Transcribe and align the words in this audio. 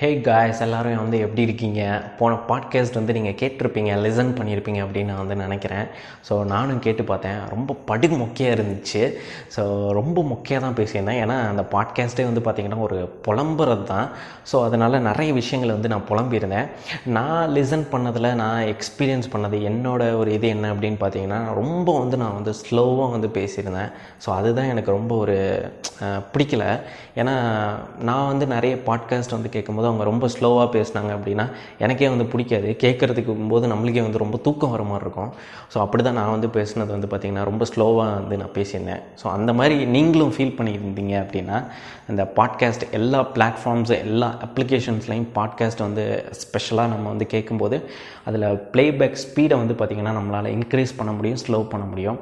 Hey 0.00 0.08
guys 0.26 0.60
எல்லோரும் 0.64 1.00
வந்து 1.00 1.18
எப்படி 1.24 1.42
இருக்கீங்க? 1.46 1.80
போன 2.18 2.36
பாட்காஸ்ட் 2.50 2.96
வந்து 2.98 3.16
நீங்கள் 3.16 3.36
கேட்டிருப்பீங்க 3.40 3.96
லிசன் 4.04 4.30
பண்ணியிருப்பீங்க 4.38 4.80
அப்படின்னு 4.84 5.10
நான் 5.12 5.20
வந்து 5.22 5.36
நினைக்கிறேன். 5.42 5.88
ஸோ 6.28 6.34
நானும் 6.52 6.80
கேட்டு 6.86 7.02
பார்த்தேன். 7.10 7.40
ரொம்ப 7.54 7.76
படுகு 7.90 8.16
மொக்கையாக 8.20 8.56
இருந்துச்சு. 8.56 9.02
ஸோ 9.56 9.62
ரொம்ப 9.98 10.22
மொக்கையாக 10.30 10.62
தான் 10.66 10.76
பேசியிருந்தேன். 10.78 11.18
ஏன்னா 11.24 11.36
அந்த 11.50 11.64
பாட்காஸ்ட்டே 11.74 12.24
வந்து 12.28 12.44
பார்த்திங்கன்னா 12.46 12.78
ஒரு 12.86 13.00
புலம்புறது 13.26 13.84
தான். 13.92 14.08
ஸோ 14.52 14.62
அதனால் 14.68 14.96
நிறைய 15.08 15.32
விஷயங்களை 15.40 15.74
வந்து 15.76 15.92
நான் 15.94 16.08
புலம்பியிருந்தேன். 16.12 16.70
நான் 17.18 17.52
லிசன் 17.58 17.84
பண்ணதில் 17.92 18.30
நான் 18.42 18.62
எக்ஸ்பீரியன்ஸ் 18.72 19.28
பண்ணது 19.34 19.60
என்னோடய 19.72 20.16
ஒரு 20.22 20.32
இது 20.38 20.48
என்ன 20.54 20.72
அப்படின்னு 20.76 21.00
பார்த்தீங்கன்னா 21.04 21.42
ரொம்ப 21.60 21.98
வந்து 21.98 22.22
நான் 22.24 22.36
வந்து 22.38 22.54
ஸ்லோவாக 22.62 23.10
வந்து 23.16 23.30
பேசியிருந்தேன். 23.38 23.92
ஸோ 24.24 24.30
அதுதான் 24.38 24.72
எனக்கு 24.74 24.96
ரொம்ப 24.98 25.12
ஒரு 25.26 25.38
பிடிக்கல. 26.32 26.64
ஏன்னா 27.20 27.36
நான் 28.08 28.28
வந்து 28.32 28.48
நிறைய 28.56 28.74
பாட்காஸ்ட் 28.90 29.38
வந்து 29.38 29.54
கேட்கும்போது 29.54 29.88
அவங்க 29.90 30.04
ரொம்ப 30.10 30.26
ஸ்லோவாக 30.34 30.66
பேசினாங்க 30.76 31.10
அப்படின்னா 31.18 31.46
எனக்கே 31.84 32.08
வந்து 32.14 32.26
பிடிக்காது. 32.32 32.68
கேட்குறதுக்கு 32.84 33.34
போது 33.52 33.66
நம்மளுக்கே 33.72 34.02
வந்து 34.06 34.22
ரொம்ப 34.24 34.38
தூக்கம் 34.46 34.74
வர 34.76 34.82
மாதிரி 34.90 35.04
இருக்கும். 35.06 35.30
ஸோ 35.74 35.78
அப்படி 35.84 36.02
தான் 36.02 36.18
நான் 36.20 36.34
வந்து 36.36 36.50
பேசுனது 36.58 36.90
வந்து 36.96 37.10
பார்த்திங்கன்னா 37.12 37.44
ரொம்ப 37.50 37.66
ஸ்லோவாக 37.72 38.10
வந்து 38.18 38.38
நான் 38.42 38.54
பேசியிருந்தேன். 38.58 39.02
ஸோ 39.22 39.26
அந்த 39.36 39.52
மாதிரி 39.60 39.78
நீங்களும் 39.96 40.34
ஃபீல் 40.36 40.56
பண்ணியிருந்தீங்க 40.60 41.14
அப்படின்னா 41.24 41.58
இந்த 42.12 42.22
பாட்காஸ்ட் 42.38 42.84
எல்லா 42.98 43.20
பிளாட்ஃபார்ம்ஸு 43.34 43.96
எல்லா 44.06 44.28
அப்ளிகேஷன்ஸ்லையும் 44.46 45.28
பாட்காஸ்ட் 45.38 45.84
வந்து 45.86 46.04
ஸ்பெஷலாக 46.42 46.92
நம்ம 46.94 47.08
வந்து 47.08 47.26
கேட்கும்போது 47.26 47.76
அதில் 48.28 48.46
ப்ளேபேக் 48.72 49.20
ஸ்பீடை 49.24 49.56
வந்து 49.62 49.74
பார்த்திங்கன்னா 49.74 50.14
நம்மளால் 50.18 50.54
இன்க்ரீஸ் 50.56 50.96
பண்ண 50.96 51.12
முடியும் 51.12 51.42
ஸ்லோ 51.46 51.60
பண்ண 51.74 51.84
முடியும். 51.84 52.18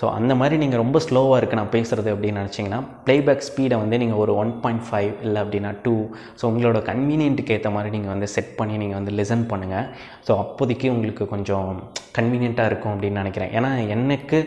ஸோ 0.00 0.04
அந்த 0.18 0.32
மாதிரி 0.34 0.56
நீங்கள் 0.56 0.80
ரொம்ப 0.82 0.98
ஸ்லோவாக 1.06 1.38
இருக்குது 1.40 1.60
நான் 1.60 1.74
பேசுகிறது 1.76 2.08
அப்படின்னு 2.14 2.40
நினச்சிங்கன்னா 2.42 2.80
ப்ளேபேக் 3.06 3.44
ஸ்பீடை 3.48 3.76
வந்து 3.82 3.98
நீங்கள் 3.98 4.20
ஒரு 4.24 4.32
ஒன் 4.42 4.52
பாயிண்ட் 4.62 4.84
ஃபைவ் 4.86 5.10
இல்லை 5.26 5.40
அப்படின்னா 5.44 5.70
டூ 5.82 5.94
ஸோ 6.40 6.44
உங்களோட 6.50 6.78
கன்வீனியன்ட்டுக்கு 6.90 7.54
ஏற்ற 7.56 7.70
மாதிரி 7.70 7.90
நீங்கள் 7.96 8.14
வந்து 8.14 8.28
செட் 8.36 8.54
பண்ணி 8.56 8.76
நீங்கள் 8.82 8.98
வந்து 9.00 9.14
லிசன் 9.20 9.44
பண்ணுங்கள் 9.52 9.86
ஸோ 10.28 10.32
அப்போதைக்கு 10.44 10.88
உங்களுக்கு 10.94 11.26
கொஞ்சம் 11.34 11.68
கன்வீனியண்ட்டாக 12.18 12.70
இருக்கும் 12.70 12.92
அப்படின்னு 12.94 13.20
நினைக்கிறேன். 13.22 13.52
ஏன்னா 13.58 13.70
எனக்கு 13.94 14.38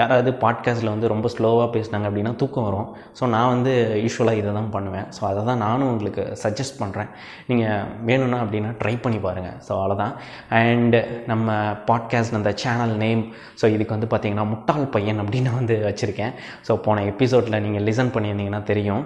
யாராவது 0.00 0.30
பாட்காஸ்ட்டில் 0.42 0.90
வந்து 0.92 1.08
ரொம்ப 1.12 1.30
ஸ்லோவாக 1.34 1.68
பேசினாங்க 1.76 2.06
அப்படின்னா 2.10 2.32
தூக்கம் 2.42 2.66
வரும். 2.68 2.88
ஸோ 3.18 3.24
நான் 3.34 3.50
வந்து 3.54 3.72
யூஸ்வலாக 4.04 4.40
இதை 4.40 4.50
தான் 4.58 4.70
பண்ணுவேன். 4.76 5.06
ஸோ 5.16 5.22
அதை 5.30 5.40
தான் 5.50 5.62
நானும் 5.66 5.88
உங்களுக்கு 5.92 6.24
சஜஸ்ட் 6.42 6.78
பண்ணுறேன் 6.82 7.10
நீங்கள் 7.46 7.82
வேணும்னா 8.10 8.38
அப்படின்னா 8.44 8.70
ட்ரை 8.82 8.94
பண்ணி 9.06 9.18
பாருங்கள் 9.26 9.56
ஸோ 9.68 9.72
அவ்வளோதான் 9.78 10.14
அண்ட் 10.60 10.96
நம்ம 11.32 11.48
பாட்காஸ்ட் 11.90 12.38
அந்த 12.40 12.52
சேனல் 12.64 12.94
நேம் 13.04 13.24
ஸோ 13.62 13.66
இதுக்கு 13.76 13.96
வந்து 13.96 14.10
பார்த்திங்கன்னா 14.12 14.46
முட்டாள் 14.54 14.86
பையன் 14.96 15.22
அப்படின்னு 15.24 15.52
வந்து 15.60 15.76
வச்சுருக்கேன். 15.88 16.34
ஸோ 16.68 16.74
போன 16.88 17.04
எபிசோடில் 17.12 17.62
நீங்கள் 17.66 17.86
லிசன் 17.88 18.14
பண்ணியிருந்தீங்கன்னா 18.16 18.62
தெரியும். 18.72 19.02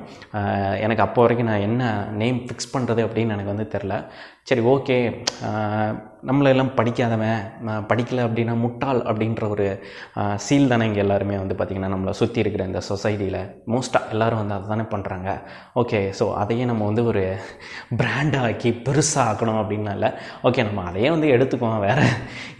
எனக்கு 0.86 1.05
அப்போ 1.06 1.20
வரைக்கும் 1.27 1.50
நான் 1.52 1.66
என்ன 1.69 1.92
நேம் 2.22 2.41
ஃபிக்ஸ் 2.48 2.72
பண்ணுறது 2.74 3.02
அப்படின்னு 3.08 3.34
எனக்கு 3.36 3.55
வந்து 3.55 3.69
தெரில. 3.77 3.97
சரி 4.48 4.62
ஓகே. 4.72 4.96
நம்மளெல்லாம் 6.28 6.70
படிக்காதவன் 6.78 7.42
நான் 7.66 7.84
அப்படின்னா 8.27 8.55
முட்டாள் 8.62 9.00
அப்படின்ற 9.10 9.44
ஒரு 9.48 9.66
சீல் 10.47 10.69
தானே 10.69 10.86
இங்கே 10.88 11.02
எல்லாருமே 11.05 11.36
வந்து 11.42 11.55
பார்த்திங்கன்னா 11.58 11.92
நம்மளை 11.94 12.12
சுற்றி 12.20 12.42
இருக்கிற 12.44 12.64
இந்த 12.70 12.80
சொசைட்டியில் 12.88 13.38
மோஸ்ட்டாக 13.72 14.12
எல்லோரும் 14.14 14.41
வந்து 14.42 14.56
அதை 14.56 14.66
தானே 14.72 14.86
பண்ணுறாங்க 14.94 15.30
ஓகே 15.82 16.00
ஸோ 16.19 16.27
அதையே 16.42 16.64
நம்ம 16.70 16.84
வந்து 16.91 17.05
ஒரு 17.05 17.22
பிராண்டாக 18.00 18.50
ஆக்கி 18.50 18.72
பெருசாக 18.88 19.28
ஆக்கணும் 19.30 19.60
அப்படின்னா 19.62 19.94
இல்லை. 19.98 20.10
ஓகே 20.48 20.64
நம்ம 20.69 20.84
அதையே 20.91 21.10
வந்து 21.16 21.28
எடுத்துக்குவோம். 21.36 21.80
வேறு 21.86 22.06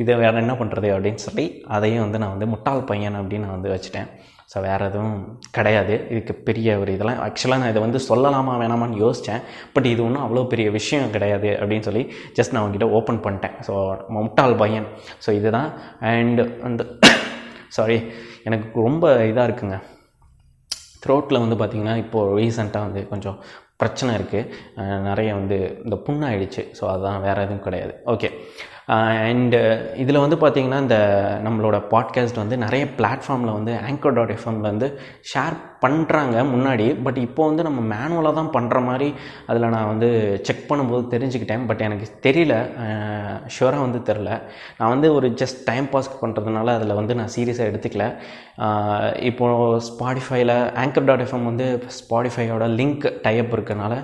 இதை 0.05 0.17
வேறு 0.25 0.43
என்ன 0.45 0.55
பண்ணுறது 0.63 0.91
அப்படின்னு 0.97 1.23
சொல்லி 1.29 1.47
அதையும் 1.77 2.05
வந்து 2.07 2.23
நான் 2.25 2.35
வந்து 2.37 2.53
முட்டாள் 2.55 2.89
பையன் 2.93 3.21
அப்படின்னு 3.23 3.47
நான் 3.47 3.59
வந்து 3.59 3.75
வச்சுட்டேன். 3.75 4.11
ஸோ 4.53 4.59
வேறு 4.67 4.87
எதுவும் 4.91 5.17
கிடையாது. 5.57 5.95
இதுக்கு 6.13 6.35
பெரிய 6.49 6.69
ஒரு 6.83 6.91
இதெல்லாம் 6.97 7.21
ஆக்சுவலாக 7.27 7.61
நான் 7.63 7.73
இதை 7.73 7.83
வந்து 7.85 8.01
சொல்லலாமா 8.09 8.55
வேணாமான்னு 8.63 9.01
யோசித்தேன் 9.05 9.43
பட் 9.75 9.89
இது 9.93 10.01
ஒன்றும் 10.07 10.25
அவ்வளோ 10.27 10.43
பெரிய 10.53 10.69
விஷயம் 10.79 11.13
கிடையாது 11.17 11.51
அப்படின்னு 11.61 11.87
சொல்லி 11.89 12.03
ஜஸ்ட் 12.39 12.53
நான் 12.55 12.63
அவங்ககிட்ட 12.63 12.89
ஓப்பன் 12.99 13.23
பண்ணிட்டேன். 13.27 13.57
ஸோ 13.69 13.75
முட்டாள் 14.17 14.57
பையன். 14.63 14.89
ஸோ 15.27 15.33
இதுதான். 15.39 15.71
அண்ட் 16.13 16.43
அந்த 16.69 16.83
சாரி 17.79 17.99
எனக்கு 18.49 18.67
ரொம்ப 18.87 19.05
இதாக 19.31 19.49
இருக்குங்க. 19.49 19.79
த்ரோட்டில் 21.05 21.43
வந்து 21.45 21.59
பார்த்திங்கன்னா 21.61 21.97
இப்போது 22.05 22.35
ரீசெண்டாக 22.41 22.87
வந்து 22.89 23.03
கொஞ்சம் 23.13 23.39
பிரச்சனை 23.83 24.11
இருக்குது 24.19 24.49
நிறைய 25.09 25.31
வந்து 25.39 25.57
இந்த 25.85 25.97
புண்ணாயிடுச்சு. 26.07 26.63
ஸோ 26.79 26.83
அதுதான் 26.95 27.23
வேறு 27.27 27.45
எதுவும் 27.47 27.65
கிடையாது. 27.67 27.95
ஓகே 28.15 28.29
அண்டு 28.95 29.59
இதில் 29.95 30.23
வந்து 30.23 30.37
பார்த்திங்கன்னா 30.37 30.81
இந்த 30.85 30.97
நம்மளோட 31.45 31.77
பாட்காஸ்ட் 31.91 32.41
வந்து 32.43 32.57
நிறைய 32.57 32.85
பிளாட்ஃபார்மில் 32.99 33.57
வந்து 33.59 33.73
ஆங்கர் 33.89 34.15
டாட் 34.17 34.33
எஃப்எம்ல 34.33 34.69
வந்து 34.73 34.89
ஷேர் 35.33 35.57
பண்ணுறாங்க 35.85 36.37
முன்னாடி. 36.55 36.87
பட் 37.03 37.17
இப்போ 37.17 37.43
வந்து 37.47 37.63
நம்ம 37.63 37.81
மேனுவலாக 37.93 38.35
தான் 38.39 38.51
பண்ணுற 38.57 38.83
மாதிரி 38.85 39.09
அதில் 39.47 39.69
நான் 39.69 39.87
வந்து 39.87 40.09
செக் 40.43 40.65
பண்ணும்போது 40.69 41.05
தெரிஞ்சுக்கிட்டேன். 41.15 41.67
பட் 41.67 41.81
எனக்கு 41.81 42.09
தெரியல. 42.27 42.57
ஷுவராக 43.55 43.87
வந்து 43.87 44.01
தெரில 44.11 44.31
நான் 44.79 44.93
வந்து 44.95 45.11
ஒரு 45.15 45.29
ஜஸ்ட் 45.43 45.63
டைம் 45.65 45.89
பாஸ் 45.89 46.11
பண்ணுறதுனால 46.25 46.75
அதில் 46.79 46.99
வந்து 47.01 47.15
நான் 47.15 47.35
சீரியஸாக 47.37 47.71
எடுத்துக்கல. 47.71 48.07
இப்போது 49.31 49.81
ஸ்பாடிஃபைல 49.91 50.53
ஆங்கர் 50.83 51.05
டாட் 51.05 51.23
எஃப்எம் 51.23 51.51
வந்து 51.53 51.69
ஸ்பாடிஃபையோட 52.01 52.65
லிங்க் 52.81 53.07
டைப் 53.23 53.55
இருக்கனால 53.55 53.95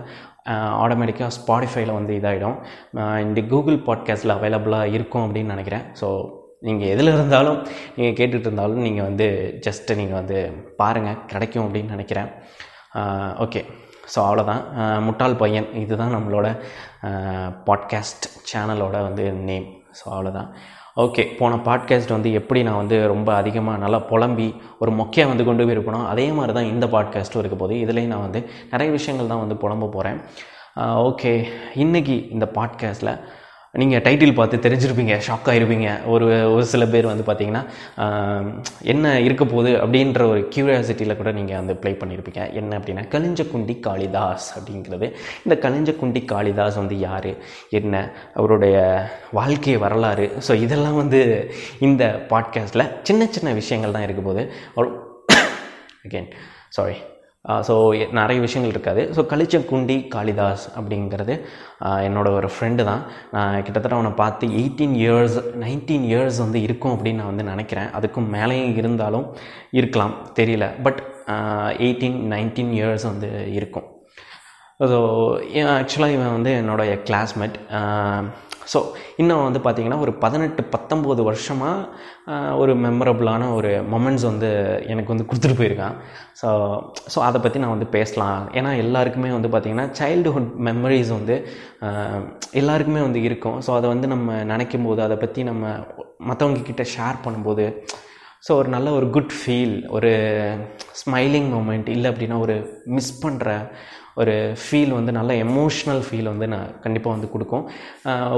ஆட்டோமேட்டிக்காக 0.83 1.37
ஸ்பாடிஃபைல 1.39 1.95
வந்து 1.99 2.13
இதாகிடும் 2.19 2.57
இந்த 3.27 3.41
கூகுள் 3.53 3.79
பாட்காஸ்ட்டில் 3.89 4.37
அவைலபிளாக 4.37 4.93
இருக்கும் 4.97 5.25
அப்படின்னு 5.27 5.55
நினைக்கிறேன். 5.55 5.87
ஸோ 6.01 6.09
நீங்கள் 6.67 6.93
எதில் 6.95 7.15
இருந்தாலும் 7.15 7.59
நீங்கள் 7.97 8.17
கேட்டுகிட்டு 8.19 8.49
இருந்தாலும் 8.49 8.85
நீங்கள் 8.87 9.09
வந்து 9.09 9.27
ஜஸ்ட்டு 9.67 9.99
நீங்கள் 10.01 10.19
வந்து 10.21 10.39
பாருங்கள் 10.81 11.21
கிடைக்கும் 11.33 11.65
அப்படின்னு 11.67 11.95
நினைக்கிறேன். 11.97 12.31
ஓகே 13.45 13.63
ஸோ 14.13 14.19
அவ்வளோதான் 14.27 14.63
முட்டாள் 15.07 15.41
பையன். 15.43 15.69
இதுதான் 15.83 16.15
நம்மளோட 16.17 16.47
பாட்காஸ்ட் 17.69 18.27
சேனலோட 18.51 18.97
வந்து 19.09 19.25
நேம் 19.49 19.69
ஸோ 19.99 20.07
அவ்வளோதான் 20.15 20.51
ஓகே 20.97 21.37
போன 21.37 21.55
பாட்காஸ்ட் 21.55 22.09
வந்து 22.09 22.33
எப்படி 22.33 22.63
நான் 22.63 22.77
வந்து 22.77 23.07
ரொம்ப 23.07 23.35
அதிகமாக 23.35 23.79
நல்லா 23.79 23.99
புலம்பி 23.99 24.55
ஒரு 24.81 24.93
மொக்கையாக 24.93 25.27
வந்து 25.27 25.45
கொண்டு 25.45 25.67
போயிருப்பனோ 25.67 26.07
அதே 26.07 26.31
மாதிரி 26.31 26.53
தான் 26.53 26.65
இந்த 26.65 26.87
பாட்காஸ்ட்டும் 26.87 27.39
இருக்க 27.39 27.57
போது. 27.57 27.75
இதுலேயும் 27.75 28.07
நான் 28.07 28.21
வந்து 28.21 28.51
நிறைய 28.71 28.93
விஷயங்கள் 28.93 29.29
தான் 29.29 29.47
வந்து 29.47 29.55
புலம்ப 29.55 29.91
போகிறேன் 29.91 30.21
ஓகே 30.81 31.45
இன்றைக்கி 31.75 32.31
இந்த 32.31 32.51
பாட்காஸ்ட்டில் 32.55 33.21
நீங்கள் 33.81 34.03
டைட்டில் 34.03 34.37
பார்த்து 34.39 34.57
தெரிஞ்சிருப்பீங்க 34.65 35.15
ஷாக் 35.27 35.49
ஆகிருப்பீங்க 35.53 35.89
ஒரு 36.07 36.27
ஒரு 36.55 36.65
சில 36.73 36.85
பேர் 36.87 37.09
வந்து 37.11 37.25
பார்த்தீங்கன்னா 37.29 37.63
என்ன 38.85 39.21
இருக்க 39.21 39.45
போகுது 39.45 39.73
அப்படின்ற 39.83 40.23
ஒரு 40.33 40.41
கியூரியாசிட்டியில் 40.55 41.17
கூட 41.17 41.31
நீங்கள் 41.33 41.57
வந்து 41.57 41.75
ப்ளே 41.77 41.93
பண்ணியிருப்பீங்க 42.03 42.43
என்ன 42.53 42.79
அப்படின்னா 42.79 43.05
கலிஞ்சக்குண்டி 43.15 43.77
காளிதாஸ் 43.81 44.49
அப்படிங்கிறது. 44.59 45.09
இந்த 45.47 45.57
கலிஞ்சக்குண்டி 45.65 46.23
காளிதாஸ் 46.25 46.81
வந்து 46.83 46.99
யார்? 46.99 47.31
என்ன? 47.71 47.95
அவருடைய 48.35 48.77
வாழ்க்கை 49.33 49.77
வரலாறு. 49.77 50.29
ஸோ 50.49 50.55
இதெல்லாம் 50.67 51.01
வந்து 51.03 51.21
இந்த 51.81 52.05
பாட்காஸ்ட்டில் 52.31 52.91
சின்ன 53.03 53.29
சின்ன 53.37 53.53
விஷயங்கள் 53.53 53.97
தான் 53.99 54.07
இருக்க 54.09 54.23
போகுது. 54.23 54.45
அகெயின் 56.07 56.31
சாரி 56.69 56.97
ஸோ 57.69 57.75
நிறைய 58.19 58.39
விஷயங்கள் 58.45 58.75
இருக்காது. 58.75 59.03
ஸோ 59.17 59.23
கலிச்சங்குண்டி 59.33 59.97
காளிதாஸ் 60.15 60.65
அப்படிங்கிறது 60.79 61.35
என்னோட 62.09 62.29
ஒரு 62.39 62.49
ஃப்ரெண்டு 62.55 62.85
தான். 62.91 63.03
நான் 63.37 63.65
கிட்டத்தட்ட 63.67 63.99
அவனை 63.99 64.13
பார்த்து 64.23 64.47
எயிட்டீன் 64.61 64.97
இயர்ஸ் 65.03 65.37
நைன்டீன் 65.65 66.07
இயர்ஸ் 66.13 66.39
வந்து 66.45 66.61
இருக்கும் 66.69 66.95
அப்படின்னு 66.95 67.21
நான் 67.23 67.33
வந்து 67.33 67.51
நினைக்கிறேன். 67.53 67.91
அதுக்கும் 67.99 68.31
மேலேயும் 68.37 68.75
இருந்தாலும் 68.83 69.27
இருக்கலாம். 69.81 70.15
தெரியல. 70.41 70.69
பட் 70.87 71.03
எயிட்டீன் 71.85 72.19
நைன்டீன் 72.35 72.73
இயர்ஸ் 72.79 73.07
வந்து 73.13 73.31
இருக்கும். 73.59 73.87
ஸோ 74.93 74.99
ஆக்சுவலாக 75.79 76.17
இவன் 76.17 76.35
வந்து 76.37 76.51
என்னோடைய 76.63 76.93
கிளாஸ்மேட் 77.09 77.57
ஸோ 78.73 78.79
இன்னும் 79.23 79.43
வந்து 79.47 79.61
பார்த்திங்கன்னா 79.65 79.99
ஒரு 80.05 80.13
பதினெட்டு 80.25 80.63
பத்தொம்போது 80.75 81.23
வருஷமாக 81.29 82.55
ஒரு 82.63 82.73
மெமரபுளான 82.85 83.43
ஒரு 83.59 83.71
மொமெண்ட்ஸ் 83.95 84.27
வந்து 84.31 84.51
எனக்கு 84.93 85.13
வந்து 85.15 85.27
கொடுத்துட்டு 85.31 85.59
போயிருக்கான். 85.61 85.97
ஸோ 86.41 86.49
ஸோ 87.13 87.19
அதை 87.29 87.41
பற்றி 87.45 87.61
நான் 87.65 87.75
வந்து 87.75 87.89
பேசலாம். 87.97 88.41
ஏன்னா 88.59 88.73
எல்லாருக்குமே 88.85 89.31
வந்து 89.37 89.51
பார்த்திங்கன்னா 89.53 89.87
சைல்டுஹுட் 90.01 90.51
மெமரிஸ் 90.69 91.13
வந்து 91.19 91.37
எல்லாருக்குமே 92.63 93.03
வந்து 93.09 93.23
இருக்கும். 93.29 93.61
ஸோ 93.67 93.73
அதை 93.79 93.87
வந்து 93.95 94.09
நம்ம 94.15 94.43
நினைக்கும் 94.53 94.89
போது 94.89 95.03
அதை 95.09 95.19
பற்றி 95.25 95.43
நம்ம 95.51 95.77
மற்றவங்க 96.31 96.63
கிட்ட 96.71 96.85
ஷேர் 96.97 97.25
பண்ணும்போது 97.27 97.67
ஸோ 98.47 98.53
ஒரு 98.61 98.69
நல்ல 98.75 98.89
ஒரு 98.97 99.07
குட் 99.15 99.33
ஃபீல் 99.37 99.77
ஒரு 99.97 100.11
ஸ்மைலிங் 101.01 101.49
மூமெண்ட் 101.55 101.89
இல்லை 101.95 102.09
அப்படின்னா 102.13 102.37
ஒரு 102.45 102.57
மிஸ் 102.97 103.15
பண்ணுற 103.23 103.55
ஒரு 104.23 104.35
ஃபீல் 104.65 104.93
வந்து 104.99 105.13
நல்ல 105.19 105.33
எமோஷ்னல் 105.47 106.03
ஃபீல் 106.09 106.33
வந்து 106.33 106.49
நான் 106.55 106.75
கண்டிப்பாக 106.85 107.15
வந்து 107.17 107.31
கொடுக்கும். 107.35 107.65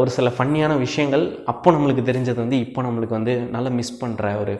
ஒரு 0.00 0.10
சில 0.18 0.28
ஃபன்னியான 0.36 0.76
விஷயங்கள் 0.86 1.24
அப்போ 1.54 1.68
நம்மளுக்கு 1.76 2.04
தெரிஞ்சது 2.10 2.40
வந்து 2.44 2.58
இப்போ 2.66 2.82
நம்மளுக்கு 2.88 3.18
வந்து 3.18 3.34
நல்லா 3.56 3.72
மிஸ் 3.80 3.98
பண்ணுற 4.04 4.32
ஒரு 4.44 4.54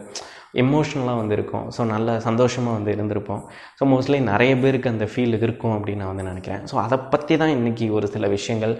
எமோஷ்னலாக 0.62 1.20
வந்து 1.20 1.34
இருக்கும். 1.36 1.64
ஸோ 1.76 1.80
நல்ல 1.92 2.08
சந்தோஷமாக 2.26 2.76
வந்து 2.76 2.92
இருந்திருப்போம். 2.96 3.42
ஸோ 3.78 3.86
மோஸ்ட்லி 3.90 4.18
நிறைய 4.30 4.52
பேருக்கு 4.62 4.92
அந்த 4.92 5.06
ஃபீல் 5.12 5.36
இருக்கும் 5.46 5.74
அப்படின்னு 5.76 6.02
நான் 6.02 6.12
வந்து 6.12 6.28
நினைக்கிறேன். 6.30 6.62
ஸோ 6.70 6.76
அதை 6.84 6.96
பற்றி 7.12 7.34
தான் 7.42 7.52
இன்றைக்கி 7.56 7.86
ஒரு 7.98 8.06
சில 8.14 8.28
விஷயங்கள் 8.36 8.74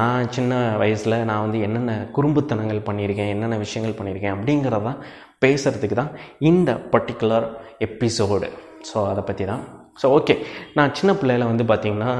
நான் 0.00 0.30
சின்ன 0.36 0.62
வயசில் 0.82 1.18
நான் 1.30 1.44
வந்து 1.46 1.60
என்னென்ன 1.68 2.00
குறும்புத்தனங்கள் 2.18 2.86
பண்ணியிருக்கேன் 2.88 3.32
என்னென்ன 3.34 3.58
விஷயங்கள் 3.66 3.98
பண்ணியிருக்கேன் 4.00 4.36
அப்படிங்கிறதான் 4.36 5.00
பேசுகிறதுக்கு 5.44 5.98
தான் 6.02 6.12
இந்த 6.52 6.72
பர்டிகுலர் 6.94 7.48
எபிசோடு 7.88 8.50
ஸோ 8.90 8.98
அதை 9.12 9.24
பற்றி 9.30 9.46
தான். 9.52 9.64
ஸோ 10.02 10.08
ஓகே 10.18 10.36
நான் 10.78 10.96
சின்ன 10.98 11.12
பிள்ளையில 11.20 11.46
வந்து 11.52 11.64
பார்த்திங்கன்னா 11.70 12.12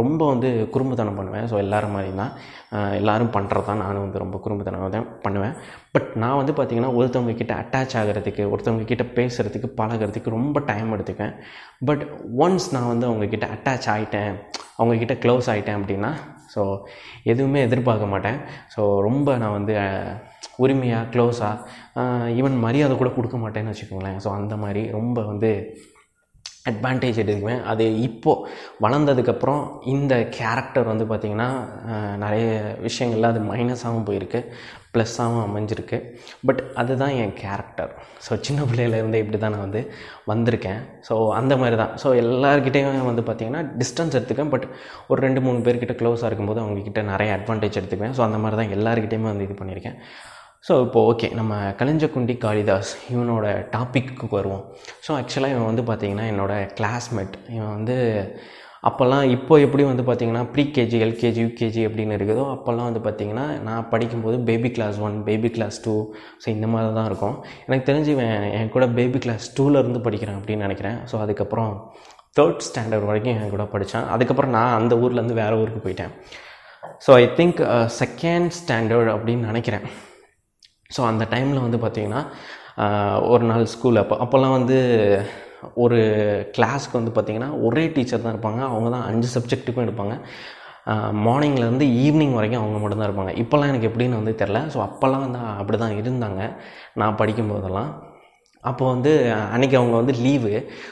ரொம்ப 0.00 0.20
வந்து 0.32 0.48
குறும்புத்தனம் 0.74 1.18
பண்ணுவேன். 1.18 1.46
ஸோ 1.50 1.54
எல்லோரும் 1.62 1.94
மாதிரி 1.94 2.12
தான் 2.20 2.30
எல்லோரும் 2.98 3.32
பண்ணுறது 3.34 3.66
தான் 3.70 3.82
நானும் 3.84 4.04
வந்து 4.04 4.22
ரொம்ப 4.22 4.36
குறும்புத்தனம் 4.44 4.94
தான் 4.94 5.08
பண்ணுவேன். 5.24 5.52
பட் 5.94 6.08
நான் 6.22 6.38
வந்து 6.40 6.52
பார்த்திங்கன்னா 6.58 6.92
ஒருத்தவங்க 6.98 7.34
கிட்ட 7.40 7.54
அட்டாச் 7.62 7.96
ஆகிறதுக்கு 8.00 8.44
ஒருத்தவங்க 8.52 8.86
கிட்ட 8.92 9.04
பேசுகிறதுக்கு 9.18 9.68
பழகிறதுக்கு 9.80 10.34
ரொம்ப 10.36 10.60
டைம் 10.70 10.94
எடுத்துக்கேன் 10.96 11.34
பட் 11.90 12.04
ஒன்ஸ் 12.44 12.68
நான் 12.76 12.90
வந்து 12.92 13.08
அவங்கக்கிட்ட 13.10 13.48
அட்டாச் 13.56 13.88
ஆகிட்டேன் 13.94 14.32
அவங்கக்கிட்ட 14.78 15.16
க்ளோஸ் 15.24 15.50
ஆகிட்டேன் 15.54 15.78
அப்படின்னா 15.80 16.12
ஸோ 16.54 16.62
எதுவுமே 17.32 17.60
எதிர்பார்க்க 17.68 18.12
மாட்டேன். 18.14 18.38
ஸோ 18.74 18.82
ரொம்ப 19.08 19.36
நான் 19.42 19.56
வந்து 19.58 19.74
உரிமையாக 20.64 21.10
க்ளோஸாக 21.12 22.02
ஈவன் 22.40 22.58
மரியாதை 22.66 22.94
கூட 23.02 23.10
கொடுக்க 23.18 23.36
மாட்டேன்னு 23.44 23.72
வச்சுக்கோங்களேன். 23.72 24.18
ஸோ 24.24 24.30
அந்த 24.40 24.54
மாதிரி 24.64 24.82
ரொம்ப 24.98 25.18
வந்து 25.32 25.50
அட்வான்டேஜ் 26.70 27.20
எடுத்துக்குவேன் 27.22 27.62
அது 27.70 27.84
இப்போது 28.08 28.44
வளர்ந்ததுக்கப்புறம் 28.84 29.62
இந்த 29.94 30.14
கேரக்டர் 30.36 30.86
வந்து 30.90 31.04
பார்த்திங்கன்னா 31.10 31.48
நிறைய 32.24 32.46
விஷயங்கள்ல 32.86 33.30
அது 33.32 33.40
மைனஸாகவும் 33.50 34.06
போயிருக்கு 34.08 34.40
ப்ளஸ்ஸாகவும் 34.94 35.44
அமைஞ்சிருக்கு. 35.48 35.98
பட் 36.48 36.60
அதுதான் 36.80 37.14
என் 37.20 37.34
கேரக்டர் 37.42 37.92
ஸோ 38.26 38.38
சின்ன 38.46 38.64
பிள்ளையிலேருந்து 38.70 39.20
இப்படி 39.22 39.38
தான் 39.44 39.54
நான் 39.54 39.64
வந்து 39.66 39.82
வந்திருக்கேன். 40.32 40.80
ஸோ 41.08 41.14
அந்த 41.38 41.56
மாதிரி 41.62 41.78
தான் 41.82 41.94
ஸோ 42.02 42.10
எல்லாருக்கிட்டேயும் 42.22 43.10
வந்து 43.10 43.24
பார்த்திங்கன்னா 43.28 43.62
டிஸ்டன்ஸ் 43.80 44.16
எடுத்துக்கேன் 44.18 44.52
பட் 44.54 44.66
ஒரு 45.12 45.20
ரெண்டு 45.26 45.42
மூணு 45.46 45.60
பேர்கிட்ட 45.68 45.96
க்ளோஸாக 46.02 46.30
இருக்கும்போது 46.30 46.62
அவங்கக்கிட்ட 46.64 47.02
நிறைய 47.12 47.38
அட்வான்டேஜ் 47.38 47.78
எடுத்துக்குவேன். 47.80 48.14
ஸோ 48.18 48.24
அந்த 48.28 48.40
மாதிரி 48.44 48.58
தான் 48.60 48.74
எல்லாருக்கிட்டேயுமே 48.78 49.30
வந்து 49.32 49.46
இது 49.48 49.56
பண்ணியிருக்கேன். 49.62 49.98
ஸோ 50.66 50.72
இப்போது 50.86 51.06
ஓகே 51.10 51.28
நம்ம 51.38 51.52
கலிஞ்சக்குண்டி 51.78 52.34
காளிதாஸ் 52.44 52.90
இவனோட 53.12 53.46
டாப்பிக்கு 53.76 54.26
வருவோம். 54.34 54.64
ஸோ 55.04 55.10
ஆக்சுவலாக 55.20 55.54
இவன் 55.54 55.70
வந்து 55.70 55.84
பார்த்திங்கன்னா 55.88 56.26
என்னோட 56.32 56.52
கிளாஸ்மேட் 56.80 57.34
இவன் 57.54 57.72
வந்து 57.76 57.96
அப்போல்லாம் 58.88 59.24
இப்போ 59.34 59.54
எப்படி 59.64 59.82
வந்து 59.88 60.04
பார்த்திங்கன்னா 60.06 60.44
ப்ரீகேஜி 60.54 60.98
எல்கேஜி 61.06 61.40
யூகேஜி 61.44 61.82
அப்படின்னு 61.88 62.16
இருக்குதோ 62.18 62.44
அப்போல்லாம் 62.54 62.88
வந்து 62.88 63.02
பார்த்திங்கன்னா 63.06 63.46
நான் 63.66 63.88
படிக்கும்போது 63.92 64.36
baby 64.48 64.70
class 64.76 64.96
one 65.06 65.16
baby 65.28 65.50
class 65.56 65.78
two 65.84 65.94
so 66.42 66.48
இந்த 66.54 66.68
மாதிரி 66.72 66.94
தான் 66.98 67.08
இருக்கும். 67.10 67.36
எனக்கு 67.66 67.86
தெரிஞ்சு 67.90 68.10
இவன் 68.16 68.46
என் 68.60 68.72
கூட 68.76 68.88
பேபி 68.98 69.20
கிளாஸ் 69.26 69.46
டூலேருந்து 69.58 70.02
படிக்கிறான் 70.06 70.38
அப்படின்னு 70.40 70.66
நினைக்கிறேன். 70.68 70.98
ஸோ 71.12 71.18
அதுக்கப்புறம் 71.24 71.72
தேர்ட் 72.38 72.64
ஸ்டாண்டர்ட் 72.68 73.08
வரைக்கும் 73.10 73.34
என் 73.36 73.54
கூட 73.56 73.66
படித்தேன் 73.74 74.08
அதுக்கப்புறம் 74.14 74.54
நான் 74.58 74.76
அந்த 74.80 74.94
ஊர்லேருந்து 75.02 75.40
வேறு 75.42 75.60
ஊருக்கு 75.62 75.82
போயிட்டேன். 75.86 76.14
So 77.06 77.12
I 77.22 77.26
think 77.40 77.60
second 78.00 78.50
standard 78.60 79.12
அப்படின்னு 79.16 79.50
நினைக்கிறேன். 79.52 79.86
ஸோ 80.96 81.00
அந்த 81.10 81.24
டைமில் 81.34 81.64
வந்து 81.66 81.78
பார்த்திங்கன்னா 81.84 82.22
ஒரு 83.32 83.44
நாள் 83.50 83.64
ஸ்கூல் 83.74 84.00
அப்போ 84.02 84.16
அப்போல்லாம் 84.24 84.56
வந்து 84.58 84.76
ஒரு 85.84 85.98
கிளாஸ்க்கு 86.56 86.98
வந்து 86.98 87.12
பார்த்திங்கன்னா 87.16 87.50
ஒரே 87.66 87.84
டீச்சர் 87.96 88.24
தான் 88.24 88.34
இருப்பாங்க. 88.34 88.60
அவங்க 88.72 88.88
தான் 88.94 89.06
அஞ்சு 89.10 89.28
சப்ஜெக்ட்டுக்கும் 89.34 89.86
எடுப்பாங்க. 89.86 90.14
மார்னிங்லேருந்து 91.26 91.86
ஈவினிங் 92.04 92.36
வரைக்கும் 92.38 92.62
அவங்க 92.62 92.78
மட்டும்தான் 92.82 93.08
இருப்பாங்க. 93.10 93.32
இப்போல்லாம் 93.42 93.70
எனக்கு 93.72 93.88
எப்படின்னு 93.90 94.20
வந்து 94.20 94.34
தெரில 94.40 94.60
ஸோ 94.74 94.78
அப்போல்லாம் 94.88 95.24
வந்து 95.26 95.40
அப்படி 95.60 95.78
தான் 95.84 95.98
இருந்தாங்க. 96.00 96.40
நான் 97.02 97.18
படிக்கும்போதெல்லாம். 97.20 97.90
அப்போ 98.70 98.84
வந்து 98.92 99.12
அன்றைக்கி 99.54 99.76
அவங்க 99.78 99.94
வந்து 100.00 100.14
லீவு 100.24 100.50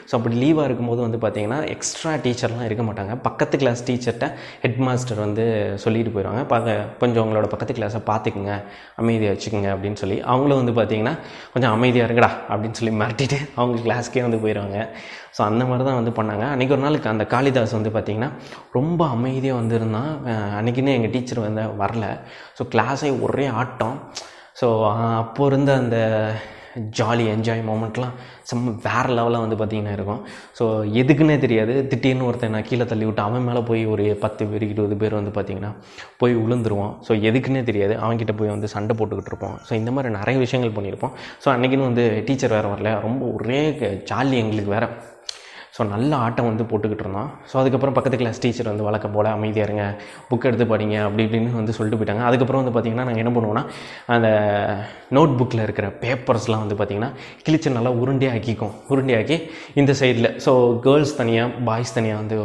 ஸோ 0.08 0.12
அப்படி 0.18 0.36
லீவாக 0.42 0.64
இருக்கும்போது 0.68 1.00
வந்து 1.06 1.18
பார்த்திங்கன்னா 1.24 1.58
எக்ஸ்ட்ரா 1.74 2.12
டீச்சர்லாம் 2.24 2.66
இருக்க 2.68 2.84
மாட்டாங்க. 2.88 3.12
பக்கத்து 3.26 3.60
கிளாஸ் 3.62 3.82
டீச்சர்கிட்ட 3.88 4.28
ஹெட் 4.62 4.80
மாஸ்டர் 4.86 5.20
வந்து 5.24 5.44
சொல்லிட்டு 5.84 6.12
போயிடுவாங்க 6.14 6.42
பார்க்க 6.52 6.74
கொஞ்சம் 7.02 7.22
அவங்களோட 7.22 7.48
பக்கத்து 7.54 7.76
கிளாஸை 7.78 8.00
பார்த்துக்குங்க 8.10 8.54
அமைதியாக 9.02 9.34
வச்சுக்கோங்க 9.34 9.70
அப்படின்னு 9.74 10.00
சொல்லி. 10.02 10.18
அவங்களும் 10.32 10.60
வந்து 10.62 10.76
பார்த்திங்கன்னா 10.80 11.14
கொஞ்சம் 11.54 11.74
அமைதியாக 11.76 12.08
இருங்கடா 12.10 12.30
அப்படின்னு 12.50 12.78
சொல்லி 12.80 12.94
மிரட்டிட்டு 13.02 13.40
அவங்க 13.58 13.78
கிளாஸ்க்கே 13.86 14.26
வந்து 14.28 14.42
போயிடுவாங்க 14.44 14.78
ஸோ 15.36 15.40
அந்த 15.50 15.62
மாதிரி 15.70 15.82
தான் 15.88 16.00
வந்து 16.02 16.12
பண்ணாங்க. 16.20 16.44
அன்றைக்கி 16.52 16.72
ஒரு 16.76 16.84
நாளுக்கு 16.86 17.12
அந்த 17.14 17.24
காளிதாஸ் 17.34 17.78
வந்து 17.78 17.90
பார்த்திங்கன்னா 17.96 18.30
ரொம்ப 18.78 19.00
அமைதியாக 19.16 19.60
வந்திருந்தான். 19.62 20.12
அன்றைக்கின்னு 20.58 20.96
எங்கள் 20.98 21.12
டீச்சர் 21.16 21.46
வந்து 21.48 21.64
வரல. 21.82 22.06
ஸோ 22.58 22.64
கிளாஸே 22.74 23.10
ஒரே 23.26 23.46
ஆட்டம். 23.62 23.96
ஸோ 24.60 24.68
அப்போ 25.24 25.44
இருந்த 25.50 25.72
அந்த 25.82 25.98
ஜாலி 26.98 27.24
என்ஜாய் 27.34 27.62
மூமெண்ட்லாம் 27.68 28.14
செம்ம 28.50 28.74
வேறு 28.86 29.12
லெவலில் 29.18 29.42
வந்து 29.44 29.56
பார்த்திங்கன்னா 29.60 29.94
இருக்கும். 29.98 30.20
ஸோ 30.58 30.64
எதுக்குன்னே 31.02 31.36
தெரியாது. 31.44 31.74
திடீர்னு 31.92 32.26
ஒருத்தன் 32.28 32.54
நான் 32.56 32.66
கீழே 32.70 32.86
தள்ளி 32.92 33.06
விட்டு 33.08 33.22
அவன் 33.26 33.46
மேலே 33.48 33.62
போய் 33.70 33.82
ஒரு 33.94 34.06
பத்து 34.24 34.48
பேர் 34.52 34.66
இருபது 34.70 34.98
பேர் 35.02 35.18
வந்து 35.18 35.34
பார்த்திங்கன்னா 35.38 35.72
போய் 36.22 36.34
விழுந்துருவான் 36.42 36.94
ஸோ 37.08 37.12
எதுக்குன்னே 37.30 37.64
தெரியாது. 37.70 37.96
அவன்கிட்ட 38.04 38.34
போய் 38.40 38.54
வந்து 38.54 38.70
சண்டை 38.76 38.96
போட்டுக்கிட்டு 39.00 39.32
இருப்போம் 39.34 39.56
ஸோ 39.68 39.72
இந்த 39.80 39.92
மாதிரி 39.96 40.16
நிறைய 40.18 40.38
விஷயங்கள் 40.46 40.76
பண்ணியிருப்போம் 40.78 41.14
ஸோ 41.44 41.48
அன்றைக்கின்னு 41.54 41.88
வந்து 41.90 42.06
டீச்சர் 42.28 42.56
வேறு 42.56 42.74
வரல. 42.74 42.92
ரொம்ப 43.06 43.24
ஒரே 43.38 43.62
ஜாலி 44.12 44.36
எங்களுக்கு 44.44 44.72
வேறு. 44.76 44.88
ஸோ 45.80 45.84
நல்ல 45.92 46.12
ஆட்டம் 46.24 46.48
வந்து 46.48 46.64
போட்டுக்கிட்டு 46.70 47.04
இருந்தோம் 47.04 47.28
ஸோ 47.50 47.54
அதுக்கப்புறம் 47.60 47.94
பக்கத்து 47.96 48.16
கிளாஸ் 48.22 48.40
டீச்சர் 48.42 48.68
வந்து 48.70 48.86
வழக்கம் 48.86 49.14
போல் 49.14 49.28
அமைதியாக 49.34 49.66
இருங்க. 49.68 49.84
புக் 50.30 50.46
எடுத்து 50.48 50.64
படிங்க 50.72 50.96
அப்படி 51.06 51.22
இப்படின்னு 51.26 51.58
வந்து 51.60 51.74
சொல்லிட்டு 51.76 51.98
போயிட்டாங்க. 52.00 52.24
அதுக்கப்புறம் 52.28 52.60
வந்து 52.62 52.72
பார்த்திங்கன்னா 52.74 53.06
நாங்கள் 53.08 53.22
என்ன 53.24 53.32
பண்ணுவோன்னா 53.36 53.62
அந்த 54.14 54.28
நோட் 55.18 55.36
புக்கில் 55.38 55.64
இருக்கிற 55.66 55.88
பேப்பர்ஸ்லாம் 56.02 56.64
வந்து 56.64 56.76
பார்த்திங்கன்னா 56.80 57.12
கிழிச்சு 57.46 57.76
நல்லா 57.76 57.92
உருண்டையாக்கிக்கும் 58.02 58.74
உருண்டையாக்கி 58.94 59.38
இந்த 59.82 59.94
சைடில் 60.00 60.30
ஸோ 60.46 60.54
கேர்ள்ஸ் 60.86 61.18
தனியாக 61.20 61.64
பாய்ஸ் 61.68 61.96
தனியாக 61.98 62.22
வந்து 62.22 62.38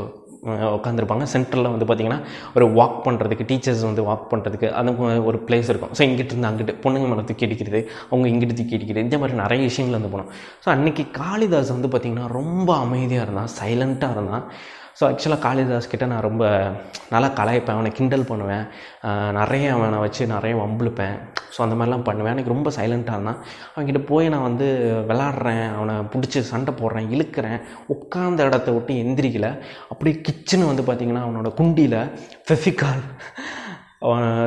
உட்காந்துருப்பாங்க 0.77 1.25
சென்டரில் 1.33 1.69
வந்து 1.73 1.87
பார்த்திங்கன்னா 1.89 2.19
ஒரு 2.57 2.67
வாக் 2.79 2.99
பண்ணுறதுக்கு 3.07 3.47
டீச்சர்ஸ் 3.51 3.83
வந்து 3.89 4.03
வாக் 4.09 4.27
பண்ணுறதுக்கு 4.33 4.69
அந்த 4.79 4.91
ஒரு 5.29 5.39
பிளேஸ் 5.47 5.69
இருக்கும். 5.73 5.93
ஸோ 5.97 6.01
இங்கிட்டு 6.07 6.33
இருந்து 6.33 6.49
அங்கிட்டு 6.51 6.75
பொண்ணுங்க 6.85 7.09
மேலே 7.11 7.25
தூக்கி 7.31 7.47
அடிக்கிறது 7.49 7.81
அவங்க 8.11 8.25
இங்கிட்டு 8.33 8.57
தூக்கி 8.59 8.77
அடிக்கிறது 8.79 9.05
இந்த 9.07 9.19
மாதிரி 9.23 9.37
நிறைய 9.43 9.61
விஷயங்கள் 9.69 9.99
வந்து 9.99 10.13
போனோம். 10.15 10.31
ஸோ 10.65 10.69
அன்றைக்கி 10.75 11.05
காளிதாஸ் 11.21 11.73
வந்து 11.75 11.91
பார்த்திங்கன்னா 11.93 12.29
ரொம்ப 12.39 12.69
அமைதியாக 12.85 13.25
இருந்தான் 13.27 13.53
சைலண்ட்டாக 13.59 14.17
இருந்தான். 14.17 14.45
ஸோ 14.97 15.03
ஆக்சுவலாக 15.07 15.43
காளிதாஸ் 15.45 15.89
கிட்ட 15.91 16.05
நான் 16.11 16.25
ரொம்ப 16.27 16.43
நல்லா 17.13 17.29
கலாய்ப்பேன். 17.39 17.77
அவனை 17.77 17.89
கிண்டல் 17.97 18.29
பண்ணுவேன். 18.29 18.65
நிறைய 19.39 19.65
அவனை 19.75 19.97
வச்சு 20.03 20.23
நிறைய 20.33 20.53
வம்பிழுப்பேன். 20.61 21.17
ஸோ 21.55 21.59
அந்த 21.65 21.75
மாதிரிலாம் 21.79 22.05
பண்ணுவேன். 22.09 22.33
எனக்கு 22.35 22.53
ரொம்ப 22.55 22.71
சைலண்ட்டாக 22.77 23.17
இருந்தான். 23.17 23.41
அவன்கிட்ட 23.73 24.01
போய் 24.11 24.31
நான் 24.33 24.47
வந்து 24.49 24.67
விளாட்றேன். 25.11 25.65
அவனை 25.77 25.95
பிடிச்சி 26.13 26.45
சண்டை 26.53 26.73
போடுறேன் 26.81 27.11
இழுக்கிறேன். 27.15 27.59
உட்காந்த 27.95 28.47
இடத்த 28.49 28.71
விட்டு 28.77 28.95
எந்திரிக்கல. 29.03 29.49
அப்படியே 29.91 30.15
கிச்சனு 30.27 30.71
வந்து 30.71 30.85
பார்த்திங்கன்னா 30.89 31.25
அவனோட 31.27 31.51
குண்டியில் 31.61 31.99
ஃபெஃபிகால் 32.49 33.05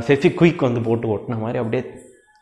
ஃபெஃபிக்விக் 0.06 0.69
வந்து 0.69 0.81
போட்டு 0.89 1.06
ஒட்டின 1.15 1.39
மாதிரி 1.45 1.61
அப்படியே 1.62 1.83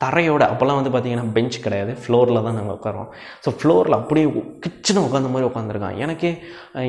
தரையோட 0.04 0.43
அப்போல்லாம் 0.52 0.78
வந்து 0.78 0.93
பார்த்தீங்கன்னா 0.94 1.26
பெஞ்ச் 1.37 1.56
கிடையாது. 1.66 1.93
ஃப்ளோரில் 2.02 2.44
தான் 2.46 2.58
நாங்கள் 2.58 2.76
உட்காரோம் 2.78 3.08
ஸோ 3.44 3.50
ஃப்ளோரில் 3.58 3.98
அப்படியே 4.00 4.26
கிச்சனை 4.64 5.00
உட்காந்த 5.06 5.31
மாதிரி 5.34 5.48
உட்காந்துருக்கான் 5.50 5.98
எனக்கே 6.04 6.31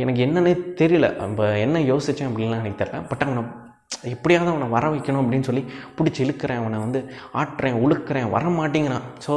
எனக்கு 0.04 0.21
என்னன்னே 0.27 0.54
தெரியல. 0.81 1.09
இப்போ 1.30 1.45
என்ன 1.65 1.81
யோசித்தேன் 1.92 2.30
அப்படின்லாம் 2.30 2.63
எனக்கு 2.63 2.81
தெரியல. 2.83 3.01
பட் 3.12 3.25
அவனை 3.27 3.44
எப்படியாவது 4.14 4.52
அவனை 4.54 4.68
வர 4.76 4.85
வைக்கணும் 4.94 5.21
அப்படின்னு 5.23 5.47
சொல்லி 5.49 5.64
பிடிச்சி 5.97 6.19
இழுக்கிறேன். 6.26 6.61
அவனை 6.64 6.80
வந்து 6.85 6.99
ஆட்டுறேன் 7.42 7.78
உழுக்கிறேன் 7.83 8.31
வர 8.35 8.47
மாட்டேங்கிறான். 8.59 9.06
ஸோ 9.26 9.35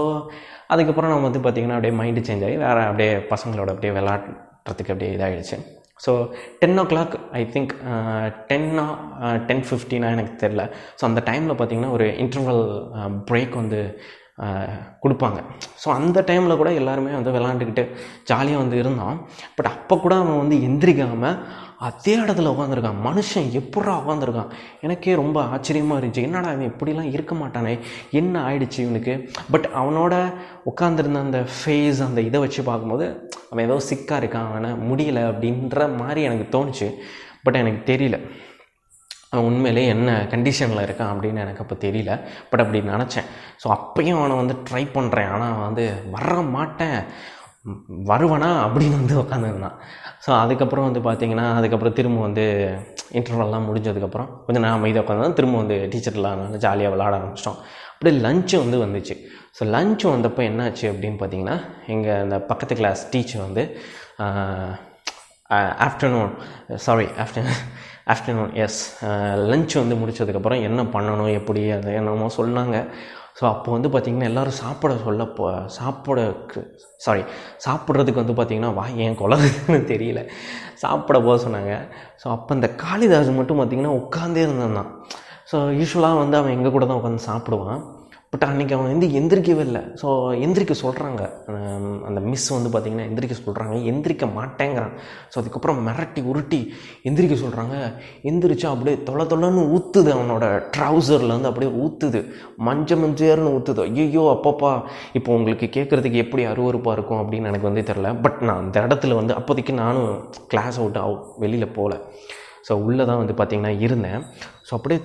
அதுக்கப்புறம் 0.75 1.12
நம்ம 1.12 1.29
வந்து 1.29 1.43
பார்த்திங்கன்னா 1.45 1.77
அப்படியே 1.79 1.97
மைண்டு 2.00 2.27
சேஞ்ச் 2.29 2.47
ஆகி 2.49 2.57
வேறு 2.65 2.83
அப்படியே 2.89 3.12
பசங்களோட 3.35 3.71
அப்படியே 3.75 3.93
விளாட்றதுக்கு 3.99 4.93
அப்படியே 4.95 5.12
இதாகிடுச்சு 5.19 5.59
so 6.04 6.12
ten 6.59 6.78
o'clock 6.92 7.14
I 7.33 7.42
think 7.54 7.73
டென்னா 8.50 8.87
ten 9.49 9.64
ஃபிஃப்டினா 9.69 10.11
எனக்கு 10.16 10.33
தெரில 10.42 10.64
ஸோ 10.99 11.04
அந்த 11.09 11.23
டைமில் 11.26 11.59
பார்த்தீங்கன்னா 11.61 11.90
ஒரு 11.90 12.09
இன்டர்வல் 12.25 12.64
பிரேக் 13.30 13.54
uh, 13.54 13.61
வந்து 13.62 13.80
uh, 14.38 14.69
கொடுப்பாங்க. 15.02 15.38
ஸோ 15.83 15.88
அந்த 15.99 16.19
டைமில் 16.26 16.61
கூட 16.61 16.71
எல்லாருமே 16.73 17.12
வந்து 17.12 17.35
விளாண்டுக்கிட்டு 17.37 17.85
ஜாலியாக 18.25 18.62
வந்து 18.62 18.76
இருந்தோம். 18.76 19.16
பட் 19.57 19.71
அப்போ 19.75 19.97
கூட 19.99 20.14
அவன் 20.14 20.38
வந்து 20.38 20.57
எந்திரிக்காமல் 20.69 21.37
அதே 21.87 22.15
இடத்துல 22.17 22.51
உட்காந்துருக்கான் 22.55 22.99
மனுஷன் 23.05 23.47
எப்படா 23.59 23.93
உட்காந்துருக்கான் 24.01 24.51
எனக்கே 24.81 25.15
ரொம்ப 25.15 25.43
ஆச்சரியமாக 25.43 26.01
இருந்துச்சு. 26.01 26.27
என்னடா 26.29 26.53
இவன் 26.53 26.73
இப்படிலாம் 26.73 27.13
இருக்க 27.13 27.35
மாட்டானே? 27.35 27.79
என்ன 28.11 28.35
ஆயிடுச்சு 28.49 28.79
இவனுக்கு? 28.79 29.15
பட் 29.51 29.69
அவனோட 29.75 30.15
உட்காந்துருந்த 30.71 31.21
அந்த 31.27 31.41
ஃபேஸ் 31.57 32.03
அந்த 32.09 32.21
இதை 32.21 32.41
வச்சு 32.41 32.63
பார்க்கும்போது 32.63 33.07
அவன் 33.51 33.65
ஏதோ 33.65 33.79
சிக்காக 33.91 34.21
இருக்கான். 34.23 34.51
அவனை 34.51 34.71
முடியல 34.91 35.23
அப்படின்ற 35.31 35.97
மாதிரி 35.97 36.23
எனக்கு 36.23 36.47
தோணுச்சு. 36.57 36.89
பட் 37.43 37.55
எனக்கு 37.55 37.83
தெரியல. 37.93 38.19
அவன் 39.33 39.45
உண்மையிலே 39.45 39.83
என்ன 39.87 40.11
கண்டிஷனில் 40.31 40.85
இருக்கான் 40.87 41.13
அப்படின்னு 41.15 41.43
எனக்கு 41.47 41.65
அப்போ 41.65 41.77
தெரியல. 41.89 42.13
பட் 42.51 42.61
அப்படி 42.61 42.79
நினச்சேன். 42.81 43.29
ஸோ 43.63 43.67
அப்பையும் 43.77 44.19
அவனை 44.21 44.37
வந்து 44.37 44.57
ட்ரை 44.71 44.85
பண்ணுறேன் 44.95 45.31
ஆனால் 45.35 45.53
அவன் 45.53 45.69
வந்து 45.69 45.85
வர 46.11 46.35
மாட்டேன். 46.57 46.99
வருவனா 48.11 48.49
அப்படின்னு 48.67 48.99
வந்து 49.00 49.14
உட்காந்துருந்தான் 49.23 49.76
ஸோ 50.25 50.31
அதுக்கப்புறம் 50.43 50.87
வந்து 50.88 51.00
பார்த்தீங்கன்னா 51.09 51.47
அதுக்கப்புறம் 51.59 51.97
திரும்ப 51.99 52.21
வந்து 52.26 52.45
இன்டர்வல்லாம் 53.19 53.67
முடிஞ்சதுக்கப்புறம் 53.69 54.29
கொஞ்சம் 54.47 54.64
நான் 54.64 54.76
அமைதியாக 54.79 55.05
உட்காந்து 55.05 55.38
திரும்ப 55.38 55.57
வந்து 55.62 55.76
டீச்சர்லாம் 55.93 56.40
நல்லா 56.43 56.61
ஜாலியாக 56.64 56.93
விளாட 56.95 57.12
ஆரம்பிச்சிட்டோம். 57.19 57.59
அப்படியே 57.93 58.14
லஞ்சு 58.26 58.57
வந்து 58.64 58.79
வந்துச்சு. 58.85 59.14
ஸோ 59.57 59.62
லஞ்சு 59.75 60.07
வந்தப்போ 60.14 60.43
என்னாச்சு 60.50 60.87
அப்படின்னு 60.93 61.21
பார்த்தீங்கன்னா 61.23 61.57
எங்கள் 61.95 62.21
அந்த 62.25 62.38
பக்கத்து 62.50 62.79
கிளாஸ் 62.81 63.02
டீச்சர் 63.14 63.47
வந்து 63.47 63.64
afternoon 65.87 66.33
sorry 66.87 67.07
afternoon 67.25 67.62
afternoon 68.12 68.52
yes 68.64 68.81
lunch 69.50 69.75
வந்து 69.83 69.97
முடிச்சதுக்கப்புறம் 70.00 70.62
என்ன 70.69 70.83
பண்ணணும் 70.95 71.33
எப்படி 71.38 71.62
அது 71.76 71.90
என்னமோ 72.00 72.29
சொன்னாங்க. 72.37 72.79
ஸோ 73.41 73.45
அப்போ 73.51 73.69
வந்து 73.73 73.89
பார்த்திங்கன்னா 73.89 74.29
எல்லோரும் 74.31 74.57
சாப்பிட 74.63 74.95
சொல்ல 75.05 75.25
போ 75.27 75.45
சாப்பிட 75.67 76.23
சாரி 77.05 77.23
சாப்பிட்றதுக்கு 77.67 78.23
வந்து 78.23 78.35
பார்த்திங்கன்னா 78.39 78.73
வா 78.79 78.85
என் 79.05 79.21
குழந்தைன்னு 79.21 79.79
தெரியல. 79.93 80.23
சாப்பிட 80.83 81.21
போக 81.21 81.37
சொன்னாங்க. 81.45 81.75
ஸோ 82.23 82.27
அப்போ 82.35 82.55
இந்த 82.55 82.69
காளிதாஸ் 82.85 83.31
மட்டும் 83.39 83.61
பார்த்திங்கன்னா 83.61 83.95
உட்காந்தே 84.01 84.43
இருந்தான். 84.47 84.75
தான் 84.77 84.91
ஸோ 85.53 85.57
யூஸ்வலாக 85.81 86.21
வந்து 86.23 86.37
அவன் 86.41 86.55
எங்கள் 86.57 86.75
கூட 86.77 86.87
தான் 86.87 87.01
உட்காந்து 87.01 87.29
சாப்பிடுவான். 87.31 87.81
பட் 88.33 88.45
அன்றைக்கி 88.49 88.73
அவன் 88.75 88.91
வந்து 88.93 89.07
எந்திரிக்கவே 89.19 89.63
இல்லை. 89.69 89.81
ஸோ 90.01 90.09
எந்திரிக்க 90.45 90.75
சொல்கிறாங்க 90.83 91.23
அந்த 92.09 92.21
மிஸ் 92.33 92.47
வந்து 92.57 92.71
பார்த்திங்கன்னா 92.75 93.07
எந்திரிக்க 93.11 93.37
சொல்கிறாங்க 93.39 93.77
எந்திரிக்க 93.91 94.25
மாட்டேங்கிறான். 94.37 94.93
ஸோ 95.31 95.37
அதுக்கப்புறம் 95.41 95.79
மிரட்டி 95.87 96.23
உருட்டி 96.33 96.61
எந்திரிக்க 97.11 97.37
சொல்கிறாங்க 97.43 97.77
எந்திரிச்சா 98.31 98.69
அப்படியே 98.75 98.97
தொலை 99.09 99.25
தொலைன்னு 99.33 99.65
ஊற்றுது 99.77 100.11
அவனோட 100.17 100.45
ட்ரௌசர்லேருந்து 100.77 101.51
அப்படியே 101.51 101.73
ஊற்றுது 101.85 102.21
மஞ்ச 102.69 102.99
மஞ்சேர்னு 103.03 103.55
ஊற்றுது 103.57 103.83
ஐயோ 104.05 104.25
அப்பப்பா. 104.35 104.73
இப்போ 105.21 105.33
உங்களுக்கு 105.39 105.69
கேட்குறதுக்கு 105.79 106.23
எப்படி 106.25 106.45
அருவறுப்பாக 106.53 106.97
இருக்கும் 106.99 107.23
அப்படின்னு 107.23 107.51
எனக்கு 107.53 107.69
வந்து 107.71 107.85
தெரில 107.91 108.13
பட் 108.27 108.39
நான் 108.49 108.63
அந்த 108.65 108.79
இடத்துல 108.87 109.17
வந்து 109.21 109.35
அப்போதைக்கு 109.41 109.75
நானும் 109.85 110.13
கிளாஸ் 110.53 110.79
அவுட் 110.83 111.01
ஆகும் 111.05 111.25
வெளியில் 111.45 111.75
போகல 111.79 111.97
ஸோ 112.69 112.75
உள்ளே 112.87 113.05
தான் 113.11 113.21
வந்து 113.23 113.37
பார்த்திங்கன்னா 113.41 113.75
இருந்தேன். 113.89 114.23
ஸோ 114.69 114.73
அப்படியே 114.79 115.01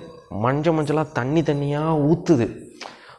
மஞ்ச 0.46 0.72
மஞ்சளாக 0.78 1.14
தண்ணி 1.18 1.42
தண்ணியாக 1.50 2.00
ஊற்றுது 2.10 2.48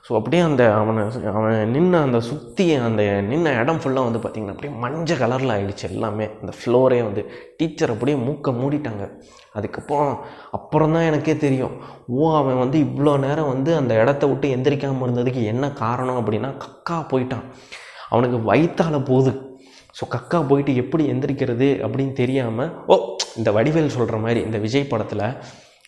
ஸோ 0.07 0.13
அப்படியே 0.17 0.41
அந்த 0.49 0.63
அவனை 0.79 1.01
அவன் 1.37 1.71
நின்ன 1.75 2.01
அந்த 2.07 2.19
சுற்றி 2.27 2.65
அந்த 2.87 3.03
நின்ன 3.31 3.53
இடம் 3.61 3.79
ஃபுல்லாக 3.83 4.07
வந்து 4.07 4.19
பார்த்திங்கன்னா 4.23 4.53
அப்படியே 4.55 4.73
மஞ்சள் 4.83 5.19
கலரில் 5.21 5.53
ஆகிடுச்சு 5.55 5.85
எல்லாமே. 5.89 6.25
அந்த 6.41 6.53
ஃப்ளோரே 6.59 6.99
வந்து 7.07 7.21
டீச்சர் 7.57 7.93
அப்படியே 7.95 8.17
மூக்க 8.27 8.53
மூடிட்டாங்க. 8.59 9.05
அதுக்கப்புறம் 9.57 10.13
அப்புறம் 10.57 10.93
தான் 10.95 11.07
எனக்கே 11.09 11.35
தெரியும். 11.45 11.75
ஓ 12.17 12.29
அவன் 12.39 12.61
வந்து 12.63 12.79
இவ்வளோ 12.85 13.13
நேரம் 13.25 13.51
வந்து 13.53 13.73
அந்த 13.81 13.93
இடத்த 14.03 14.23
விட்டு 14.31 14.53
எந்திரிக்காமல் 14.57 15.05
இருந்ததுக்கு 15.07 15.43
என்ன 15.53 15.71
காரணம் 15.83 16.21
அப்படின்னா 16.21 16.51
கக்கா 16.63 16.97
போயிட்டான். 17.11 17.45
அவனுக்கு 18.13 18.39
வயிற்றால் 18.51 19.07
போகுது. 19.11 19.33
ஸோ 19.99 20.05
கக்கா 20.15 20.39
போயிட்டு 20.49 20.71
எப்படி 20.81 21.03
எந்திரிக்கிறது 21.13 21.69
அப்படின்னு 21.85 22.13
தெரியாமல் 22.23 22.73
ஓ 22.93 22.95
இந்த 23.39 23.49
வடிவேல் 23.57 23.95
சொல்கிற 23.95 24.17
மாதிரி 24.25 24.39
இந்த 24.47 24.57
விஜய் 24.65 24.91
படத்தில் 24.91 25.25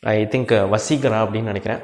ஐ 0.04 0.20
திங்க் 0.34 0.52
uh, 0.58 0.66
வசீகரா 0.74 1.18
அப்படின்னு 1.24 1.52
நினைக்கிறேன். 1.52 1.82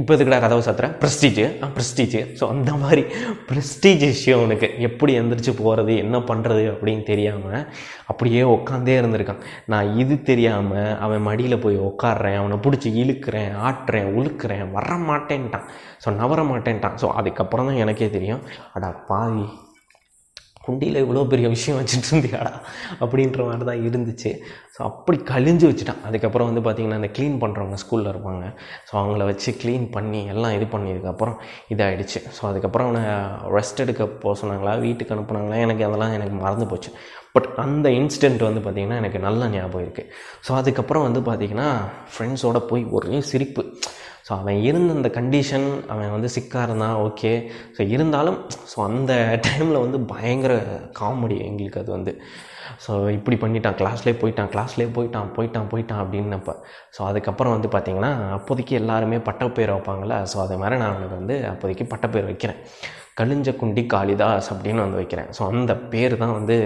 இப்போ 0.00 0.10
இதுக்கடா 0.16 0.38
கதவை 0.42 0.62
சாத்துறேன் 0.66 0.94
ப்ரெஸ்டீஜ் 1.02 1.40
ஆ 1.64 1.66
ப்ரெஸ்டீஜ் 1.76 2.16
ஸோ 2.38 2.44
அந்த 2.54 2.70
மாதிரி 2.82 3.02
ப்ரெஸ்டீஜ் 3.50 4.04
விஷயம் 4.10 4.38
அவனுக்கு. 4.40 4.68
எப்படி 4.88 5.12
எந்திரிச்சு 5.20 5.52
போகிறது 5.60 5.92
என்ன 6.04 6.18
பண்ணுறது 6.30 6.64
அப்படின்னு 6.72 7.04
தெரியாமல் 7.12 7.64
அப்படியே 8.12 8.42
உட்காந்தே 8.56 8.96
இருந்திருக்கான். 9.00 9.42
நான் 9.74 9.96
இது 10.02 10.16
தெரியாமல் 10.30 10.92
அவன் 11.06 11.26
மடியில் 11.28 11.62
போய் 11.64 11.78
உட்காடுறேன் 11.90 12.38
அவனை 12.42 12.58
பிடிச்சி 12.66 12.90
இழுக்கிறேன் 13.02 13.54
ஆட்டுறேன் 13.68 14.10
உழுக்கிறேன். 14.18 14.66
வர 14.76 14.98
மாட்டேன்ட்டான் 15.10 15.68
ஸோ 16.04 16.14
நவர 16.22 16.42
மாட்டேன்ட்டான் 16.52 16.98
ஸோ 17.04 17.08
அதுக்கப்புறம் 17.20 17.70
தான் 17.70 17.82
எனக்கே 17.86 18.10
தெரியும். 18.18 18.44
அடா 18.76 18.90
பாவி. 19.10 19.46
குண்டியில் 20.66 20.98
இவ்வளோ 21.04 21.22
பெரிய 21.32 21.46
விஷயம் 21.54 21.78
வச்சுட்டு 21.80 22.08
இருந்தியாடா? 22.10 22.52
அப்படின்ற 23.04 23.40
மாதிரி 23.48 23.66
தான் 23.70 23.82
இருந்துச்சு. 23.88 24.30
ஸோ 24.74 24.80
அப்படி 24.90 25.18
கழிஞ்சு 25.32 25.64
வச்சுட்டான். 25.70 26.00
அதுக்கப்புறம் 26.08 26.48
வந்து 26.50 26.62
பார்த்திங்கன்னா 26.66 27.00
அந்த 27.00 27.10
க்ளீன் 27.16 27.36
பண்ணுறவங்க 27.42 27.78
ஸ்கூலில் 27.82 28.10
இருப்பாங்க. 28.12 28.44
ஸோ 28.88 28.92
அவங்கள 29.00 29.24
வச்சு 29.30 29.50
க்ளீன் 29.62 29.86
பண்ணி 29.96 30.20
எல்லாம் 30.34 30.54
இது 30.58 30.68
பண்ணதுக்கப்புறம் 30.74 31.36
இதாகிடுச்சு 31.74 32.22
ஸோ 32.36 32.42
அதுக்கப்புறம் 32.50 32.88
அவனை 32.88 33.04
ரெஸ்ட் 33.56 33.82
எடுக்க 33.84 34.06
போக 34.24 34.34
சொன்னாங்களா? 34.42 34.74
வீட்டுக்கு 34.86 35.14
அனுப்புனாங்களா? 35.16 35.58
எனக்கு 35.66 35.84
அதெல்லாம் 35.88 36.16
எனக்கு 36.18 36.36
மறந்து 36.44 36.68
போச்சு. 36.72 36.92
பட் 37.36 37.48
அந்த 37.64 37.86
இன்சிடெண்ட் 38.00 38.42
வந்து 38.48 38.60
பார்த்திங்கன்னா 38.64 38.98
எனக்கு 39.02 39.20
நல்ல 39.26 39.46
ஞாபகம் 39.54 39.84
இருக்குது 39.84 40.10
ஸோ 40.46 40.50
அதுக்கப்புறம் 40.60 41.06
வந்து 41.06 41.20
பார்த்திங்கன்னா 41.28 41.68
ஃப்ரெண்ட்ஸோடு 42.14 42.60
போய் 42.72 42.84
ஒரே 42.96 43.18
சிரிப்பு. 43.30 43.64
ஸோ 44.26 44.30
அவன் 44.40 44.58
இருந்த 44.68 44.90
அந்த 44.98 45.10
கண்டிஷன் 45.18 45.66
அவன் 45.92 46.14
வந்து 46.16 46.28
சிக்காக 46.36 46.66
இருந்தான் 46.68 46.96
ஓகே 47.06 47.32
ஸோ 47.76 47.82
இருந்தாலும் 47.94 48.38
ஸோ 48.72 48.78
அந்த 48.88 49.12
டைமில் 49.46 49.82
வந்து 49.84 50.00
பயங்கர 50.12 50.54
காமெடி 51.00 51.38
எங்களுக்கு 51.48 51.80
அது 51.82 51.92
வந்து. 51.98 52.14
ஸோ 52.84 52.92
இப்படி 53.16 53.36
பண்ணிட்டான் 53.42 53.78
கிளாஸ்லேயே 53.80 54.16
போயிட்டான் 54.20 54.50
கிளாஸ்லேயே 54.54 54.90
போயிட்டான் 54.96 55.28
போயிட்டான் 55.36 55.68
போயிட்டான் 55.72 56.02
அப்படின்னப்ப 56.04 56.52
ஸோ 56.96 57.00
அதுக்கப்புறம் 57.10 57.54
வந்து 57.56 57.68
பார்த்திங்கன்னா 57.74 58.12
அப்போதைக்கு 58.38 58.74
எல்லாருமே 58.82 59.18
பட்டப்பேர் 59.28 59.74
வைப்பாங்களே 59.74 60.18
ஸோ 60.32 60.38
அதே 60.44 60.56
மாதிரி 60.62 60.78
நான் 60.82 60.92
அவனுக்கு 60.92 61.20
வந்து 61.20 61.36
அப்போதைக்கு 61.52 61.86
பட்டப்பேர் 61.94 62.30
வைக்கிறேன். 62.30 62.60
கழிஞ்ச 63.20 63.48
குண்டி 63.58 63.82
காளிதாஸ் 63.94 64.48
அப்படின்னு 64.52 64.80
வந்து 64.84 64.98
வைக்கிறேன். 65.00 65.28
ஸோ 65.36 65.42
அந்த 65.50 65.72
பேர் 65.92 66.14
தான் 66.22 66.36
வந்து 66.36 66.56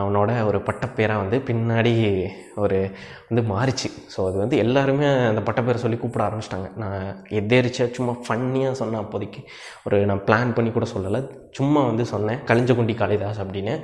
அவனோட 0.00 0.30
ஒரு 0.48 0.58
பட்டப்பேராக 0.66 1.22
வந்து 1.22 1.36
பின்னாடி 1.48 1.92
ஒரு 2.64 2.78
வந்து 3.28 3.42
மாறிச்சு. 3.52 3.88
ஸோ 4.14 4.18
அது 4.28 4.36
வந்து 4.42 4.56
எல்லாருமே 4.64 5.06
அந்த 5.30 5.42
பட்டப்பேரை 5.46 5.78
சொல்லி 5.84 5.98
கூப்பிட 6.00 6.22
ஆரம்பிச்சிட்டாங்க. 6.26 6.68
நான் 6.82 7.06
எதேரிச்சா 7.40 7.86
சும்மா 7.98 8.14
ஃபன்னியாக 8.26 8.78
சொன்னேன் 8.80 9.02
அப்போதைக்கு. 9.04 9.40
ஒரு 9.86 9.98
நான் 10.10 10.22
பிளான் 10.26 10.54
பண்ணி 10.58 10.72
கூட 10.76 10.88
சொல்லலை. 10.94 11.20
சும்மா 11.58 11.80
வந்து 11.90 12.06
சொன்னேன் 12.12 12.42
கழிஞ்ச 12.50 12.76
குண்டி 12.80 12.96
காளிதாஸ் 13.02 13.40
அப்படின்னு. 13.44 13.76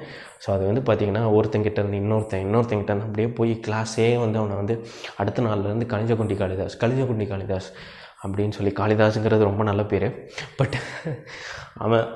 ஸோ 0.44 0.50
அது 0.56 0.64
வந்து 0.70 0.82
பார்த்திங்கன்னா 0.90 1.24
ஒருத்தங்கிட்ட 1.38 1.80
இருந்து 1.82 2.02
இன்னொருத்தன் 2.02 2.44
இன்னொருத்தங்கிட்ட 2.46 2.92
இருந்து 2.92 3.08
அப்படியே 3.08 3.30
போய் 3.40 3.54
கிளாஸே 3.68 4.10
வந்து 4.24 4.40
அவனை 4.42 4.56
வந்து 4.62 4.76
அடுத்த 5.22 5.46
நாள்லேருந்து 5.48 5.90
கழிஞ்ச 5.94 6.14
குண்டி 6.20 6.36
காளிதாஸ் 6.42 6.78
கழிஞ்ச 6.84 7.04
குண்டி 7.10 7.28
காளிதாஸ். 7.32 7.70
அப்படின்னு 8.24 8.56
சொல்லி 8.58 8.74
காளிதாஸுங்கிறது 8.82 9.50
ரொம்ப 9.50 9.64
நல்ல 9.70 9.84
பேர். 9.94 10.10
பட் 10.60 10.76
அவன் 11.86 12.06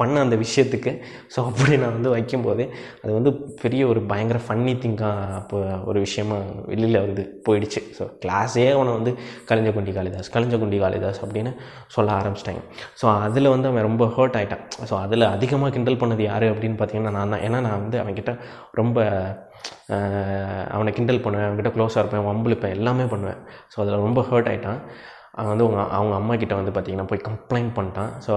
பண்ண 0.00 0.20
அந்த 0.24 0.36
விஷயத்துக்கு 0.42 0.90
ஸோ 1.32 1.38
அப்படி 1.48 1.72
நான் 1.80 1.94
வந்து 1.96 2.10
வைக்கும்போது 2.14 2.64
அது 3.00 3.10
வந்து 3.16 3.30
பெரிய 3.62 3.82
ஒரு 3.90 4.00
பயங்கர 4.10 4.38
ஃபன்னி 4.44 4.72
திங்காக 4.82 5.34
அப்போ 5.40 5.58
ஒரு 5.90 5.98
விஷயமா 6.04 6.36
வெளியில் 6.70 6.98
வந்து 7.06 7.22
போயிடுச்சு. 7.46 7.80
ஸோ 7.96 8.04
கிளாஸே 8.22 8.64
அவனை 8.76 8.92
வந்து 8.98 9.12
கலிஞ்சகுண்டி 9.50 9.94
காளிதாஸ் 9.98 10.32
கலிஞ்சகுண்டி 10.36 10.78
காளிதாஸ் 10.84 11.20
அப்படின்னு 11.24 11.52
சொல்ல 11.96 12.14
ஆரம்பிச்சிட்டாங்க. 12.20 12.62
ஸோ 13.00 13.06
அதில் 13.26 13.52
வந்து 13.54 13.70
அவன் 13.72 13.86
ரொம்ப 13.88 14.06
ஹர்ட் 14.16 14.38
ஆகிட்டான் 14.40 14.64
ஸோ 14.90 14.96
அதில் 15.04 15.32
அதிகமாக 15.34 15.72
கிண்டல் 15.76 16.00
பண்ணது 16.04 16.24
யார் 16.30 16.48
அப்படின்னு 16.54 16.78
பார்த்தீங்கன்னா 16.80 17.14
நான் 17.18 17.34
தான். 17.36 17.44
ஏன்னா 17.48 17.60
நான் 17.68 17.80
வந்து 17.84 17.98
அவன்கிட்ட 18.04 18.34
ரொம்ப 18.80 18.98
அவனை 20.74 20.90
கிண்டல் 20.96 21.22
பண்ணுவேன் 21.24 21.46
அவன்கிட்ட 21.48 21.72
க்ளோஸாக 21.76 22.02
இருப்பேன் 22.02 22.26
வம்பிழுப்பேன் 22.30 22.74
எல்லாமே 22.78 23.06
பண்ணுவேன். 23.12 23.40
ஸோ 23.72 23.76
அதில் 23.82 24.04
ரொம்ப 24.06 24.22
ஹர்ட் 24.30 24.50
ஆகிட்டான் 24.52 24.80
அவன் 25.38 25.50
வந்து 25.52 25.64
அவங்க 25.66 25.82
அவங்க 25.98 26.14
அம்மா 26.20 26.34
கிட்ட 26.42 26.54
வந்து 26.60 26.72
பார்த்திங்கன்னா 26.76 27.10
போய் 27.12 27.26
கம்ப்ளைண்ட் 27.28 27.72
பண்ணிட்டான். 27.78 28.12
ஸோ 28.26 28.32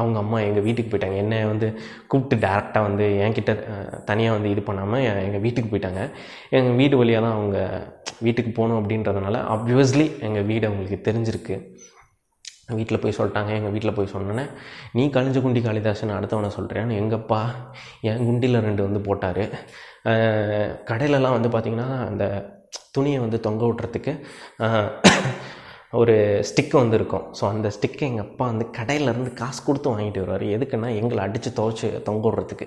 அவங்க 0.00 0.16
அம்மா 0.22 0.38
எங்கள் 0.48 0.64
வீட்டுக்கு 0.66 0.90
போயிட்டாங்க. 0.90 1.16
என்னை 1.22 1.38
வந்து 1.52 1.66
கூப்பிட்டு 2.10 2.36
டேரெக்டாக 2.44 2.86
வந்து 2.88 3.06
என்கிட்ட 3.24 3.52
தனியாக 4.10 4.36
வந்து 4.36 4.50
இது 4.54 4.62
பண்ணாமல் 4.68 5.06
எங்கள் 5.26 5.42
வீட்டுக்கு 5.46 5.70
போயிட்டாங்க. 5.72 6.02
எங்கள் 6.58 6.78
வீடு 6.80 7.00
வழியாக 7.00 7.24
தான் 7.26 7.36
அவங்க 7.38 7.58
வீட்டுக்கு 8.26 8.52
போகணும் 8.58 8.78
அப்படின்றதுனால 8.80 9.40
ஆப்வியஸ்லி 9.54 10.06
எங்கள் 10.28 10.48
வீடு 10.50 10.64
அவங்களுக்கு 10.70 11.00
தெரிஞ்சிருக்கு. 11.08 11.56
வீட்டில் 12.78 13.00
போய் 13.02 13.16
சொல்லிட்டாங்க 13.16 13.52
எங்கள் 13.58 13.72
வீட்டில் 13.74 13.96
போய் 13.96 14.12
சொன்னோன்னே 14.12 14.44
நீ 14.96 15.02
கழிஞ்ச 15.16 15.38
குண்டி 15.44 15.60
காளிதாசன் 15.64 16.16
அடுத்தவனை 16.18 16.50
சொல்கிறேன்னு 16.58 16.98
எங்கப்பா? 17.00 17.40
என் 18.10 18.26
குண்டியில் 18.28 18.64
ரெண்டு 18.68 18.82
வந்து 18.86 19.00
போட்டார். 19.08 19.42
கடையிலலாம் 20.90 21.36
வந்து 21.36 21.50
பார்த்திங்கன்னா 21.54 21.90
அந்த 22.10 22.24
துணியை 22.96 23.18
வந்து 23.24 23.38
தொங்க 23.46 23.62
விட்றதுக்கு 23.68 24.12
ஒரு 26.00 26.14
ஸ்டிக்கு 26.48 26.76
வந்து 26.80 26.96
இருக்கும். 26.98 27.24
ஸோ 27.38 27.42
அந்த 27.54 27.68
ஸ்டிக்கை 27.76 28.04
எங்கள் 28.10 28.26
அப்பா 28.26 28.44
வந்து 28.50 28.66
கடையிலேருந்து 28.78 29.32
காசு 29.40 29.60
கொடுத்து 29.66 29.90
வாங்கிட்டு 29.92 30.22
வருவார். 30.22 30.44
எதுக்குன்னா 30.56 30.90
எங்களை 31.00 31.20
அடித்து 31.26 31.50
துவைச்சி 31.58 31.88
தொங்க 32.08 32.24
விட்றதுக்கு. 32.28 32.66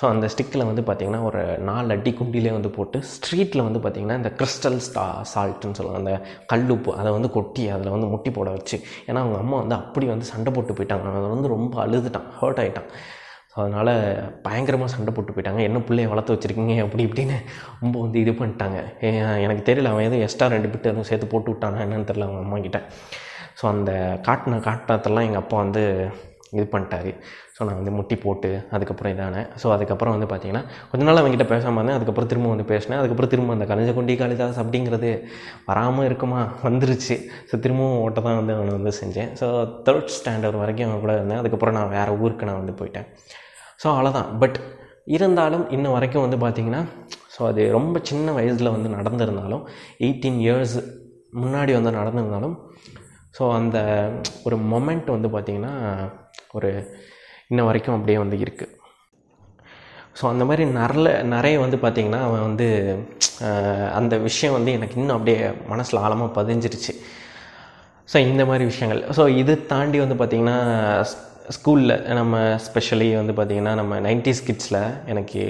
ஸோ 0.00 0.04
அந்த 0.12 0.26
ஸ்டிக்கில் 0.32 0.66
வந்து 0.68 0.82
பார்த்திங்கன்னா 0.88 1.22
ஒரு 1.28 1.40
நாலு 1.68 1.88
அடி 1.94 2.10
குண்டிலே 2.18 2.52
வந்து 2.56 2.70
போட்டு 2.76 2.98
ஸ்ட்ரீட்டில் 3.14 3.64
வந்து 3.66 3.80
பார்த்திங்கன்னா 3.84 4.18
இந்த 4.20 4.30
கிறிஸ்டல் 4.38 4.78
ஸ்டா 4.86 5.04
சால்ட்டுன்னு 5.32 5.78
சொல்லுவாங்க 5.78 6.02
அந்த 6.02 6.14
கல்லுப்பு 6.52 6.92
அதை 7.00 7.10
வந்து 7.16 7.30
கொட்டி 7.36 7.64
அதில் 7.74 7.94
வந்து 7.96 8.08
முட்டி 8.12 8.30
போட 8.38 8.50
வச்சு. 8.56 8.78
ஏன்னா 9.08 9.22
அவங்க 9.24 9.38
அம்மா 9.44 9.58
வந்து 9.62 9.76
அப்படி 9.80 10.06
வந்து 10.12 10.28
சண்டை 10.32 10.52
போட்டு 10.58 10.76
போயிட்டாங்க. 10.78 11.06
அவன் 11.12 11.34
வந்து 11.34 11.54
ரொம்ப 11.56 11.74
அழுதுட்டான் 11.86 12.30
ஹர்ட் 12.40 12.62
ஆகிட்டான் 12.64 12.88
ஸோ 13.52 13.58
அதனால் 13.62 13.92
பயங்கரமாக 14.46 14.90
சண்டை 14.94 15.12
போட்டு 15.16 15.34
போயிட்டாங்க. 15.36 15.62
என்ன 15.68 15.82
பிள்ளைய 15.88 16.10
வளர்த்து 16.12 16.34
வச்சுருக்கீங்க? 16.34 16.74
அப்படி 16.86 17.04
இப்படின்னு 17.08 17.36
ரொம்ப 17.82 17.94
வந்து 18.04 18.18
இது 18.24 18.32
பண்ணிட்டாங்க. 18.40 18.78
எனக்கு 19.46 19.64
தெரியல 19.70 19.92
அவன் 19.92 20.06
எதுவும் 20.08 20.24
எக்ஸ்ட்ரா 20.26 20.48
ரெண்டு 20.56 20.70
பிட்டு 20.72 20.90
எதுவும் 20.92 21.08
சேர்த்து 21.10 21.32
போட்டு 21.34 21.50
விட்டானா 21.52 21.84
என்னன்னு 21.86 22.10
தெரில 22.10 22.26
அவங்க 22.28 22.42
அம்மாக்கிட்ட 22.44 22.80
ஸோ 23.60 23.64
அந்த 23.74 23.92
காட்டின 24.26 24.60
காட்டினத்தெல்லாம் 24.68 25.26
எங்கள் 25.28 25.42
அப்பா 25.44 25.56
வந்து 25.64 25.82
இது 26.56 26.64
பண்ணிட்டாரு. 26.72 27.10
ஸோ 27.56 27.60
நான் 27.66 27.78
வந்து 27.80 27.92
முட்டி 27.96 28.16
போட்டு 28.24 28.48
அதுக்கப்புறம் 28.74 29.12
இதானேன் 29.14 29.46
ஸோ 29.60 29.66
அதுக்கப்புறம் 29.74 30.14
வந்து 30.14 30.28
பார்த்தீங்கன்னா 30.30 30.62
கொஞ்ச 30.90 31.02
நாள் 31.08 31.20
அவங்ககிட்ட 31.20 31.46
பேசாமல் 31.52 31.78
இருந்தேன். 31.80 31.98
அதுக்கப்புறம் 31.98 32.30
திரும்ப 32.32 32.48
வந்து 32.54 32.66
பேசினேன். 32.72 33.00
அதுக்கப்புறம் 33.00 33.32
திரும்ப 33.34 33.56
அந்த 33.56 33.66
கலைஞ்ச 33.70 33.92
குண்டி 33.98 34.14
காளிதாஸ் 34.22 34.60
அப்படிங்கிறது 34.62 35.10
வராமல் 35.68 36.08
இருக்குமா? 36.08 36.40
வந்துருச்சு. 36.66 37.16
ஸோ 37.50 37.60
திரும்பவும் 37.66 38.00
ஓட்ட 38.06 38.18
தான் 38.28 38.38
வந்து 38.40 38.54
அவனை 38.58 38.72
வந்து 38.78 38.92
செஞ்சேன். 39.02 39.30
ஸோ 39.40 39.48
தேர்ட் 39.88 40.12
ஸ்டாண்டர்ட் 40.18 40.60
வரைக்கும் 40.62 40.88
அவன் 40.88 41.04
கூட 41.04 41.14
இருந்தேன். 41.20 41.40
அதுக்கப்புறம் 41.42 41.78
நான் 41.78 41.94
வேறு 41.98 42.18
ஊருக்கு 42.24 42.50
நான் 42.50 42.60
வந்து 42.62 42.76
போயிட்டேன். 42.82 43.08
ஸோ 43.82 43.86
அவ்வளோதான் 43.86 44.38
பட் 44.38 44.58
இருந்தாலும் 45.04 45.70
இன்ன 45.70 45.88
வரைக்கும் 45.88 46.24
வந்து 46.28 46.38
பார்த்திங்கன்னா 46.46 46.82
ஸோ 47.38 47.46
அது 47.46 47.70
ரொம்ப 47.70 48.00
சின்ன 48.02 48.32
வயசில் 48.32 48.70
வந்து 48.70 48.88
நடந்திருந்தாலும் 48.88 49.64
எயிட்டீன் 49.98 50.38
இயர்ஸ் 50.38 50.76
முன்னாடி 51.36 51.72
வந்து 51.72 51.90
நடந்திருந்தாலும் 51.90 52.56
ஸோ 53.38 53.52
அந்த 53.52 53.78
ஒரு 54.44 54.56
மொமெண்ட் 54.56 55.10
வந்து 55.10 55.28
பார்த்திங்கன்னா 55.28 55.72
ஒரு 56.52 56.70
இன்ன 57.48 57.64
வரைக்கும் 57.64 57.94
அப்படியே 57.94 58.18
வந்து 58.18 58.36
இருக்குது 58.36 58.80
ஸோ 60.20 60.24
அந்த 60.26 60.44
மாதிரி 60.44 60.64
நிறைய 60.70 61.22
நிறைய 61.22 61.58
வந்து 61.60 61.76
பார்த்திங்கன்னா 61.76 62.20
அவன் 62.22 62.40
வந்து 62.40 62.66
அந்த 63.92 64.16
விஷயம் 64.16 64.54
வந்து 64.54 64.72
எனக்கு 64.72 64.96
இன்னும் 65.00 65.16
அப்படியே 65.16 65.50
மனசில் 65.66 66.00
ஆழமாக 66.00 66.42
பதிஞ்சிருச்சு. 66.42 66.92
ஸோ 68.12 68.16
இந்த 68.16 68.44
மாதிரி 68.44 68.64
விஷயங்கள். 68.64 69.02
ஸோ 69.16 69.28
இது 69.36 69.66
தாண்டி 69.66 69.98
வந்து 69.98 70.14
பார்த்திங்கன்னா 70.14 70.58
ஸ்கூலில் 71.56 71.94
நம்ம 72.18 72.40
ஸ்பெஷலி 72.66 73.06
வந்து 73.20 73.32
பார்த்திங்கன்னா 73.38 73.72
நம்ம 73.80 73.98
நைன்டிஸ் 74.06 74.42
கிட்ஸில் 74.46 74.78
எனக்கு 75.12 75.40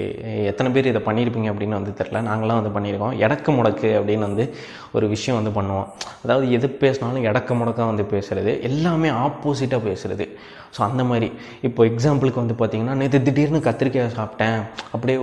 எத்தனை 0.51 0.69
பேர் 0.75 0.89
இதை 0.91 1.01
பண்ணியிருப்பீங்க 1.07 1.51
அப்படின்னு 1.51 1.79
வந்து 1.79 1.93
தெரில 1.99 2.21
நாங்களாம் 2.29 2.59
வந்து 2.61 2.73
பண்ணியிருக்கோம். 2.77 3.13
எடக்கு 3.25 3.51
முடக்கு 3.57 3.91
அப்படின்னு 3.99 4.27
வந்து 4.29 4.45
ஒரு 4.97 5.05
விஷயம் 5.13 5.37
வந்து 5.39 5.53
பண்ணுவோம். 5.59 5.87
அதாவது 6.23 6.47
எது 6.57 6.67
பேசினாலும் 6.83 7.27
எடக்கு 7.29 7.53
முடக்காக 7.59 7.87
வந்து 7.91 8.05
பேசுகிறது 8.15 8.51
எல்லாமே 8.69 9.11
ஆப்போசிட்டாக 9.27 9.81
பேசுகிறது 9.87 10.27
ஸோ 10.75 10.81
அந்த 10.87 11.01
மாதிரி. 11.09 11.27
இப்போ 11.67 11.81
எக்ஸாம்பிளுக்கு 11.89 12.39
வந்து 12.41 12.55
பார்த்திங்கன்னா 12.59 12.93
நேற்று 12.99 13.19
திடீர்னு 13.25 13.59
கத்திரிக்காய் 13.67 14.07
சாப்பிட்டேன். 14.19 14.59
அப்படியே 14.93 15.17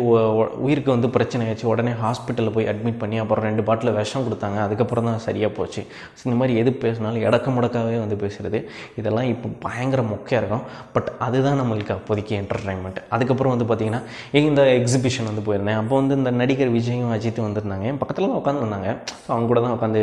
உயிருக்கு 0.67 0.91
வந்து 0.95 1.09
பிரச்சனை 1.17 1.45
ஆயிடுச்சு. 1.47 1.67
உடனே 1.73 1.93
ஹாஸ்பிட்டலில் 2.03 2.55
போய் 2.57 2.69
அட்மிட் 2.73 3.01
பண்ணி 3.03 3.17
அப்புறம் 3.23 3.47
ரெண்டு 3.49 3.63
பாட்டில் 3.69 3.95
விஷம் 3.99 4.27
கொடுத்தாங்க. 4.27 4.59
அதுக்கப்புறம் 4.67 5.09
தான் 5.11 5.25
சரியாக 5.27 5.53
போச்சு. 5.59 5.83
ஸோ 6.19 6.23
இந்த 6.29 6.37
மாதிரி 6.43 6.55
எது 6.63 6.73
பேசினாலும் 6.85 7.25
எடக்க 7.29 7.57
முடக்காவே 7.57 7.99
வந்து 8.05 8.19
பேசுகிறது 8.25 8.61
இதெல்லாம் 9.01 9.31
இப்போ 9.35 9.51
பயங்கர 9.67 10.03
மொக்கையாக 10.13 10.43
இருக்கும். 10.43 10.65
பட் 10.95 11.09
அதுதான் 11.27 11.59
நம்மளுக்கு 11.61 11.93
அப்போதைக்கு 11.97 12.35
என்டர்டைன்மெண்ட் 12.41 13.01
அதுக்கப்புறம் 13.17 13.55
வந்து 13.55 13.67
பார்த்திங்கன்னா 13.71 14.03
இந்த 14.51 14.63
எக்ஸிபிஷன் 14.79 15.29
வந்து 15.31 15.45
போயிருந்தேன். 15.49 15.79
அப்போ 15.83 15.95
வந்து 16.01 16.17
இந்த 16.21 16.33
நடிகர் 16.41 16.73
விஜயும் 16.79 17.13
அஜித்தும் 17.17 17.47
வந்திருந்தாங்க. 17.49 17.87
என் 17.93 18.01
பக்கத்தில் 18.03 18.29
தான் 18.29 18.41
உட்காந்துருந்தாங்க 18.43 18.89
ஸோ 19.25 19.29
அவங்க 19.35 19.49
கூட 19.53 19.63
தான் 19.67 19.75
உட்காந்து 19.79 20.03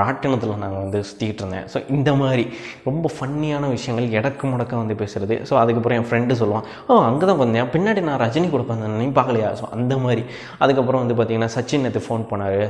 ராட்டினத்தில் 0.00 0.54
நாங்கள் 0.64 0.82
வந்து 0.84 1.00
சுற்றிக்கிட்டு 1.10 1.42
இருந்தேன். 1.44 1.66
ஸோ 1.74 1.84
இந்த 1.96 2.12
மாதிரி 2.22 2.46
ரொம்ப 2.88 3.10
ஃபன்னியான 3.16 3.70
விஷயங்கள் 3.76 4.08
இடக்கு 4.18 4.44
முடக்க 4.52 4.82
வந்து 4.82 4.96
பேசுகிறது 5.02 5.38
ஸோ 5.50 5.54
அதுக்கப்புறம் 5.62 5.98
என் 6.00 6.08
ஃப்ரெண்டு 6.10 6.40
சொல்லுவான் 6.42 6.66
ஓ 6.88 7.00
அங்கே 7.10 7.24
தான் 7.32 7.42
வந்தேன் 7.44 7.72
பின்னாடி 7.76 8.02
நான் 8.10 8.22
ரஜினி 8.26 8.48
கூட 8.56 8.64
பார்த்தேன் 8.68 9.00
நீ 9.02 9.08
பார்க்கலையா? 9.20 9.50
ஸோ 9.60 9.64
அந்த 9.78 9.94
மாதிரி. 10.04 10.22
அதுக்கப்புறம் 10.64 11.02
வந்து 11.02 11.16
பார்த்திங்கன்னா 11.18 11.50
சச்சின் 11.56 11.84
நேற்று 11.86 12.06
ஃபோன் 12.06 12.28
பண்ணார். 12.30 12.60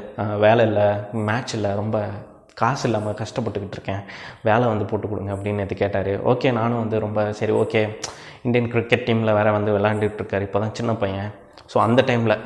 வேலை 0.45 0.65
இல்லை. 0.69 0.87
மேட்ச் 1.29 1.55
இல்லை. 1.59 1.71
ரொம்ப 1.83 1.99
காசு 2.61 2.85
இல்லாமல் 2.89 3.17
கஷ்டப்பட்டுக்கிட்டு 3.23 3.77
இருக்கேன். 3.79 4.03
வேலை 4.49 4.65
வந்து 4.73 4.85
போட்டு 4.91 5.07
கொடுங்க 5.13 5.31
அப்படின்னு 5.37 5.61
நேற்று 5.63 5.77
கேட்டார். 5.83 6.13
ஓகே 6.33 6.51
நானும் 6.59 6.83
வந்து 6.83 6.99
ரொம்ப 7.07 7.21
சரி 7.41 7.55
ஓகே 7.63 7.83
இந்தியன் 8.47 8.71
கிரிக்கெட் 8.75 9.07
டீமில் 9.09 9.37
வேறு 9.39 9.57
வந்து 9.59 9.75
விளாண்டுட்டுருக்காரு 9.77 10.47
இப்போ 10.49 10.61
தான் 10.65 10.77
சின்ன 10.79 10.95
பையன். 11.03 11.29
ஸோ 11.73 11.79
அந்த 11.87 12.01
டைமில் 12.11 12.37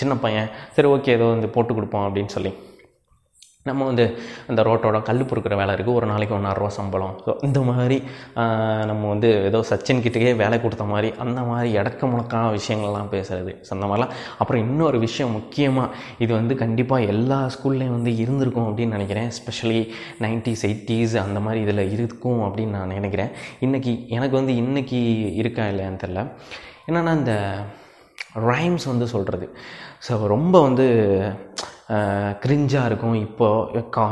சின்ன 0.00 0.14
பையன் 0.24 0.50
சரி 0.76 0.88
ஓகே 0.94 1.14
ஏதோ 1.18 1.28
வந்து 1.34 1.48
போட்டு 1.56 1.72
கொடுப்போம் 1.78 2.06
அப்படின்னு 2.08 2.32
சொல்லி. 2.36 2.52
நம்ம 3.68 3.86
வந்து 3.88 4.04
அந்த 4.50 4.60
ரோட்டோட 4.66 4.98
கல் 5.06 5.18
பொறுக்கிற 5.30 5.54
வேலை 5.60 5.72
இருக்குது 5.76 5.96
ஒரு 5.98 6.06
நாளைக்கு 6.10 6.34
ஒன்றாயிரரூவா 6.36 6.68
சம்பளம். 6.76 7.16
ஸோ 7.24 7.30
இந்த 7.46 7.60
மாதிரி 7.68 7.96
நம்ம 8.90 9.02
வந்து 9.12 9.30
ஏதோ 9.48 9.58
சச்சின் 9.70 10.00
கிட்டேயே 10.04 10.30
வேலை 10.42 10.56
கொடுத்த 10.62 10.84
மாதிரி 10.92 11.08
அந்த 11.24 11.40
மாதிரி 11.48 11.68
இடக்க 11.80 12.08
முழக்கான 12.12 12.44
விஷயங்கள்லாம் 12.56 13.10
பேசுகிறது 13.14 13.52
ஸோ 13.66 13.70
அந்த 13.76 13.86
மாதிரிலாம். 13.90 14.14
அப்புறம் 14.42 14.62
இன்னொரு 14.66 14.98
விஷயம் 15.06 15.34
முக்கியமாக 15.38 15.88
இது 16.26 16.32
வந்து 16.38 16.56
கண்டிப்பாக 16.62 17.10
எல்லா 17.14 17.40
ஸ்கூல்லையும் 17.56 17.96
வந்து 17.98 18.14
இருந்திருக்கும் 18.22 18.68
அப்படின்னு 18.68 18.96
நினைக்கிறேன். 18.98 19.28
ஸ்பெஷலி 19.38 19.80
நைன்டிஸ் 20.26 20.64
எயிட்டிஸ் 20.68 21.16
அந்த 21.26 21.42
மாதிரி 21.46 21.60
இதில் 21.66 21.84
இருக்கும் 21.96 22.40
அப்படின்னு 22.46 22.76
நான் 22.78 22.96
நினைக்கிறேன். 23.00 23.32
இன்றைக்கி 23.66 23.94
எனக்கு 24.18 24.36
வந்து 24.40 24.54
இன்றைக்கி 24.62 25.00
இருக்கா 25.42 25.66
இல்லையான்னு 25.72 26.02
தெரில 26.04 26.22
என்னென்னா 26.88 27.14
இந்த 27.20 27.34
ரைம்ஸ் 28.50 28.88
வந்து 28.92 29.08
சொல்கிறது 29.12 29.46
ஸோ 30.06 30.12
ரொம்ப 30.34 30.56
வந்து 30.68 30.86
க்ரிஞ்சாக 32.44 32.88
இருக்கும். 32.90 33.16
இப்போது 33.26 33.88
கா 33.96 34.04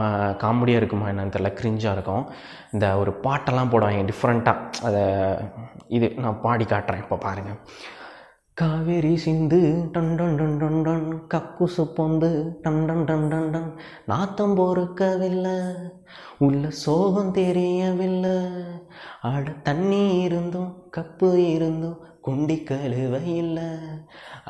காமெடியாக 0.45 0.81
இருக்குமா 0.83 1.09
என்னன்னு 1.09 1.35
தெரில 1.37 1.51
க்ரிஞ்சாக 1.61 1.97
இருக்கும். 1.99 2.25
இந்த 2.73 2.87
ஒரு 3.03 3.13
பாட்டெல்லாம் 3.27 3.73
போடுவாங்க 3.75 4.09
டிஃப்ரெண்ட்டாக 4.11 4.67
அதை 4.89 5.05
இது 5.99 6.09
நான் 6.25 6.43
பாடி 6.47 6.65
காட்டுறேன். 6.65 7.05
இப்போ 7.05 7.19
பாருங்கள் 7.27 7.61
காவேரி 8.61 9.13
சிந்து 9.25 9.59
டன் 9.93 10.15
டன் 10.19 10.37
டன் 10.39 10.57
டன் 10.61 10.81
டன். 10.87 11.05
கக்குசு 11.35 11.83
பொந்து 11.97 12.31
டன் 12.63 12.81
டன் 12.87 13.05
டன் 13.09 13.29
டன் 13.33 13.51
டன். 13.51 13.69
நாத்தம் 14.11 14.57
பொறுக்கவில்லை. 14.61 15.59
உள்ள 16.47 16.71
சோகம் 16.85 17.31
தெரியவில்லை. 17.33 18.37
ஆட 19.31 19.49
தண்ணி 19.71 20.03
இருந்தும் 20.27 20.73
கப்பு 20.99 21.31
இருந்தும் 21.55 21.99
குண்டி 22.27 22.57
கழுவ 22.69 23.15
இல்லை 23.41 23.69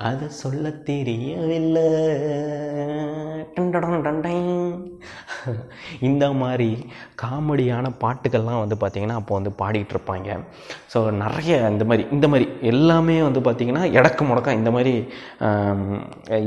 அதை 0.09 0.27
சொல்ல 0.43 0.71
தெரியவில்லை 0.89 1.89
இந்த 6.09 6.27
மாதிரி 6.41 6.69
காமெடியான 7.23 7.87
பாட்டுகள்லாம் 8.03 8.63
வந்து 8.63 8.77
பார்த்திங்கன்னா 8.81 9.19
அப்போ 9.21 9.33
வந்து 9.39 9.53
பாடிட்டு 9.61 9.95
இருப்பாங்க. 9.95 10.29
ஸோ 10.93 10.99
நிறைய 11.23 11.53
இந்த 11.75 11.85
மாதிரி 11.91 12.05
இந்த 12.17 12.27
மாதிரி 12.33 12.47
எல்லாமே 12.71 13.17
வந்து 13.27 13.41
பார்த்திங்கன்னா 13.47 13.85
இடக்கு 13.99 14.25
முடக்கம் 14.25 14.59
இந்த 14.61 14.71
மாதிரி 14.77 14.95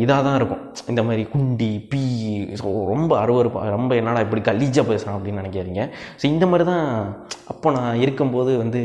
இதாக 0.04 0.22
தான் 0.28 0.38
இருக்கும். 0.40 0.64
இந்த 0.92 1.04
மாதிரி 1.08 1.24
குண்டி 1.34 1.72
பீ 1.92 2.04
ஸோ 2.62 2.68
ரொம்ப 2.94 3.12
அருவருப்பா 3.24 3.64
ரொம்ப 3.78 3.92
என்னடா 4.02 4.26
இப்படி 4.28 4.44
கலீஜாக 4.50 4.90
பேசுகிறான் 4.92 5.18
அப்படின்னு 5.18 5.44
நினைக்கிறீங்க 5.44 5.84
ஸோ 6.22 6.26
இந்த 6.34 6.48
மாதிரி 6.52 6.66
தான் 6.72 6.88
அப்போ 7.54 7.72
நான் 7.78 7.91
இருக்கும்போது 8.06 8.54
வந்து 8.64 8.82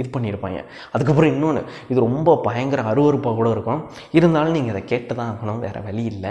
இது 0.00 0.08
பண்ணியிருப்பாங்க. 0.14 0.58
அதுக்கப்புறம் 0.94 1.30
இன்னொன்று 1.32 1.60
இது 1.92 1.96
ரொம்ப 2.04 2.34
பயங்கர 2.44 2.80
அருவருப்பாக 2.90 3.34
கூட 3.38 3.48
இருக்கும். 3.54 3.80
இருந்தாலும் 4.18 4.54
நீங்கள் 4.56 4.74
அதை 4.74 4.82
கேட்டு 4.92 5.12
தான் 5.20 5.30
ஆகணும் 5.30 5.62
வேறு 5.64 5.80
வழி 5.86 6.04
இல்லை. 6.10 6.30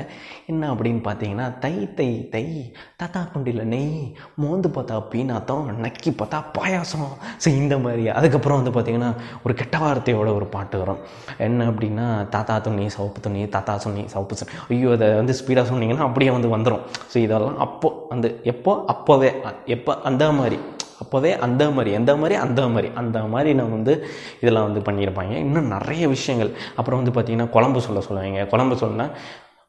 என்ன 0.51 0.69
அப்படின்னு 0.73 1.01
பார்த்தீங்கன்னா 1.07 1.47
தை 1.63 1.73
தை 1.97 2.07
தை 2.35 2.43
தாத்தா 3.01 3.23
குண்டியில் 3.33 3.67
நெய் 3.73 3.91
மோந்து 4.43 4.71
பார்த்தா 4.77 5.01
பீனாத்தம் 5.11 5.67
நக்கி 5.85 6.13
பார்த்தா 6.21 6.39
பாயாசம். 6.57 7.11
ஸோ 7.43 7.47
இந்த 7.61 7.77
மாதிரி. 7.85 8.05
அதுக்கப்புறம் 8.21 8.59
வந்து 8.61 8.75
பார்த்திங்கன்னா 8.77 9.11
ஒரு 9.43 9.55
கெட்ட 9.63 9.77
வார்த்தையோட 9.83 10.31
ஒரு 10.39 10.49
பாட்டு 10.55 10.79
வரும். 10.83 11.03
என்ன 11.49 11.69
அப்படின்னா 11.73 12.07
தாத்தா 12.37 12.57
துணி 12.69 12.87
சவுப்பு 12.97 13.27
துணி 13.27 13.43
தாத்தா 13.57 13.75
துணி 13.87 14.05
சவுப்பு 14.15 14.41
துணி 14.41 14.51
ஐயோ 14.73 14.95
அதை 14.97 15.09
வந்து 15.21 15.39
ஸ்பீடாக 15.41 15.67
சொன்னீங்கன்னா 15.73 16.09
அப்படியே 16.09 16.33
வந்து 16.39 16.55
வந்துடும் 16.57 16.85
ஸோ 17.13 17.19
இதெல்லாம் 17.27 17.61
அப்போது 17.67 18.01
அந்த 18.15 18.27
எப்போ 18.55 18.73
அப்போவே 18.95 19.31
எப்போ 19.77 19.93
அந்த 20.11 20.25
மாதிரி. 20.41 20.59
அப்போவே 21.03 21.33
அந்த 21.47 21.63
மாதிரி 21.75 21.91
எந்த 21.99 22.15
மாதிரி 22.21 22.37
அந்த 22.45 22.61
மாதிரி 22.75 22.89
அந்த 23.01 23.19
மாதிரி 23.33 23.53
நான் 23.59 23.75
வந்து 23.77 23.93
இதெல்லாம் 24.41 24.67
வந்து 24.69 24.81
பண்ணியிருப்பாங்க. 24.87 25.35
இன்னும் 25.45 25.73
நிறைய 25.75 26.07
விஷயங்கள். 26.15 26.51
அப்புறம் 26.79 26.99
வந்து 27.01 27.13
பார்த்திங்கன்னா 27.17 27.49
குழம்பு 27.57 27.81
சொல்ல 27.89 28.01
சொல்லுவாங்க. 28.07 28.43
குழம்பு 28.55 28.77
சொன்னால் 28.83 29.13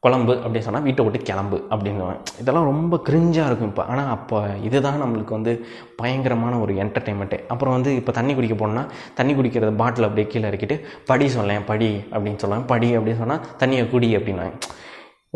குழம்பு 0.05 0.33
அப்படின்னு 0.33 0.65
சொன்னால் 0.67 0.85
வீட்டை 0.85 1.01
விட்டு 1.05 1.19
கிளம்பு 1.27 1.57
அப்படின்னு 1.73 2.05
இதெல்லாம் 2.41 2.69
ரொம்ப 2.69 2.99
கிரிஞ்சாக 3.07 3.49
இருக்கும் 3.49 3.71
இப்போ. 3.71 3.83
ஆனால் 3.91 4.09
அப்போ 4.15 4.37
இதுதான் 4.67 5.01
நம்மளுக்கு 5.03 5.35
வந்து 5.37 5.51
பயங்கரமான 5.99 6.59
ஒரு 6.63 6.73
என்டர்டெயின்மெண்ட்டு 6.83 7.39
அப்புறம் 7.53 7.75
வந்து 7.77 7.91
இப்போ 7.99 8.11
தண்ணி 8.19 8.33
குடிக்க 8.37 8.55
போனோம்னா 8.61 8.85
தண்ணி 9.19 9.33
குடிக்கிறது 9.33 9.73
பாட்டில் 9.81 10.07
அப்படியே 10.07 10.27
கீழே 10.33 10.47
இறக்கிட்டு 10.49 10.77
படி 11.11 11.27
சொல்லேன் 11.37 11.67
படி 11.71 11.91
அப்படின்னு 12.13 12.41
சொல்லுவேன் 12.45 12.65
படி 12.73 12.89
அப்படின்னு 12.97 13.21
சொன்னால் 13.23 13.45
தண்ணியை 13.63 13.85
குடி 13.93 14.09
அப்படின்னாங்க 14.17 14.57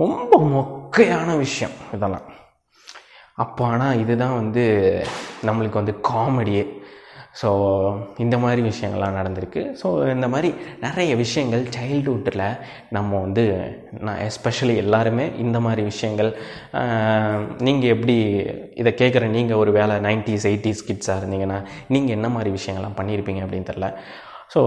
ரொம்ப 0.04 0.40
மொக்கையான 0.56 1.38
விஷயம் 1.38 1.76
இதெல்லாம். 1.98 2.26
அப்போ 3.44 3.64
ஆனால் 3.74 4.00
இதுதான் 4.04 4.40
வந்து 4.42 4.64
நம்மளுக்கு 5.48 5.82
வந்து 5.82 5.96
காமெடியே. 6.12 6.66
ஸோ 7.40 7.50
இந்த 8.24 8.36
மாதிரி 8.44 8.62
விஷயங்கள்லாம் 8.70 9.18
நடந்திருக்கு. 9.20 9.62
ஸோ 9.82 9.88
இந்த 10.14 10.28
மாதிரி 10.34 10.50
நிறைய 10.84 11.12
விஷயங்கள் 11.24 11.64
சைல்டுஹுட்டில் 11.76 12.44
நம்ம 12.96 13.20
வந்து 13.26 13.44
நான் 14.08 14.22
எஸ்பெஷலி 14.28 14.76
எல்லாருமே 14.84 15.26
இந்த 15.46 15.60
மாதிரி 15.66 15.84
விஷயங்கள் 15.92 16.30
நீங்கள் 17.68 17.94
எப்படி 17.96 18.16
இதை 18.82 18.94
கேட்குற 19.02 19.28
நீங்கள் 19.38 19.62
ஒரு 19.64 19.74
வேலை 19.80 19.98
நைன்டிஸ் 20.08 20.48
எயிட்டிஸ் 20.52 20.88
கிட்ஸாக 20.90 21.20
இருந்தீங்கன்னா 21.22 21.60
நீங்கள் 21.96 22.16
என்ன 22.18 22.30
மாதிரி 22.36 22.52
விஷயங்கள்லாம் 22.58 23.00
பண்ணியிருப்பீங்க 23.02 23.44
அப்படின்னு 23.46 23.72
தெரில 23.72 23.90
ஸோ 24.54 24.62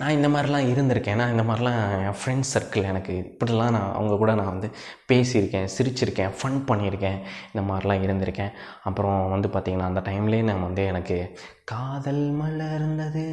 நான் 0.00 0.16
இந்த 0.16 0.28
மாதிரிலாம் 0.28 0.66
இருந்திருக்கேன். 0.70 1.18
நான் 1.20 1.30
இந்த 1.34 1.42
மாதிரிலாம் 1.42 1.78
என் 2.06 2.16
ஃப்ரெண்ட்ஸ் 2.20 2.50
சர்க்கிள் 2.54 2.88
எனக்கு 2.88 3.12
இப்படிலாம் 3.22 3.74
நான் 3.76 3.94
அவங்க 3.94 4.16
கூட 4.22 4.32
நான் 4.34 4.50
வந்து 4.54 4.68
பேசியிருக்கேன் 5.10 5.68
சிரிச்சிருக்கேன் 5.76 6.34
ஃபன் 6.38 6.58
பண்ணியிருக்கேன். 6.70 7.16
இந்த 7.52 7.62
மாதிரிலாம் 7.68 8.04
இருந்திருக்கேன். 8.06 8.52
அப்புறம் 8.88 9.30
வந்து 9.34 9.50
பார்த்திங்கன்னா 9.54 9.88
அந்த 9.90 10.02
டைம்லேயே 10.10 10.42
நான் 10.42 10.66
வந்து 10.66 10.84
எனக்கு 10.84 11.16
காதல் 11.64 12.26
மலர்ந்தது 12.40 13.24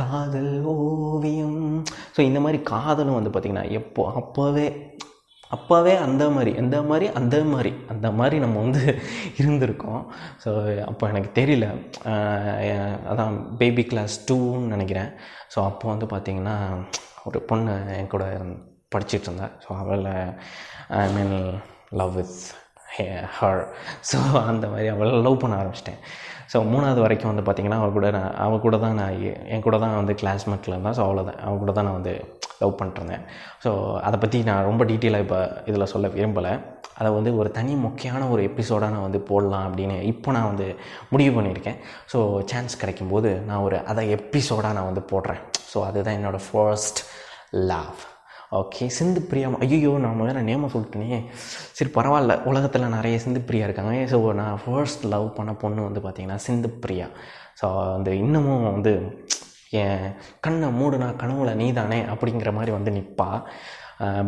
காதல் 0.00 0.52
ஓவியம். 0.72 1.84
ஸோ 2.16 2.20
இந்த 2.30 2.40
மாதிரி 2.40 2.60
காதலும் 2.72 3.18
வந்து 3.18 3.32
பார்த்திங்கன்னா 3.34 3.66
எப்போ 3.80 4.04
அப்போவே 4.22 4.66
அப்போவே 5.56 6.00
அந்த 6.00 6.28
மாதிரி 6.30 6.56
எந்த 6.56 6.82
மாதிரி 6.82 7.12
அந்த 7.14 7.44
மாதிரி 7.44 7.72
அந்த 7.88 8.10
மாதிரி 8.10 8.38
நம்ம 8.38 8.60
வந்து 8.60 8.82
இருந்திருக்கோம். 9.40 10.02
ஸோ 10.44 10.50
அப்போ 10.84 11.08
எனக்கு 11.08 11.30
தெரியல. 11.40 11.66
அதான் 13.12 13.56
பேபி 13.56 13.84
கிளாஸ் 13.84 14.32
டூன்னு 14.32 14.72
நினைக்கிறேன். 14.74 15.10
ஸோ 15.54 15.64
அப்போ 15.64 15.88
வந்து 15.88 16.06
பார்த்திங்கன்னா 16.06 16.56
ஒரு 17.24 17.40
பொண்ணு 17.42 17.96
என் 17.98 18.06
கூட 18.06 18.24
படிச்சிட்டு 18.94 19.50
ஸோ 19.64 19.68
அவளை 19.68 20.12
I 20.88 21.12
mean 21.12 21.60
love 21.90 22.14
with 22.14 22.36
her 23.38 23.62
so 24.10 24.18
அந்த 24.50 24.64
மாதிரி 24.72 24.88
அவளை 24.94 25.10
லவ் 25.26 25.40
பண்ண 25.42 25.54
ஆரம்பிச்சிட்டேன். 25.62 26.00
ஸோ 26.52 26.58
மூணாவது 26.72 27.00
வரைக்கும் 27.04 27.30
வந்து 27.32 27.44
பார்த்திங்கன்னா 27.46 27.78
அவள் 27.82 27.96
கூட 27.96 28.08
நான் 28.16 28.34
அவள் 28.44 28.64
கூட 28.64 28.76
தான் 28.84 28.98
நான் 29.00 29.14
என் 29.54 29.64
கூட 29.66 29.76
தான் 29.84 29.98
வந்து 30.00 30.14
கிளாஸ்மேட்டில் 30.22 30.74
இருந்தால் 30.74 30.96
ஸோ 30.98 31.02
அவ்வளோதான் 31.06 31.40
அவள் 31.46 31.62
கூட 31.62 31.72
தான் 31.78 31.88
நான் 31.88 31.98
வந்து 32.00 32.14
லவ் 32.62 32.76
பண்ணிட்டுருந்தேன். 32.80 33.24
ஸோ 33.64 33.70
அதை 34.08 34.16
பற்றி 34.24 34.38
நான் 34.50 34.66
ரொம்ப 34.70 34.82
டீட்டெயிலாக 34.90 35.24
இப்போ 35.26 35.40
இதில் 35.70 35.90
சொல்ல 35.94 36.08
விரும்பலை. 36.16 36.52
அதை 37.00 37.10
வந்து 37.16 37.30
ஒரு 37.40 37.48
தனி 37.58 37.72
முக்கியமான 37.86 38.22
ஒரு 38.34 38.42
எபிசோடாக 38.48 38.92
நான் 38.94 39.06
வந்து 39.08 39.20
போடலாம் 39.30 39.66
அப்படின்னு 39.68 39.96
இப்போ 40.12 40.32
நான் 40.36 40.50
வந்து 40.50 40.68
முடிவு 41.12 41.32
பண்ணியிருக்கேன். 41.38 41.78
ஸோ 42.12 42.18
சான்ஸ் 42.52 42.80
கிடைக்கும்போது 42.82 43.30
நான் 43.48 43.64
ஒரு 43.68 43.78
அதை 43.92 44.04
எபிசோடாக 44.18 44.76
நான் 44.78 44.90
வந்து 44.90 45.04
போடுறேன். 45.12 45.42
ஸோ 45.72 45.80
அதுதான் 45.88 46.18
என்னோடய 46.20 46.48
first 46.48 47.02
love 47.72 48.00
okay 48.58 48.86
Sindhu 48.96 49.20
Priya 49.28 49.48
ஐயோ 49.64 49.92
நான் 50.04 50.18
முதல்ல 50.20 50.40
நேம 50.48 50.68
சொல்லிட்டேனே. 50.72 51.18
சரி 51.76 51.90
பரவாயில்ல. 51.94 52.34
உலகத்தில் 52.50 52.92
நிறைய 52.96 53.18
சிந்து 53.24 53.40
பிரியா 53.48 53.66
இருக்காங்க. 53.68 53.92
ஸோ 54.12 54.18
நான் 54.40 54.58
ஃபர்ஸ்ட் 54.64 55.04
லவ் 55.12 55.28
பண்ண 55.36 55.52
பொண்ணு 55.62 55.86
வந்து 55.88 56.00
பார்த்திங்கன்னா 56.06 56.38
சிந்து 56.46 56.70
பிரியா. 56.82 57.06
ஸோ 57.60 57.68
அந்த 57.96 58.10
இன்னமும் 58.22 58.66
வந்து 58.72 58.92
என் 59.82 60.04
கண்ணை 60.46 60.68
மூடுனா 60.80 61.08
கனவுல 61.22 61.52
நீதானே 61.62 62.00
அப்படிங்கிற 62.14 62.52
மாதிரி 62.58 62.72
வந்து 62.78 62.92
நிற்பா 62.98 63.28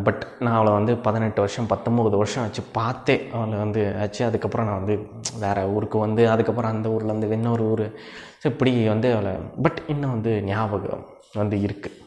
பட் 0.06 0.22
நான் 0.44 0.56
அவளை 0.58 0.72
வந்து 0.78 0.92
பதினெட்டு 1.06 1.40
வருஷம் 1.44 1.68
பத்தொம்போது 1.72 2.16
வருஷம் 2.20 2.42
ஆச்சு 2.44 2.62
பார்த்தே. 2.78 3.16
அவளை 3.36 3.58
வந்து 3.64 3.82
ஆச்சு. 4.02 4.22
அதுக்கப்புறம் 4.28 4.68
நான் 4.68 4.80
வந்து 4.82 4.96
வேறு 5.44 5.64
ஊருக்கு 5.74 5.98
வந்து 6.06 6.24
அதுக்கப்புறம் 6.34 6.74
அந்த 6.74 6.94
ஊரில் 6.94 7.14
வந்து 7.14 7.30
இன்னொரு 7.38 7.66
ஊர். 7.72 7.84
ஸோ 8.40 8.46
இப்படி 8.52 8.72
வந்து 8.92 9.10
அவளை 9.16 9.34
பட் 9.66 9.82
இன்னும் 9.94 10.14
வந்து 10.16 10.34
ஞாபகம் 10.52 11.04
வந்து 11.42 11.58
இருக்குது 11.66 12.00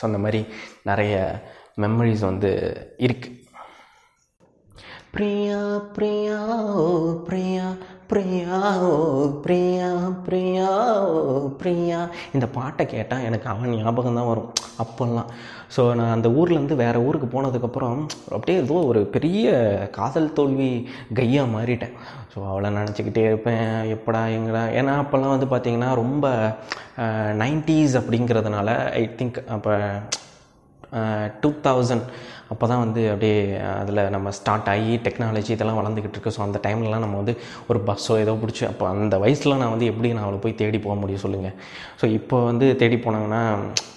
ஸோ 0.00 0.02
அந்த 0.02 0.18
மாதிரி 0.18 0.40
நிறைய 0.84 1.14
மெமரிஸ் 1.78 2.20
வந்து 2.20 2.50
இருக்குது 2.98 3.34
பிரியா 5.16 5.58
பிரியா 5.96 6.38
ஓ 6.80 6.86
பிரியா 7.26 7.66
பிரியா 8.10 8.56
ஓ 8.88 8.96
பிரியா 9.44 9.86
பிரியா 10.26 10.66
ஓ 11.12 11.22
பிரியா. 11.60 12.00
இந்த 12.34 12.46
பாட்டை 12.56 12.84
கேட்டால் 12.92 13.24
எனக்கு 13.28 13.46
அவன் 13.52 13.76
ஞாபகம் 13.78 14.18
தான் 14.18 14.28
வரும். 14.30 14.50
அப்போல்லாம். 14.82 15.30
ஸோ 15.76 15.82
நான் 16.00 16.14
அந்த 16.16 16.28
ஊர்லேருந்து 16.40 16.76
வேறு 16.82 17.04
ஊருக்கு 17.06 17.28
போனதுக்கப்புறம் 17.36 18.02
அப்படியே 18.34 18.56
ஏதோ 18.64 18.76
ஒரு 18.90 19.02
பெரிய 19.16 19.54
காதல் 19.98 20.28
தோல்வி 20.40 20.70
கையா 21.20 21.46
மாறிட்டேன். 21.56 21.96
ஸோ 22.34 22.38
அவளை 22.52 22.70
நினச்சிக்கிட்டே 22.78 23.24
இருப்பேன். 23.30 23.66
எப்படா 23.96 24.22
எங்கடா? 24.36 24.64
ஏன்னா 24.80 24.94
அப்போல்லாம் 25.04 25.34
வந்து 25.36 25.50
பார்த்திங்கன்னா 25.54 25.90
ரொம்ப 26.02 26.36
நைன்ட்டீஸ் 27.44 27.96
அப்படிங்கிறதுனால 28.02 28.68
ஐ 29.02 29.04
திங்க் 29.20 29.40
அப்போ 29.56 29.74
டூ 31.42 31.48
தௌசண்ட் 31.64 32.06
அப்போ 32.52 32.64
தான் 32.70 32.82
வந்து 32.84 33.02
அப்படியே 33.12 33.38
அதில் 33.80 34.00
நம்ம 34.14 34.32
ஸ்டார்ட் 34.38 34.68
ஆகி 34.72 34.92
டெக்னாலஜி 35.06 35.50
இதெல்லாம் 35.54 35.78
வளர்ந்துக்கிட்டு 35.80 36.16
இருக்கு. 36.16 36.34
ஸோ 36.36 36.40
அந்த 36.46 36.58
டைம்லலாம் 36.66 37.04
நம்ம 37.04 37.16
வந்து 37.22 37.34
ஒரு 37.70 37.78
பஸ்ஸோ 37.88 38.16
ஏதோ 38.24 38.34
பிடிச்சி 38.42 38.64
அப்போ 38.70 38.84
அந்த 38.92 39.18
வயசில் 39.24 39.58
நான் 39.62 39.72
வந்து 39.74 39.88
எப்படி 39.92 40.10
நான் 40.16 40.26
அவளை 40.26 40.38
போய் 40.44 40.60
தேடி 40.60 40.80
போக 40.86 40.96
முடியும் 41.02 41.24
சொல்லுங்கள் 41.24 41.56
ஸோ 42.02 42.06
இப்போ 42.18 42.38
வந்து 42.50 42.68
தேடி 42.82 42.98
போனாங்கன்னா 43.06 43.42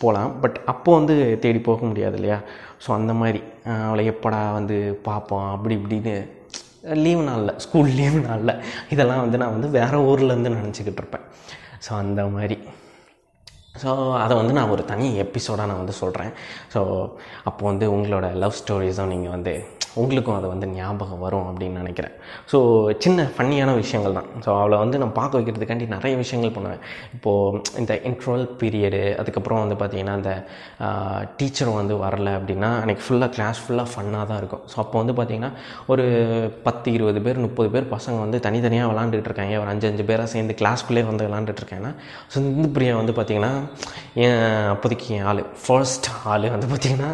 போகலாம் 0.02 0.34
பட் 0.46 0.58
அப்போ 0.74 0.90
வந்து 1.00 1.16
தேடி 1.46 1.62
போக 1.70 1.86
முடியாது 1.92 2.18
இல்லையா? 2.22 2.40
ஸோ 2.86 2.90
அந்த 2.98 3.14
மாதிரி 3.22 3.42
அவளை 3.86 4.04
எப்படா 4.14 4.42
வந்து 4.60 4.78
பார்ப்போம்? 5.08 5.48
அப்படி 5.56 5.76
இப்படின்னு 5.80 6.16
லீவ் 7.06 7.24
நாளில் 7.30 7.58
ஸ்கூல் 7.64 7.90
லீவ் 8.02 8.20
நாளில் 8.28 8.54
இதெல்லாம் 8.96 9.24
வந்து 9.24 9.40
நான் 9.42 9.56
வந்து 9.56 9.70
வேறு 9.80 9.98
ஊர்லேருந்து 10.10 10.58
நினச்சிக்கிட்டு 10.58 11.02
இருப்பேன். 11.04 11.26
ஸோ 11.86 11.92
அந்த 12.04 12.22
மாதிரி. 12.36 12.58
ஸோ 13.84 13.92
அதை 14.20 14.34
வந்து 14.38 14.54
நான் 14.54 14.70
ஒரு 14.70 14.86
தனி 14.86 15.08
எபிசோடாக 15.20 15.68
நான் 15.68 15.82
வந்து 15.84 15.94
சொல்கிறேன் 15.94 16.32
ஸோ 16.74 16.82
அப்போது 17.44 17.70
வந்து 17.72 17.88
உங்களோட 17.92 18.28
லவ் 18.36 18.58
ஸ்டோரிஸும் 18.62 19.08
நீங்கள் 19.08 19.32
வந்து 19.32 19.54
உங்களுக்கும் 20.02 20.38
அது 20.38 20.48
வந்து 20.54 20.68
ஞாபகம் 20.78 21.22
வரும் 21.26 21.48
அப்படின்னு 21.52 21.82
நினைக்கிறேன். 21.84 22.14
ஸோ 22.52 22.58
சின்ன 23.04 23.26
ஃபன்னியான 23.36 23.74
விஷயங்கள் 23.82 24.18
தான். 24.18 24.30
ஸோ 24.46 24.50
அவளை 24.60 24.78
வந்து 24.84 25.00
நான் 25.02 25.14
பார்க்க 25.20 25.40
வைக்கிறதுக்காண்டி 25.40 25.86
நிறைய 25.96 26.14
விஷயங்கள் 26.24 26.54
பண்ணுவேன். 26.58 26.82
இப்போது 27.16 27.62
இந்த 27.82 27.94
இன்ட்ரோல் 28.10 28.44
பீரியடு 28.62 29.02
அதுக்கப்புறம் 29.24 29.62
வந்து 29.64 29.78
பார்த்திங்கன்னா 29.82 30.16
இந்த 30.22 30.34
டீச்சர் 31.40 31.72
வந்து 31.80 31.96
வரல 32.04 32.30
அப்படின்னா 32.40 32.70
அன்றைக்கி 32.82 33.06
ஃபுல்லாக 33.08 33.32
கிளாஸ் 33.38 33.62
ஃபுல்லாக 33.64 33.88
ஃபன்னாக 33.94 34.26
தான் 34.32 34.40
இருக்கும். 34.42 34.64
ஸோ 34.74 34.78
அப்போ 34.84 34.98
வந்து 35.02 35.16
பார்த்திங்கன்னா 35.20 35.52
ஒரு 35.94 36.06
பத்து 36.68 36.88
இருபது 36.98 37.22
பேர் 37.28 37.44
முப்பது 37.46 37.72
பேர் 37.76 37.92
பசங்க 37.96 38.18
வந்து 38.26 38.40
தனித்தனியாக 38.48 38.92
விளாண்டுட்டு 38.94 39.30
இருக்காங்க. 39.32 39.56
ஒரு 39.64 39.72
அஞ்சு 39.74 39.88
அஞ்சு 39.92 40.06
பேராக 40.12 40.30
சேர்ந்து 40.36 40.58
கிளாஸ்க்குள்ளே 40.62 41.06
வந்து 41.12 41.28
விளாண்டுட்ருக்காங்கன்னா 41.30 41.94
ஸோ 42.32 42.38
இந்த 42.46 42.68
பிரியா 42.78 42.96
வந்து 43.02 43.16
பார்த்திங்கன்னா 43.20 43.54
என் 44.26 44.40
அப்போதைக்கு 44.76 45.08
என் 45.18 45.28
ஆள்? 45.32 45.44
ஃபர்ஸ்ட் 45.66 46.08
ஆள் 46.34 46.48
வந்து 46.56 46.68
பார்த்திங்கன்னா 46.74 47.12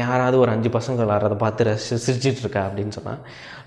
யாராவது 0.00 0.36
ஒரு 0.42 0.50
அஞ்சு 0.56 0.70
பசங்க 0.78 0.98
விளாட்றத 1.04 1.36
பார்த்து 1.44 1.66
ரசி 1.68 1.98
சிரிச்சிட்டு 2.06 2.42
இருக்கா 2.44 2.62
அப்படின்னு 2.68 2.96
சொன்னால் 2.98 3.20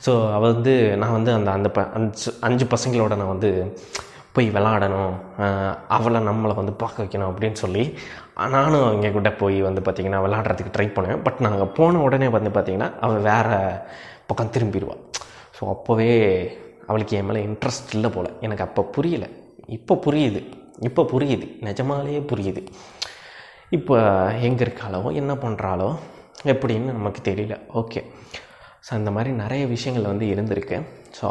ஸோ 0.06 0.14
அவள் 0.38 0.54
வந்து 0.54 0.74
நான் 1.02 1.16
வந்து 1.18 1.32
அந்த 1.38 1.50
அந்த 1.58 1.72
ப 1.78 1.82
அஞ்சு 2.00 2.32
அஞ்சு 2.48 2.68
பசங்களோட 2.76 3.16
நான் 3.22 3.34
வந்து 3.36 3.52
போய் 4.36 4.50
விளாடணும் 4.56 5.14
அவளை 5.96 6.20
நம்மளை 6.30 6.56
வந்து 6.60 6.74
பார்க்க 6.84 7.04
வைக்கணும் 7.04 7.30
அப்படின்னு 7.32 7.60
சொல்லி 7.64 7.84
நானும் 8.56 8.86
அவங்க 8.88 9.12
கூட 9.18 9.30
போய் 9.42 9.60
வந்து 9.68 9.82
பார்த்திங்கன்னா 9.86 10.22
விளாட்றதுக்கு 10.26 10.76
ட்ரை 10.76 10.88
பண்ணுவேன் 10.98 11.24
பட் 11.28 11.44
நாங்கள் 11.48 11.74
போன 11.80 12.02
உடனே 12.08 12.30
வந்து 12.38 12.52
பார்த்திங்கன்னா 12.58 12.90
அவள் 13.06 13.28
வேறு 13.30 13.58
பக்கம் 14.30 14.54
திரும்பிடுவாள் 14.56 15.04
ஸோ 15.58 15.64
அப்போவே 15.74 16.12
அவளுக்கு 16.90 17.16
என் 17.18 17.26
மேலே 17.26 17.40
இன்ட்ரெஸ்ட் 17.46 17.94
இல்லை 17.94 18.10
போல். 18.10 18.30
எனக்கு 18.46 18.64
அப்போ 18.64 18.82
புரியலை. 18.96 19.28
இப்போ 19.78 19.94
புரியுது. 20.06 20.42
இப்போ 20.88 21.02
புரியுது. 21.12 21.46
நிஜமாலேயே 21.68 22.20
புரியுது. 22.32 22.62
இப்போ 23.78 23.96
எங்கே 24.48 24.64
இருக்காளோ 24.66 25.02
என்ன 25.22 25.32
பண்ணுறாளோ 25.44 25.90
எப்படின்னு 26.54 26.98
நமக்கு 27.00 27.22
தெரியல. 27.32 27.58
ஓகே 27.82 28.02
ஸோ 28.86 28.92
அந்த 29.00 29.12
மாதிரி 29.16 29.32
நிறைய 29.44 29.64
விஷயங்கள் 29.76 30.12
வந்து 30.12 30.26
இருந்திருக்கு. 30.34 30.78
ஸோ 31.20 31.28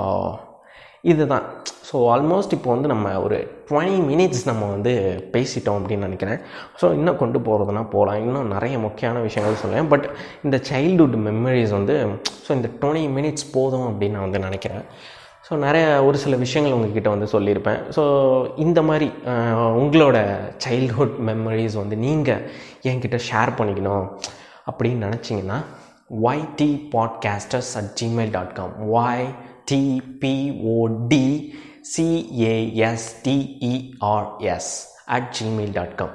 இதுதான். 1.11 1.45
ஸோ 1.89 1.97
ஆல்மோஸ்ட் 2.13 2.55
இப்போ 2.57 2.69
வந்து 2.75 2.89
நம்ம 2.93 3.07
ஒரு 3.25 3.37
டுவெண்ட்டி 3.69 3.99
மினிட்ஸ் 4.11 4.43
நம்ம 4.49 4.63
வந்து 4.73 4.93
பேசிட்டோம் 5.35 5.79
அப்படின்னு 5.81 6.07
நினைக்கிறேன். 6.09 6.41
ஸோ 6.81 6.87
இன்னும் 6.99 7.21
கொண்டு 7.21 7.39
போகிறதுனா 7.49 7.83
போகலாம் 7.93 8.21
இன்னும் 8.25 8.49
நிறைய 8.55 8.77
முக்கியமான 8.87 9.21
விஷயங்கள் 9.27 9.61
சொல்லுவேன். 9.63 9.91
பட் 9.93 10.07
இந்த 10.47 10.59
சைல்டுஹுட் 10.71 11.17
மெமரிஸ் 11.29 11.75
வந்து 11.79 11.97
ஸோ 12.47 12.51
இந்த 12.59 12.71
டுவெண்ட்டி 12.81 13.11
மினிட்ஸ் 13.19 13.47
போதும் 13.57 13.87
அப்படின்னு 13.91 14.17
நான் 14.19 14.27
வந்து 14.29 14.47
நினைக்கிறேன். 14.49 14.85
ஸோ 15.49 15.57
நிறைய 15.67 15.85
ஒரு 16.07 16.19
சில 16.23 16.37
விஷயங்கள் 16.45 16.77
உங்ககிட்ட 16.77 17.09
வந்து 17.15 17.29
சொல்லியிருப்பேன். 17.35 17.81
ஸோ 17.97 18.03
இந்த 18.65 18.83
மாதிரி 18.89 19.09
உங்களோட 19.83 20.19
சைல்ட்ஹுட் 20.65 21.15
மெமரிஸ் 21.29 21.77
வந்து 21.83 21.99
நீங்கள் 22.07 22.43
என்கிட்ட 22.91 23.21
ஷேர் 23.29 23.53
பண்ணிக்கணும். 23.61 24.07
அப்படின்னு 24.71 25.07
நினச்சிங்கன்னா 25.07 25.65
YT 26.23 26.89
podcasters 26.93 27.75
at 27.75 28.01
Gmail 28.01 28.31
dot 28.31 28.53
com 28.53 28.93
Y 28.93 29.27
TPOD 29.71 31.55
CASTERS 31.97 34.75
at 35.07 35.37
Gmail 35.39 35.73
dot 35.73 35.95
com 35.95 36.11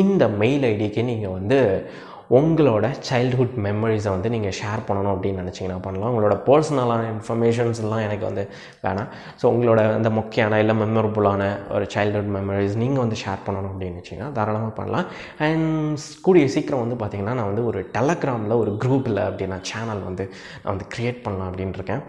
இந்த 0.00 0.28
மெயில் 0.28 0.64
ஐடிக்கு 0.64 1.04
நீங்கள் 1.04 1.30
வந்து 1.30 1.90
உங்களோட 2.38 2.86
சைல்ட்ஹுட் 3.08 3.54
மெமரிஸை 3.66 4.10
வந்து 4.14 4.28
நீங்கள் 4.34 4.54
ஷேர் 4.58 4.84
பண்ணணும் 4.88 5.12
அப்படின்னு 5.14 5.40
நினச்சிங்கன்னா 5.42 5.78
பண்ணலாம். 5.86 6.10
உங்களோட 6.12 6.34
பர்சனலான 6.46 7.08
இன்ஃபர்மேஷன்ஸ்லாம் 7.14 8.04
எனக்கு 8.06 8.24
வந்து 8.28 8.44
வேணாம். 8.84 9.10
ஸோ 9.40 9.44
உங்களோட 9.54 9.80
அந்த 9.98 10.10
முக்கியமான 10.18 10.60
இல்லை 10.62 10.76
மெமரபுளான 10.82 11.42
ஒரு 11.76 11.86
சைல்ட்ஹுட் 11.94 12.32
மெமரிஸ் 12.36 12.76
நீங்கள் 12.82 13.04
வந்து 13.04 13.18
ஷேர் 13.24 13.44
பண்ணணும் 13.48 13.72
அப்படின்னு 13.72 13.98
நினச்சிங்கன்னா 13.98 14.30
தாராளமாக 14.38 14.74
பண்ணலாம். 14.80 15.08
அண்ட் 15.48 16.06
கூடிய 16.28 16.46
சீக்கிரம் 16.56 16.84
வந்து 16.84 16.98
பார்த்திங்கன்னா 17.02 17.36
நான் 17.40 17.50
வந்து 17.52 17.66
ஒரு 17.72 17.82
டெலகிராமில் 17.98 18.60
ஒரு 18.62 18.72
குரூப்பில் 18.84 19.22
அப்படின்னா 19.28 19.58
சேனல் 19.72 20.02
வந்து 20.08 20.26
நான் 20.62 20.72
வந்து 20.74 20.88
க்ரியேட் 20.96 21.24
பண்ணலாம் 21.26 21.50
அப்படின்னு 21.50 21.78
இருக்கேன். 21.80 22.04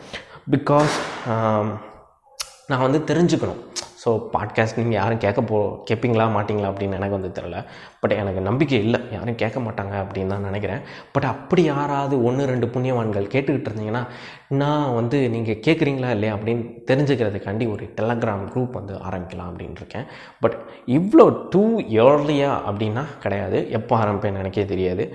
பிகாஸ் 0.56 0.96
நான் 2.72 2.86
வந்து 2.88 3.00
தெரிஞ்சுக்கணும். 3.10 3.62
ஸோ 4.06 4.12
பாட்காஸ்ட் 4.34 4.78
நீங்கள் 4.78 4.98
யாரும் 5.00 5.18
கேட்க 5.18 5.42
போ 5.42 5.58
கேட்பீங்களா 5.90 6.26
மாட்டிங்களா 6.36 6.68
அப்படின்னு 6.72 6.98
எனக்கு 6.98 7.18
வந்து 7.20 7.42
தெரில 7.42 7.60
பட் 8.02 8.12
எனக்கு 8.12 8.42
நம்பிக்கை 8.42 8.80
இல்லை. 8.80 9.00
யாரும் 9.12 9.36
கேட்க 9.36 9.60
மாட்டாங்க 9.60 9.94
அப்படின்னு 10.04 10.28
தான் 10.28 10.42
நினைக்கிறேன். 10.42 10.82
பட் 11.12 11.24
அப்படி 11.24 11.64
யாராவது 11.64 12.24
ஒன்று 12.24 12.46
ரெண்டு 12.46 12.68
புண்ணியவான்கள் 12.68 13.28
கேட்டுக்கிட்டு 13.36 13.70
இருந்தீங்கன்னா 13.70 14.04
நான் 14.48 14.94
வந்து 14.94 15.30
நீங்கள் 15.30 15.62
கேட்குறீங்களா 15.68 16.10
இல்லையா 16.10 16.34
அப்படின்னு 16.36 16.66
தெரிஞ்சுக்கிறதுக்காண்டி 16.92 17.68
ஒரு 17.74 17.86
டெலகிராம் 18.02 18.46
குரூப் 18.54 18.72
வந்து 18.72 18.94
ஆரம்பிக்கலாம் 18.94 19.50
அப்படின்னு 19.52 19.76
இருக்கேன். 19.76 20.06
பட் 20.40 20.58
இவ்வளோ 20.88 21.50
டூ 21.50 21.64
இயர்லியாக 21.80 22.62
அப்படின்னா 22.70 23.06
கிடையாது. 23.20 23.72
எப்போ 23.72 23.98
ஆரம்பிப்பேன் 23.98 24.36
எனக்கே 24.36 24.66
தெரியாது. 24.66 25.06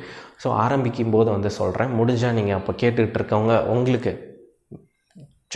ஸோ 0.45 0.51
ஆரம்பிக்கும் 0.65 1.11
போது 1.11 1.31
வந்து 1.31 1.51
சொல்கிறேன் 1.51 1.95
முடிஞ்சால் 2.01 2.33
நீங்கள் 2.33 2.55
அப்போ 2.55 2.73
கேட்டுக்கிட்டு 2.73 3.19
இருக்கவங்க 3.21 3.67
உங்களுக்கு 3.67 4.13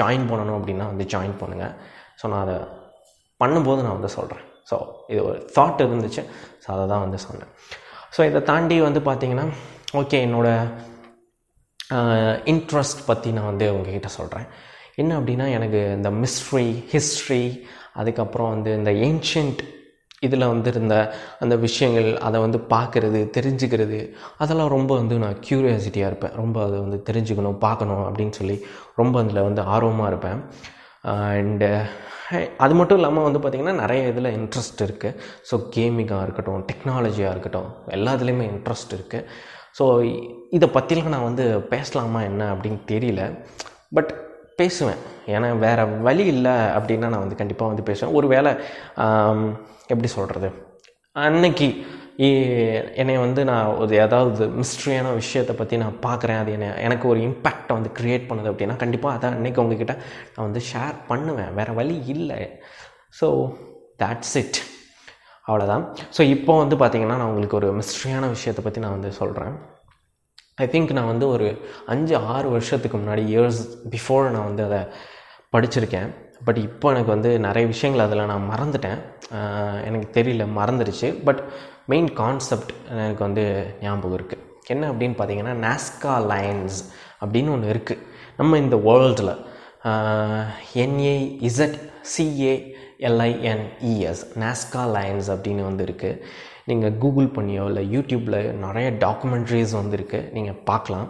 ஜாயின் 0.00 0.30
பண்ணணும் 0.30 0.58
அப்படின்னா 0.60 0.86
வந்து 0.86 1.04
ஜாயின் 1.04 1.36
பண்ணுங்கள் 1.40 1.74
ஸோ 2.22 2.28
நான் 2.28 2.40
அதை 2.40 2.56
பண்ணும்போது 3.42 3.80
நான் 3.84 3.96
வந்து 3.98 4.12
சொல்கிறேன் 4.18 4.44
ஸோ 4.70 4.76
இது 5.12 5.20
ஒரு 5.28 5.38
தாட் 5.56 5.84
இருந்துச்சு. 5.86 6.22
ஸோ 6.64 6.68
அதை 6.74 6.84
தான் 6.92 7.04
வந்து 7.04 7.18
சொன்னேன். 7.26 7.50
ஸோ 8.16 8.20
இதை 8.30 8.40
தாண்டி 8.50 8.76
வந்து 8.88 9.00
பார்த்திங்கன்னா 9.08 9.46
ஓகே 10.00 10.18
என்னோடய 10.26 10.92
இன்ட்ரெஸ்ட் 12.52 13.02
பற்றி 13.08 13.30
நான் 13.36 13.50
வந்து 13.50 13.66
உங்ககிட்ட 13.76 14.10
சொல்கிறேன் 14.18 14.46
என்ன 15.02 15.12
அப்படின்னா 15.20 15.46
எனக்கு 15.56 15.80
இந்த 15.98 16.10
மிஸ்ட்ரி 16.22 16.66
ஹிஸ்ட்ரி 16.92 17.44
அதுக்கப்புறம் 18.00 18.52
வந்து 18.54 18.70
இந்த 18.78 18.90
ஏன்ஷியன்ட் 19.08 19.62
இதில் 20.26 20.50
வந்து 20.52 20.68
இருந்த 20.72 20.96
அந்த 21.42 21.54
விஷயங்கள் 21.64 22.08
அதை 22.26 22.38
வந்து 22.44 22.58
பார்க்குறது 22.74 23.20
தெரிஞ்சுக்கிறது 23.36 23.98
அதெல்லாம் 24.42 24.72
ரொம்ப 24.76 24.92
வந்து 25.00 25.16
நான் 25.24 25.40
க்யூரியாசிட்டியாக 25.46 26.10
இருப்பேன். 26.10 26.34
ரொம்ப 26.42 26.56
அதை 26.66 26.76
வந்து 26.84 26.98
தெரிஞ்சுக்கணும் 27.08 27.58
பார்க்கணும் 27.66 28.04
அப்படின்னு 28.08 28.34
சொல்லி 28.40 28.56
ரொம்ப 29.00 29.22
அதில் 29.22 29.46
வந்து 29.48 29.62
ஆர்வமாக 29.74 30.10
இருப்பேன். 30.12 30.40
அண்டு 31.14 31.70
அது 32.56 32.74
மட்டும் 32.74 32.98
இல்லாமல் 32.98 33.26
வந்து 33.26 33.40
பார்த்திங்கன்னா 33.42 33.72
நிறைய 33.72 34.02
இதில் 34.12 34.34
இன்ட்ரெஸ்ட் 34.38 34.80
இருக்குது 34.86 35.16
ஸோ 35.50 35.54
கேமிங்காக 35.76 36.22
இருக்கட்டும் 36.22 36.64
டெக்னாலஜியாக 36.70 37.34
இருக்கட்டும் 37.34 37.68
எல்லாத்துலேயுமே 37.96 38.46
இன்ட்ரெஸ்ட் 38.52 38.94
இருக்குது 38.96 39.26
ஸோ 39.78 39.84
இதை 40.50 40.68
பற்றிலாம் 40.74 41.14
நான் 41.14 41.28
வந்து 41.30 41.44
பேசலாமா 41.60 42.22
என்ன 42.22 42.42
அப்படின்னு 42.54 42.80
தெரியல. 42.92 43.22
பட் 43.96 44.12
பேசுவேன். 44.56 45.00
ஏன்னா 45.26 45.58
வேறு 45.58 45.84
வழி 46.00 46.24
இல்லை 46.34 46.52
அப்படின்னா 46.76 47.08
நான் 47.12 47.24
வந்து 47.24 47.40
கண்டிப்பாக 47.40 47.70
வந்து 47.72 47.86
பேசுவேன். 47.90 48.14
ஒரு 48.18 48.26
வேளை 48.34 48.52
எப்படி 49.92 50.10
சொல்கிறது 50.18 50.50
அன்னைக்கு 51.12 51.68
என்னை 53.00 53.16
வந்து 53.18 53.44
நான் 53.44 53.76
ஒரு 53.82 53.94
ஏதாவது 54.04 54.44
மிஸ்ட்ரியான 54.60 55.14
விஷயத்தை 55.14 55.54
பற்றி 55.56 55.76
நான் 55.82 55.96
பார்க்குறேன் 56.06 56.40
அது 56.42 56.52
என்ன 56.56 56.68
எனக்கு 56.86 57.06
ஒரு 57.08 57.20
இம்பேக்டை 57.20 57.72
வந்து 57.78 57.90
க்ரியேட் 57.98 58.28
பண்ணுது 58.28 58.50
அப்படின்னா 58.52 58.76
கண்டிப்பாக 58.82 59.16
அதான் 59.16 59.36
அன்றைக்கி 59.38 59.60
உங்ககிட்ட 59.62 59.94
நான் 60.34 60.46
வந்து 60.48 60.62
ஷேர் 60.72 60.96
பண்ணுவேன். 61.10 61.52
வேறு 61.54 61.74
வழி 61.80 61.96
இல்லை. 62.14 62.40
ஸோ 63.20 63.28
தேட்ஸ் 64.02 64.36
இட் 64.42 64.60
அவ்வளோதான் 65.46 65.84
ஸோ 66.16 66.22
இப்போ 66.34 66.52
வந்து 66.62 66.76
பார்த்திங்கன்னா 66.76 67.18
நான் 67.20 67.30
உங்களுக்கு 67.30 67.58
ஒரு 67.60 67.70
மிஸ்ட்ரியான 67.80 68.28
விஷயத்தை 68.36 68.64
பற்றி 68.64 68.80
நான் 68.84 68.96
வந்து 68.98 69.12
சொல்கிறேன் 69.20 69.54
ஐ 70.64 70.66
திங்க் 70.74 70.96
நான் 70.98 71.12
வந்து 71.12 71.28
ஒரு 71.28 71.48
அஞ்சு 71.94 72.16
ஆறு 72.16 72.48
வருஷத்துக்கு 72.56 72.96
முன்னாடி 72.98 73.24
இயர்ஸ் 73.34 73.60
பிஃபோர் 73.94 74.30
நான் 74.36 74.48
வந்து 74.50 74.64
அதை 74.68 74.80
படிச்சிருக்கேன். 75.56 76.10
பட் 76.46 76.60
இப்போ 76.66 76.86
எனக்கு 76.94 77.10
வந்து 77.14 77.30
நிறைய 77.46 77.64
விஷயங்கள் 77.72 78.04
அதில் 78.06 78.28
நான் 78.32 78.50
மறந்துட்டேன். 78.52 79.00
எனக்கு 79.88 80.08
தெரியல 80.18 80.46
மறந்துடுச்சு. 80.58 81.08
பட் 81.26 81.40
மெயின் 81.92 82.10
கான்செப்ட் 82.20 82.72
எனக்கு 83.04 83.22
வந்து 83.26 83.44
ஞாபகம் 83.84 84.16
இருக்குது 84.18 84.42
என்ன 84.74 84.84
அப்படின்னு 84.92 85.16
பார்த்தீங்கன்னா 85.18 85.54
நாஸ்கா 85.66 86.14
லைன்ஸ் 86.32 86.78
அப்படின்னு 87.22 87.52
ஒன்று 87.54 87.72
இருக்குது 87.74 88.04
நம்ம 88.38 88.58
இந்த 88.64 88.76
வேர்ல்டில் 88.88 89.34
NA 90.84 91.16
Z 91.48 91.76
CA 92.12 92.54
LINES 93.08 94.22
Nazca 94.42 94.82
lines 94.96 95.28
அப்படின்னு 95.34 95.62
வந்து 95.70 95.84
இருக்குது 95.88 96.20
நீங்கள் 96.70 96.96
கூகுள் 97.02 97.28
பண்ணியோ 97.36 97.64
இல்லை 97.70 97.82
யூடியூப்பில் 97.94 98.38
நிறைய 98.64 98.88
டாக்குமெண்ட்ரிஸ் 99.04 99.74
வந்து 99.80 99.96
இருக்குது 99.98 100.30
நீங்கள் 100.36 100.60
பார்க்கலாம். 100.70 101.08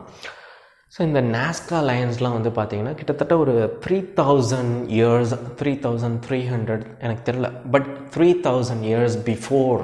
ஸோ 0.95 1.01
இந்த 1.07 1.21
நாஸ்கா 1.37 1.79
லைன்ஸ்லாம் 1.89 2.35
வந்து 2.39 2.51
பார்த்தீங்கன்னா 2.57 2.93
கிட்டத்தட்ட 2.99 3.35
ஒரு 3.45 3.55
three 3.85 3.97
thousand 4.19 4.75
years 4.97 5.33
three 5.61 5.71
thousand 5.87 6.19
three 6.27 6.39
hundred 6.51 6.85
எனக்கு 7.05 7.23
தெரில 7.29 7.47
but 7.75 7.89
three 8.15 8.29
thousand 8.45 8.85
years 8.91 9.17
before 9.29 9.81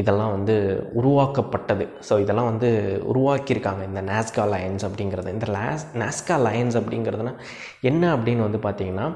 இதெல்லாம் 0.00 0.32
வந்து 0.34 0.54
உருவாக்கப்பட்டது. 0.98 1.84
ஸோ 2.08 2.14
இதெல்லாம் 2.24 2.48
வந்து 2.50 2.68
உருவாக்கியிருக்காங்க 3.12 3.82
இந்த 3.90 4.02
நாஸ்கா 4.10 4.44
லைன்ஸ் 4.54 4.84
அப்படிங்கிறது. 4.88 5.32
இந்த 5.36 5.46
லாஸ் 5.56 5.84
நாஸ்கா 6.02 6.36
லைன்ஸ் 6.46 6.76
அப்படிங்கிறதுனா 6.80 7.32
என்ன 7.90 8.02
அப்படின்னு 8.16 8.46
வந்து 8.46 8.60
பார்த்தீங்கன்னா 8.66 9.06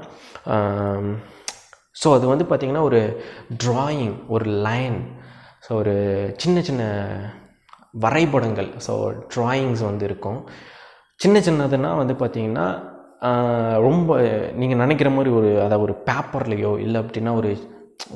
ஸோ 2.03 2.07
அது 2.17 2.25
வந்து 2.33 2.47
பார்த்திங்கன்னா 2.49 2.85
ஒரு 2.89 3.01
ட்ராயிங் 3.65 4.15
ஒரு 4.37 4.47
லைன் 4.69 4.97
ஸோ 5.67 5.73
ஒரு 5.81 5.95
சின்ன 6.45 6.63
சின்ன 6.69 6.83
வரைபடங்கள் 8.05 8.71
ஸோ 8.87 8.95
ட்ராயிங்ஸ் 9.35 9.83
வந்து 9.89 10.05
இருக்கும். 10.09 10.41
சின்ன 11.23 11.37
சின்னதுன்னா 11.47 11.91
வந்து 12.01 12.13
பார்த்திங்கன்னா 12.21 12.65
ரொம்ப 13.87 14.17
நீங்கள் 14.61 14.81
நினைக்கிற 14.83 15.09
மாதிரி 15.15 15.29
ஒரு 15.39 15.49
அதை 15.65 15.75
ஒரு 15.85 15.93
பேப்பர்லேயோ 16.07 16.71
இல்லை 16.85 16.99
அப்படின்னா 17.03 17.31
ஒரு 17.39 17.51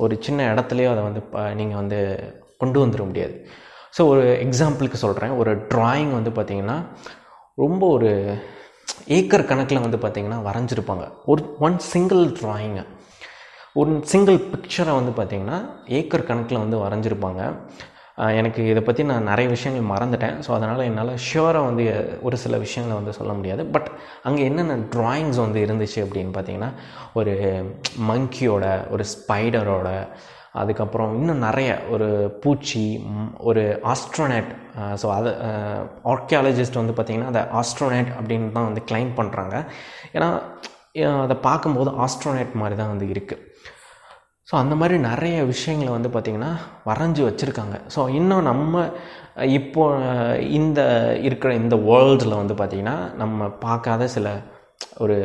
ஒரு 0.04 0.14
சின்ன 0.26 0.44
இடத்துலையோ 0.52 0.90
அதை 0.92 1.02
வந்து 1.08 1.22
நீங்கள் 1.60 1.80
வந்து 1.80 1.98
கொண்டு 2.62 2.78
வந்துட 2.82 3.02
முடியாது. 3.08 3.34
ஸோ 3.96 4.02
ஒரு 4.12 4.22
எக்ஸாம்பிளுக்கு 4.44 4.98
சொல்கிறேன் 5.04 5.32
ஒரு 5.40 5.52
ட்ராயிங் 5.72 6.12
வந்து 6.18 6.32
பார்த்திங்கன்னா 6.36 6.76
ரொம்ப 7.62 7.82
ஒரு 7.96 8.10
ஏக்கர் 9.18 9.48
கணக்கில் 9.50 9.84
வந்து 9.86 9.98
பார்த்திங்கன்னா 10.04 10.38
வரைஞ்சிருப்பாங்க. 10.48 11.04
ஒரு 11.32 11.42
ஒன் 11.66 11.78
சிங்கிள் 11.92 12.24
ட்ராயிங்கு 12.40 12.84
ஒரு 13.80 13.92
சிங்கிள் 14.12 14.38
பிக்சரை 14.52 14.92
வந்து 14.98 15.12
பார்த்திங்கன்னா 15.18 15.58
ஏக்கர் 15.98 16.28
கணக்கில் 16.30 16.62
வந்து 16.64 16.78
வரைஞ்சிருப்பாங்க. 16.84 17.42
எனக்கு 18.40 18.62
இதை 18.70 18.82
பற்றி 18.82 19.02
நான் 19.10 19.28
நிறைய 19.30 19.48
விஷயங்கள் 19.54 19.90
மறந்துட்டேன். 19.92 20.36
ஸோ 20.46 20.50
அதனால் 20.56 20.86
என்னால் 20.88 21.12
ஷியோராக 21.26 21.68
வந்து 21.68 21.84
ஒரு 22.26 22.36
சில 22.44 22.58
விஷயங்களை 22.66 22.96
வந்து 23.00 23.18
சொல்ல 23.18 23.32
முடியாது. 23.38 23.64
பட் 23.74 23.88
அங்கே 24.28 24.42
என்னென்ன 24.50 24.76
ட்ராயிங்ஸ் 24.96 25.40
வந்து 25.44 25.60
இருந்துச்சு 25.66 26.00
அப்படின்னு 26.06 26.34
பார்த்தீங்கன்னா 26.36 26.70
ஒரு 27.20 27.34
மங்கியோட 28.10 28.66
ஒரு 28.94 29.06
ஸ்பைடரோட 29.14 29.90
அதுக்கப்புறம் 30.60 31.12
இன்னும் 31.18 31.44
நிறைய 31.46 31.70
ஒரு 31.94 32.08
பூச்சி 32.42 32.82
ஒரு 33.50 33.62
ஆஸ்ட்ரோனேட் 33.92 34.50
ஸோ 35.02 35.06
அது 35.18 35.30
ஆர்கியாலஜிஸ்ட் 36.14 36.80
வந்து 36.80 36.94
பார்த்திங்கன்னா 36.96 37.30
அதை 37.32 37.42
ஆஸ்ட்ரோனேட் 37.60 38.10
அப்படின்னு 38.18 38.52
தான் 38.58 38.68
வந்து 38.70 38.82
கிளைம் 38.90 39.12
பண்ணுறாங்க 39.20 39.54
ஏன்னா 40.16 40.28
அதை 41.24 41.36
பார்க்கும்போது 41.48 41.90
ஆஸ்ட்ரோனேட் 42.06 42.60
மாதிரி 42.62 42.76
தான் 42.76 42.92
வந்து 42.94 43.06
இருக்குது 43.14 43.44
ஸோ 44.48 44.54
அந்த 44.62 44.74
மாதிரி 44.80 44.96
நிறைய 45.10 45.36
விஷயங்களை 45.50 45.90
வந்து 45.94 46.08
பார்த்திங்கன்னா 46.14 46.52
வரைஞ்சி 46.88 47.22
வச்சுருக்காங்க. 47.26 47.76
ஸோ 47.94 48.00
இன்னும் 48.18 48.48
நம்ம 48.50 48.82
இப்போ 49.58 49.82
இந்த 50.58 50.80
இருக்கிற 51.28 51.50
இந்த 51.60 51.76
வேர்ல்டில் 51.88 52.40
வந்து 52.40 52.54
பார்த்திங்கன்னா 52.60 52.96
நம்ம 53.22 53.48
பார்க்காத 53.66 54.08
சில 54.16 54.28
ஒரு 55.04 55.16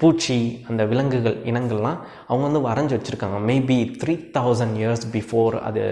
பூச்சி 0.00 0.36
அந்த 0.68 0.82
விலங்குகள் 0.90 1.36
இனங்கள்லாம் 1.50 1.98
அவங்க 2.28 2.44
வந்து 2.48 2.62
வரைஞ்சி 2.68 2.94
வச்சுருக்காங்க. 2.96 3.38
Maybe 3.50 3.76
three 4.00 4.14
thousand 4.38 4.76
years 4.80 5.04
before 5.14 5.56
அது 5.68 5.82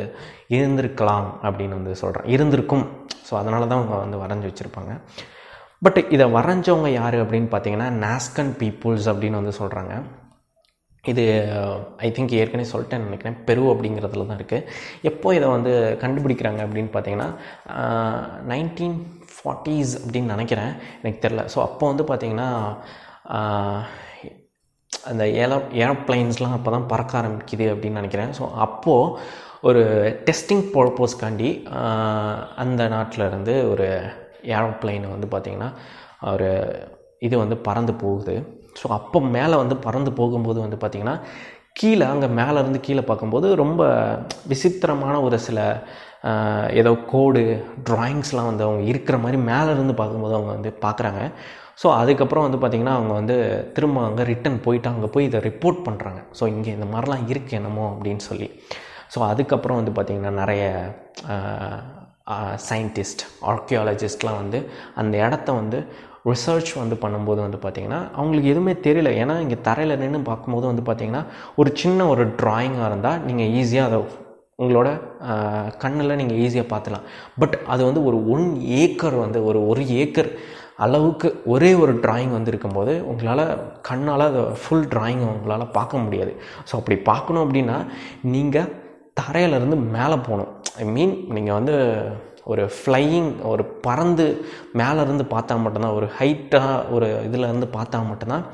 இருந்திருக்கலாம் 0.57 1.29
அப்படின்னு 1.47 1.79
வந்து 1.81 1.95
சொல்கிறேன் 2.03 2.27
இருந்திருக்கும். 2.37 2.85
ஸோ 3.29 3.35
அதனால 3.43 3.63
தான் 3.67 3.79
அவங்க 3.81 3.99
வந்து 4.05 4.23
வரைஞ்சி 4.25 4.49
வச்சுருப்பாங்க. 4.51 4.95
பட் 5.87 6.01
இதை 6.17 6.27
வரைஞ்சவங்க 6.39 6.91
யார் 7.01 7.19
அப்படின்னு 7.23 7.49
பார்த்தீங்கன்னா 7.55 7.89
நாஸ்கன் 8.07 8.53
பீப்புள்ஸ் 8.63 9.09
அப்படின்னு 9.13 9.41
வந்து 9.41 9.55
சொல்கிறாங்க 9.61 9.95
இது 11.11 11.23
ஐ 12.07 12.09
திங்க் 12.17 12.35
ஏற்கனவே 12.41 12.67
சொல்லிட்டேன் 12.73 13.07
நினைக்கிறேன். 13.07 13.37
பெரு 13.47 13.63
அப்படிங்கிறதுல 13.71 14.27
தான் 14.27 14.39
இருக்குது 14.41 14.67
எப்போ 15.11 15.29
இதை 15.37 15.47
வந்து 15.55 15.73
கண்டுபிடிக்கிறாங்க 16.03 16.61
அப்படின்னு 16.67 16.91
பார்த்தீங்கன்னா 16.97 17.29
நைன்டீன் 18.53 18.95
ஃபார்ட்டிஸ் 19.37 19.95
அப்படின்னு 20.03 20.33
நினைக்கிறேன். 20.35 20.73
எனக்கு 21.03 21.23
தெரில 21.25 21.45
ஸோ 21.55 21.59
அப்போ 21.67 21.85
வந்து 21.93 22.07
பார்த்தீங்கன்னா 22.11 22.49
அந்த 25.11 25.25
ஏரோ 25.43 25.59
ஏரோப்ளைன்ஸ்லாம் 25.83 26.57
அப்போ 26.59 26.71
தான் 26.77 26.89
பறக்க 26.95 27.13
ஆரம்பிக்குது 27.23 27.67
அப்படின்னு 27.75 28.01
நினைக்கிறேன். 28.03 28.33
ஸோ 28.39 28.45
அப்போது 28.67 29.13
ஒரு 29.69 29.83
டெஸ்டிங் 30.29 30.65
பர்பஸ்க்காண்டி 30.77 31.51
அந்த 32.63 32.83
நாட்டில் 32.97 33.29
இருந்து 33.31 33.55
ஒரு 33.73 33.87
ஏரோப்ளைனை 34.57 35.09
வந்து 35.17 35.29
பார்த்திங்கன்னா 35.35 35.71
ஒரு 36.35 36.51
இது 37.27 37.35
வந்து 37.45 37.57
பறந்து 37.69 37.93
போகுது. 38.07 38.35
ஸோ 38.81 38.87
அப்போ 38.99 39.21
மேலே 39.37 39.57
வந்து 39.63 39.77
பறந்து 39.87 40.13
போகும்போது 40.21 40.59
வந்து 40.65 40.79
பார்த்திங்கன்னா 40.83 41.17
கீழே 41.81 42.07
அங்கே 42.13 42.29
மேலே 42.39 42.57
இருந்து 42.63 42.81
கீழே 42.81 43.03
பார்க்கும்போது 43.11 43.49
ரொம்ப 43.63 43.83
விசித்திரமான 44.53 45.15
ஒரு 45.27 45.37
சில 45.47 45.59
ஏதோ 46.81 46.91
கோடு 47.13 47.43
ட்ராயிங்ஸ்லாம் 47.89 48.49
வந்து 48.51 48.65
அவங்க 48.67 48.83
இருக்கிற 48.91 49.17
மாதிரி 49.19 49.39
மேலே 49.51 49.71
இருந்து 49.71 49.95
பார்க்கும்போது 50.01 50.35
அவங்க 50.35 50.51
வந்து 50.57 50.71
பார்க்குறாங்க. 50.85 51.23
ஸோ 51.83 51.89
அதுக்கப்புறம் 52.01 52.45
வந்து 52.47 52.59
பார்த்திங்கன்னா 52.63 52.95
அவங்க 52.99 53.13
வந்து 53.21 53.37
திரும்ப 53.75 54.03
அங்கே 54.09 54.25
ரிட்டன் 54.31 54.59
போயிட்டு 54.67 54.89
அங்கே 54.89 55.09
போய் 55.15 55.29
இதை 55.29 55.41
ரிப்போர்ட் 55.49 55.81
பண்ணுறாங்க 55.87 56.21
ஸோ 56.41 56.47
இங்கே 56.55 56.71
இந்த 56.77 56.87
மாதிரிலாம் 56.93 57.25
இருக்குது 57.33 57.59
என்னமோ 57.61 57.87
அப்படின்னு 57.95 58.25
சொல்லி. 58.29 58.49
ஸோ 59.15 59.21
அதுக்கப்புறம் 59.31 59.79
வந்து 59.81 59.95
பார்த்திங்கன்னா 59.97 60.33
நிறைய 60.43 60.65
சயின்டிஸ்ட் 62.69 63.23
ஆர்கியாலஜிஸ்ட்லாம் 63.53 64.41
வந்து 64.43 64.59
அந்த 65.03 65.15
இடத்த 65.27 65.53
வந்து 65.61 65.81
ரிசர்ச் 66.31 66.73
வந்து 66.81 66.97
பண்ணும்போது 67.05 67.41
வந்து 67.45 67.59
பார்த்திங்கன்னா 67.63 68.01
அவங்களுக்கு 68.19 68.51
எதுவுமே 68.53 68.75
தெரியல. 68.87 69.11
ஏன்னா 69.23 69.35
இங்கே 69.45 69.59
தரையில் 69.69 70.01
நின்று 70.03 70.21
பார்க்கும்போது 70.29 70.67
வந்து 70.71 70.85
பார்த்திங்கன்னா 70.89 71.23
ஒரு 71.61 71.71
சின்ன 71.83 72.07
ஒரு 72.13 72.25
ட்ராயிங்காக 72.43 72.91
இருந்தால் 72.91 73.23
நீங்கள் 73.29 73.51
ஈஸியாக 73.61 73.89
அதை 73.91 73.99
உங்களோட 74.63 74.89
கண்ணில் 75.85 76.19
நீங்கள் 76.21 76.41
ஈஸியாக 76.45 76.67
பார்த்துலாம். 76.73 77.07
பட் 77.43 77.57
அது 77.75 77.83
வந்து 77.89 78.03
ஒரு 78.09 78.19
ஒன் 78.35 78.47
ஏக்கர் 78.83 79.17
வந்து 79.25 79.39
ஒரு 79.49 79.61
ஒரு 79.73 79.85
ஏக்கர் 80.03 80.31
அளவுக்கு 80.85 81.29
ஒரே 81.55 81.71
ஒரு 81.83 81.93
டிராயிங் 82.05 82.33
வந்து 82.37 82.51
இருக்கும்போது 82.53 82.93
உங்களால் 83.11 83.45
கண்ணால் 83.89 84.25
அதை 84.29 84.43
ஃபுல் 84.63 84.87
டிராயிங்கை 84.95 85.27
உங்களால் 85.35 85.73
பார்க்க 85.79 86.05
முடியாது. 86.05 86.33
ஸோ 86.69 86.73
அப்படி 86.81 86.97
பார்க்கணும் 87.11 87.45
அப்படின்னா 87.47 87.77
நீங்கள் 88.35 88.71
தரையிலேருந்து 89.21 89.79
மேலே 89.97 90.17
போகணும். 90.27 90.53
ஐ 90.83 90.85
மீன் 90.97 91.15
நீங்கள் 91.37 91.57
வந்து 91.59 91.75
ஒரு 92.53 92.63
ஃப்ளையிங் 92.77 93.31
ஒரு 93.53 93.65
பறந்து 93.87 94.27
மேலேருந்து 94.81 95.25
பார்த்தா 95.35 95.57
மட்டும்தான் 95.65 95.97
ஒரு 95.99 96.07
ஹைட்டாக 96.19 96.79
ஒரு 96.95 97.09
இதுலேருந்து 97.27 97.69
பார்த்தா 97.77 97.99
மட்டும்தான் 98.11 98.47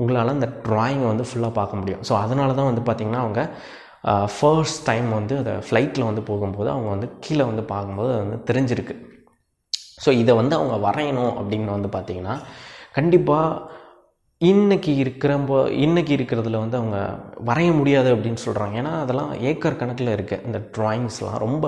உங்களால் 0.00 0.34
அந்த 0.36 0.48
ட்ராயிங்கை 0.66 1.06
வந்து 1.12 1.24
ஃபுல்லாக 1.28 1.54
பார்க்க 1.60 1.80
முடியும். 1.80 2.02
ஸோ 2.08 2.12
அதனால 2.24 2.54
தான் 2.58 2.68
வந்து 2.70 2.84
பார்த்திங்கன்னா 2.88 3.22
அவங்க 3.24 3.40
ஃபர்ஸ்ட் 4.34 4.82
டைம் 4.88 5.08
வந்து 5.18 5.34
அதை 5.42 5.54
ஃப்ளைட்டில் 5.66 6.08
வந்து 6.10 6.22
போகும்போது 6.28 6.68
அவங்க 6.74 6.88
வந்து 6.94 7.08
கீழே 7.24 7.44
வந்து 7.50 7.64
பார்க்கும்போது 7.72 8.10
அது 8.14 8.22
வந்து 8.24 8.38
தெரிஞ்சிருக்கு. 8.50 8.94
ஸோ 10.04 10.10
இதை 10.22 10.32
வந்து 10.40 10.54
அவங்க 10.58 10.76
வரையணும் 10.86 11.34
அப்படின்னு 11.40 11.70
வந்து 11.76 11.90
பார்த்திங்கன்னா 11.96 12.36
கண்டிப்பாக 12.98 13.78
இன்னைக்கு 14.48 14.92
இருக்கிறப்போ 15.02 15.56
இன்னைக்கு 15.84 16.12
இருக்கிறதுல 16.16 16.60
வந்து 16.62 16.76
அவங்க 16.78 16.98
வரைய 17.48 17.70
முடியாது 17.78 18.08
அப்படின்னு 18.14 18.40
சொல்கிறாங்க 18.44 18.76
ஏன்னா 18.82 18.92
அதெல்லாம் 19.00 19.32
ஏக்கர் 19.50 19.76
கணக்கில் 19.80 20.12
இருக்குது 20.14 20.44
இந்த 20.48 20.58
ட்ராயிங்ஸ்லாம் 20.76 21.36
ரொம்ப 21.42 21.66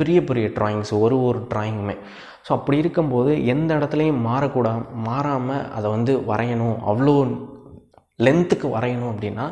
பெரிய 0.00 0.18
பெரிய 0.30 0.48
ட்ராயிங்ஸ் 0.58 0.92
ஒரு 1.04 1.16
ஒரு 1.28 1.40
ட்ராயிங்குமே 1.54 1.96
ஸோ 2.46 2.50
அப்படி 2.58 2.78
இருக்கும்போது 2.82 3.30
எந்த 3.54 3.70
இடத்துலையும் 3.78 4.20
மாறக்கூடா 4.28 4.74
மாறாமல் 5.08 5.64
அதை 5.78 5.86
வந்து 5.96 6.12
வரையணும். 6.30 6.76
அவ்வளோ 6.90 7.16
லென்த்துக்கு 8.26 8.68
வரையணும் 8.76 9.12
அப்படின்னா 9.14 9.46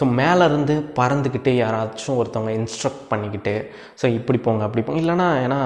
ஸோ 0.00 0.06
மேலேருந்து 0.22 0.76
பறந்துக்கிட்டு 1.00 1.54
யாராச்சும் 1.62 2.18
ஒருத்தவங்க 2.20 2.54
இன்ஸ்ட்ரக்ட் 2.62 3.06
பண்ணிக்கிட்டு 3.12 3.54
ஸோ 4.02 4.06
இப்படி 4.18 4.40
போங்க 4.48 4.64
அப்படி 4.68 4.84
போங்க. 4.84 5.02
இல்லைன்னா 5.04 5.30
ஏன்னா 5.46 5.60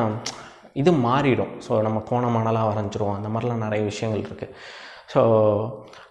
இது 0.83 0.90
மாறிடும். 1.09 1.55
ஸோ 1.68 1.83
நம்ம 1.87 1.98
கோணமானலாம் 2.11 2.70
வரைஞ்சிருவோம். 2.72 3.18
அந்த 3.20 3.31
மாதிரிலாம் 3.35 3.66
நிறைய 3.68 3.83
விஷயங்கள் 3.92 4.24
இருக்குது 4.28 4.55
ஸோ 5.12 5.22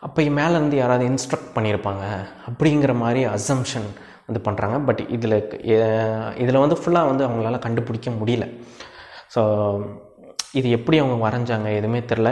அப்போ 0.05 0.21
மேலேருந்து 0.37 0.77
யாராவது 0.81 1.03
இன்ஸ்ட்ரக்ட் 1.11 1.53
பண்ணியிருப்பாங்க 1.55 2.05
அப்படிங்கிற 2.49 2.93
மாதிரி 3.03 3.21
அசம்ஷன் 3.35 3.89
வந்து 4.27 4.41
பண்ணுறாங்க 4.47 4.77
பட் 4.87 5.01
இதில் 5.15 5.35
இதில் 6.43 6.63
வந்து 6.63 6.77
ஃபுல்லாக 6.81 7.09
வந்து 7.09 7.25
அவங்களால 7.27 7.59
கண்டுபிடிக்க 7.59 8.09
முடியல. 8.21 8.45
ஸோ 9.35 9.41
இது 10.59 10.69
எப்படி 10.77 10.97
அவங்க 10.99 11.17
வரைஞ்சாங்க 11.27 11.67
எதுவுமே 11.79 11.99
தெரில 12.11 12.29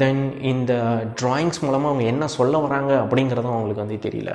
தென் 0.00 0.22
இந்த 0.52 0.72
ட்ராயிங்ஸ் 1.20 1.60
மூலமாக 1.64 1.90
அவங்க 1.90 2.04
என்ன 2.12 2.26
சொல்ல 2.36 2.58
வராங்க 2.58 2.92
அப்படிங்கிறதும் 3.02 3.56
அவங்களுக்கு 3.56 3.84
வந்து 3.84 3.98
தெரியல. 4.06 4.32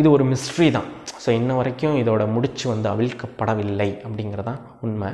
இது 0.00 0.08
ஒரு 0.10 0.24
மிஸ்ட்ரி 0.24 0.68
தான். 0.76 0.88
ஸோ 1.24 1.28
இன்ன 1.40 1.54
வரைக்கும் 1.54 1.96
இதோட 2.02 2.22
முடிச்சு 2.32 2.64
வந்து 2.68 2.88
அவிழ்க்கப்படவில்லை 2.92 3.90
அப்படிங்கிறதான் 4.06 4.60
உண்மை. 4.80 5.10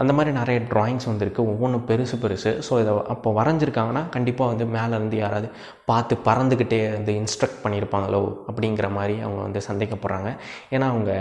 அந்த 0.00 0.12
மாதிரி 0.16 0.30
நிறைய 0.38 0.58
ட்ராயிங்ஸ் 0.72 1.08
வந்துருக்கு. 1.10 1.42
ஒவ்வொன்றும் 1.52 1.84
பெருசு 1.90 2.16
பெருசு. 2.24 2.50
ஸோ 2.66 2.72
இதை 2.82 2.92
அப்போ 3.14 3.28
வரைஞ்சிருக்காங்கன்னா 3.38 4.02
கண்டிப்பாக 4.16 4.50
வந்து 4.52 4.64
மேலேருந்து 4.76 5.16
யாராவது 5.22 5.48
பார்த்து 5.90 6.16
பறந்துக்கிட்டே 6.28 6.80
வந்து 6.96 7.12
இன்ஸ்ட்ரக்ட் 7.20 7.62
பண்ணியிருப்பாங்களோ 7.64 8.22
அப்படிங்கிற 8.50 8.88
மாதிரி 8.98 9.14
அவங்க 9.26 9.40
வந்து 9.46 9.62
சந்தேகப்படுறாங்க. 9.68 10.30
ஏன்னா 10.74 10.88
அவங்க 10.94 11.12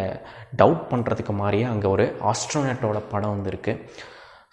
டவுட் 0.61 0.83
பண்ணுறதுக்கு 0.91 1.35
மாதிரியே 1.41 1.67
அங்கே 1.73 1.87
ஒரு 1.87 2.07
ஆஸ்ட்ரோனேட்டோட 2.31 3.01
படம் 3.13 3.35
வந்துருக்கு. 3.35 3.75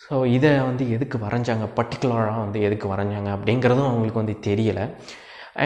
ஸோ 0.05 0.27
இதை 0.37 0.51
வந்து 0.69 0.85
எதுக்கு 0.97 1.19
வரைஞ்சாங்க? 1.19 1.65
பர்டிகுலராக 1.79 2.43
வந்து 2.45 2.61
எதுக்கு 2.69 2.87
வரைஞ்சாங்க? 2.95 3.31
அப்படிங்கிறதும் 3.37 3.91
அவங்களுக்கு 3.93 4.23
வந்து 4.23 4.37
தெரியலை. 4.49 4.85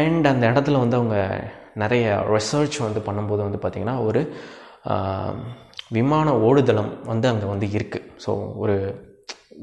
அண்ட் 0.00 0.26
அந்த 0.32 0.44
இடத்துல 0.52 0.78
வந்து 0.84 0.96
அவங்க 0.96 1.18
நிறைய 1.82 2.06
ரிசர்ச் 2.34 2.78
வந்து 2.86 3.00
பண்ணும்போது 3.08 3.42
வந்து 3.46 3.60
பார்த்திங்கன்னா 3.62 3.96
ஒரு 4.08 4.20
விமான 5.96 6.28
ஓடுதளம் 6.48 6.92
வந்து 7.04 7.26
அங்கே 7.28 7.46
வந்து 7.46 7.66
இருக்குது 7.66 8.08
ஸோ 8.26 8.32
ஒரு 8.56 8.76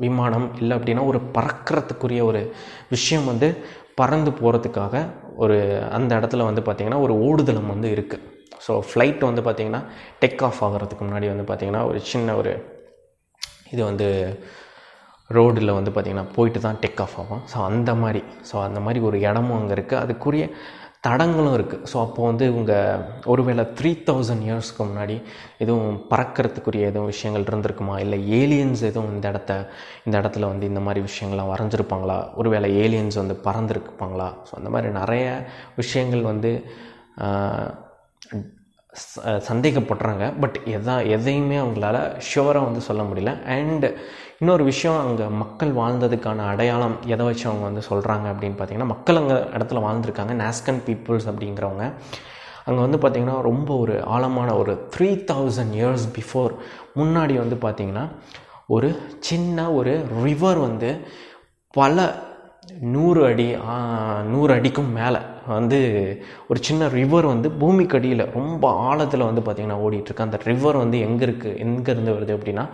விமானம் 0.03 0.47
இல்லை 0.59 0.77
அப்படின்னா 0.77 1.05
ஒரு 1.05 1.19
பறக்கிறதுக்குரிய 1.37 2.23
ஒரு 2.23 2.41
விஷயம் 2.89 3.25
வந்து 3.25 3.47
பறந்து 3.95 4.31
போகிறதுக்காக 4.31 4.95
ஒரு 5.35 5.55
அந்த 5.97 6.11
இடத்துல 6.19 6.45
வந்து 6.49 6.61
பார்த்திங்கன்னா 6.61 7.01
ஒரு 7.05 7.13
ஓடுதளம் 7.27 7.71
வந்து 7.73 7.89
இருக்குது 7.95 8.25
ஸோ 8.67 8.73
ஃப்ளைட் 8.87 9.23
வந்து 9.29 9.41
பார்த்திங்கன்னா 9.41 9.81
டேக் 10.21 10.41
ஆஃப் 10.47 10.61
ஆகிறதுக்கு 10.65 11.03
முன்னாடி 11.07 11.27
வந்து 11.33 11.45
பார்த்திங்கன்னா 11.49 11.83
ஒரு 11.85 11.99
சின்ன 12.11 12.35
ஒரு 12.35 12.53
இது 13.71 13.81
வந்து 13.83 14.07
ரோடில் 15.29 15.77
வந்து 15.77 15.91
பார்த்திங்கன்னா 15.91 16.27
போயிட்டு 16.35 16.59
தான் 16.59 16.79
டேக் 16.83 17.01
ஆஃப் 17.01 17.17
ஆகும். 17.21 17.41
ஸோ 17.53 17.57
அந்த 17.63 17.91
மாதிரி 17.95 18.21
ஸோ 18.49 18.55
அந்த 18.67 18.79
மாதிரி 18.79 18.99
ஒரு 19.05 19.17
இடமும் 19.19 19.57
அங்கே 19.59 19.73
இருக்குது 19.73 20.01
அதுக்குரிய 20.03 20.45
தடங்களும் 21.03 21.55
இருக்குது 21.57 21.85
ஸோ 21.93 21.97
அப்போது 22.05 22.27
வந்து 22.27 22.45
இவங்க 22.47 22.73
ஒருவேளை 23.25 23.63
த்ரீ 23.77 23.91
தௌசண்ட் 24.07 24.43
இயர்ஸ்க்கு 24.47 24.83
முன்னாடி 24.83 25.15
எதுவும் 25.57 26.05
பறக்கிறதுக்குரிய 26.09 26.85
எதுவும் 26.91 27.05
விஷயங்கள் 27.05 27.47
இருந்திருக்குமா? 27.49 27.99
இல்லை 27.99 28.19
ஏலியன்ஸ் 28.39 28.81
எதுவும் 28.81 29.13
இந்த 29.15 29.27
இடத்த 29.27 29.53
இந்த 30.05 30.15
இடத்துல 30.21 30.47
வந்து 30.47 30.65
இந்த 30.65 30.79
மாதிரி 30.79 31.05
விஷயங்கள்லாம் 31.09 31.51
வரைஞ்சிருப்பாங்களா? 31.53 32.17
ஒருவேளை 32.35 32.69
ஏலியன்ஸ் 32.83 33.19
வந்து 33.23 33.37
பறந்துருப்பாங்களா 33.43 34.29
ஸோ 34.47 34.53
அந்த 34.53 34.69
மாதிரி 34.69 34.91
நிறைய 34.93 35.25
விஷயங்கள் 35.75 36.21
வந்து 36.31 36.51
ச- 38.93 39.41
சந்தேகப்படுறாங்க. 39.49 40.39
பட் 40.39 40.57
எதா 40.67 41.07
எதையுமே 41.07 41.57
அவங்களால 41.57 41.97
ஷுவராக 42.29 42.67
வந்து 42.69 42.81
சொல்ல 42.81 43.03
முடியல. 43.03 43.33
அண்டு 43.55 43.89
இன்னொரு 44.41 44.63
விஷயம் 44.63 44.99
அங்கே 44.99 45.23
மக்கள் 45.23 45.71
வாழ்ந்ததுக்கான 45.73 46.45
அடையாளம் 46.47 46.97
எதை 47.05 47.25
வச்சு 47.25 47.49
அவங்க 47.49 47.63
வந்து 47.63 47.81
சொல்கிறாங்க 47.89 48.27
அப்படின்னு 48.33 48.57
பார்த்தீங்கன்னா 48.59 48.85
மக்கள் 48.85 49.15
அங்கே 49.15 49.33
இடத்துல 49.33 49.81
வாழ்ந்துருக்காங்க 49.85 50.33
நாஸ்கன் 50.35 50.79
பீப்புள்ஸ் 50.85 51.27
அப்படிங்கிறவங்க. 51.27 51.93
அங்கே 52.65 52.81
வந்து 52.81 52.97
பார்த்திங்கன்னா 52.97 53.41
ரொம்ப 53.41 53.77
ஒரு 53.77 54.05
ஆழமான 54.05 54.55
ஒரு 54.55 54.89
த்ரீ 54.97 55.09
தௌசண்ட் 55.31 55.73
இயர்ஸ் 55.73 56.05
பிஃபோர் 56.15 56.53
முன்னாடி 56.95 57.35
வந்து 57.37 57.55
பார்த்திங்கன்னா 57.55 58.05
ஒரு 58.67 58.89
சின்ன 59.19 59.71
ஒரு 59.71 60.05
ரிவர் 60.23 60.59
வந்து 60.59 60.89
பல 61.73 61.97
நூறு 62.79 63.25
அடி 63.25 63.55
நூறு 64.23 64.53
அடிக்கும் 64.53 64.91
மேலே 64.91 65.17
வந்து 65.47 65.79
ஒரு 66.47 66.59
சின்ன 66.63 66.87
ரிவர் 66.87 67.25
வந்து 67.25 67.51
பூமிக்கு 67.51 67.97
அடியில் 67.97 68.31
ரொம்ப 68.33 68.71
ஆழத்தில் 68.87 69.29
வந்து 69.31 69.41
பார்த்திங்கன்னா 69.41 69.81
ஓடிட்டுருக்கு 69.85 70.27
அந்த 70.27 70.39
ரிவர் 70.43 70.77
வந்து 70.77 70.99
எங்கே 70.99 71.25
இருக்குது 71.25 71.57
எங்கேருந்து 71.57 72.15
வருது 72.17 72.35
அப்படின்னா 72.37 72.65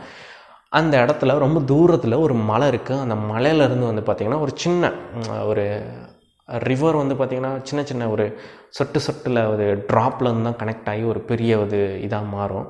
அந்த 0.80 0.94
இடத்துல 1.04 1.38
ரொம்ப 1.46 1.60
தூரத்தில் 1.72 2.24
ஒரு 2.26 2.36
மலை 2.50 2.68
இருக்குது 2.72 3.02
அந்த 3.04 3.16
மலையிலேருந்து 3.32 3.90
வந்து 3.92 4.04
பார்த்திங்கன்னா 4.08 4.42
ஒரு 4.46 4.54
சின்ன 4.64 4.92
ஒரு 5.50 5.66
ரிவர் 6.70 7.00
வந்து 7.02 7.16
பார்த்திங்கன்னா 7.20 7.52
சின்ன 7.68 7.82
சின்ன 7.90 8.08
ஒரு 8.14 8.26
சொட்டு 8.78 9.00
சொட்டில் 9.06 9.40
ஒரு 9.54 9.66
ட்ராப்ல 9.92 10.30
இருந்து 10.30 10.48
தான் 10.50 10.60
கனெக்ட் 10.62 10.90
ஆகி 10.92 11.04
ஒரு 11.12 11.22
பெரிய 11.30 11.52
ஒரு 11.64 11.80
இதாக 12.08 12.32
மாறும். 12.36 12.68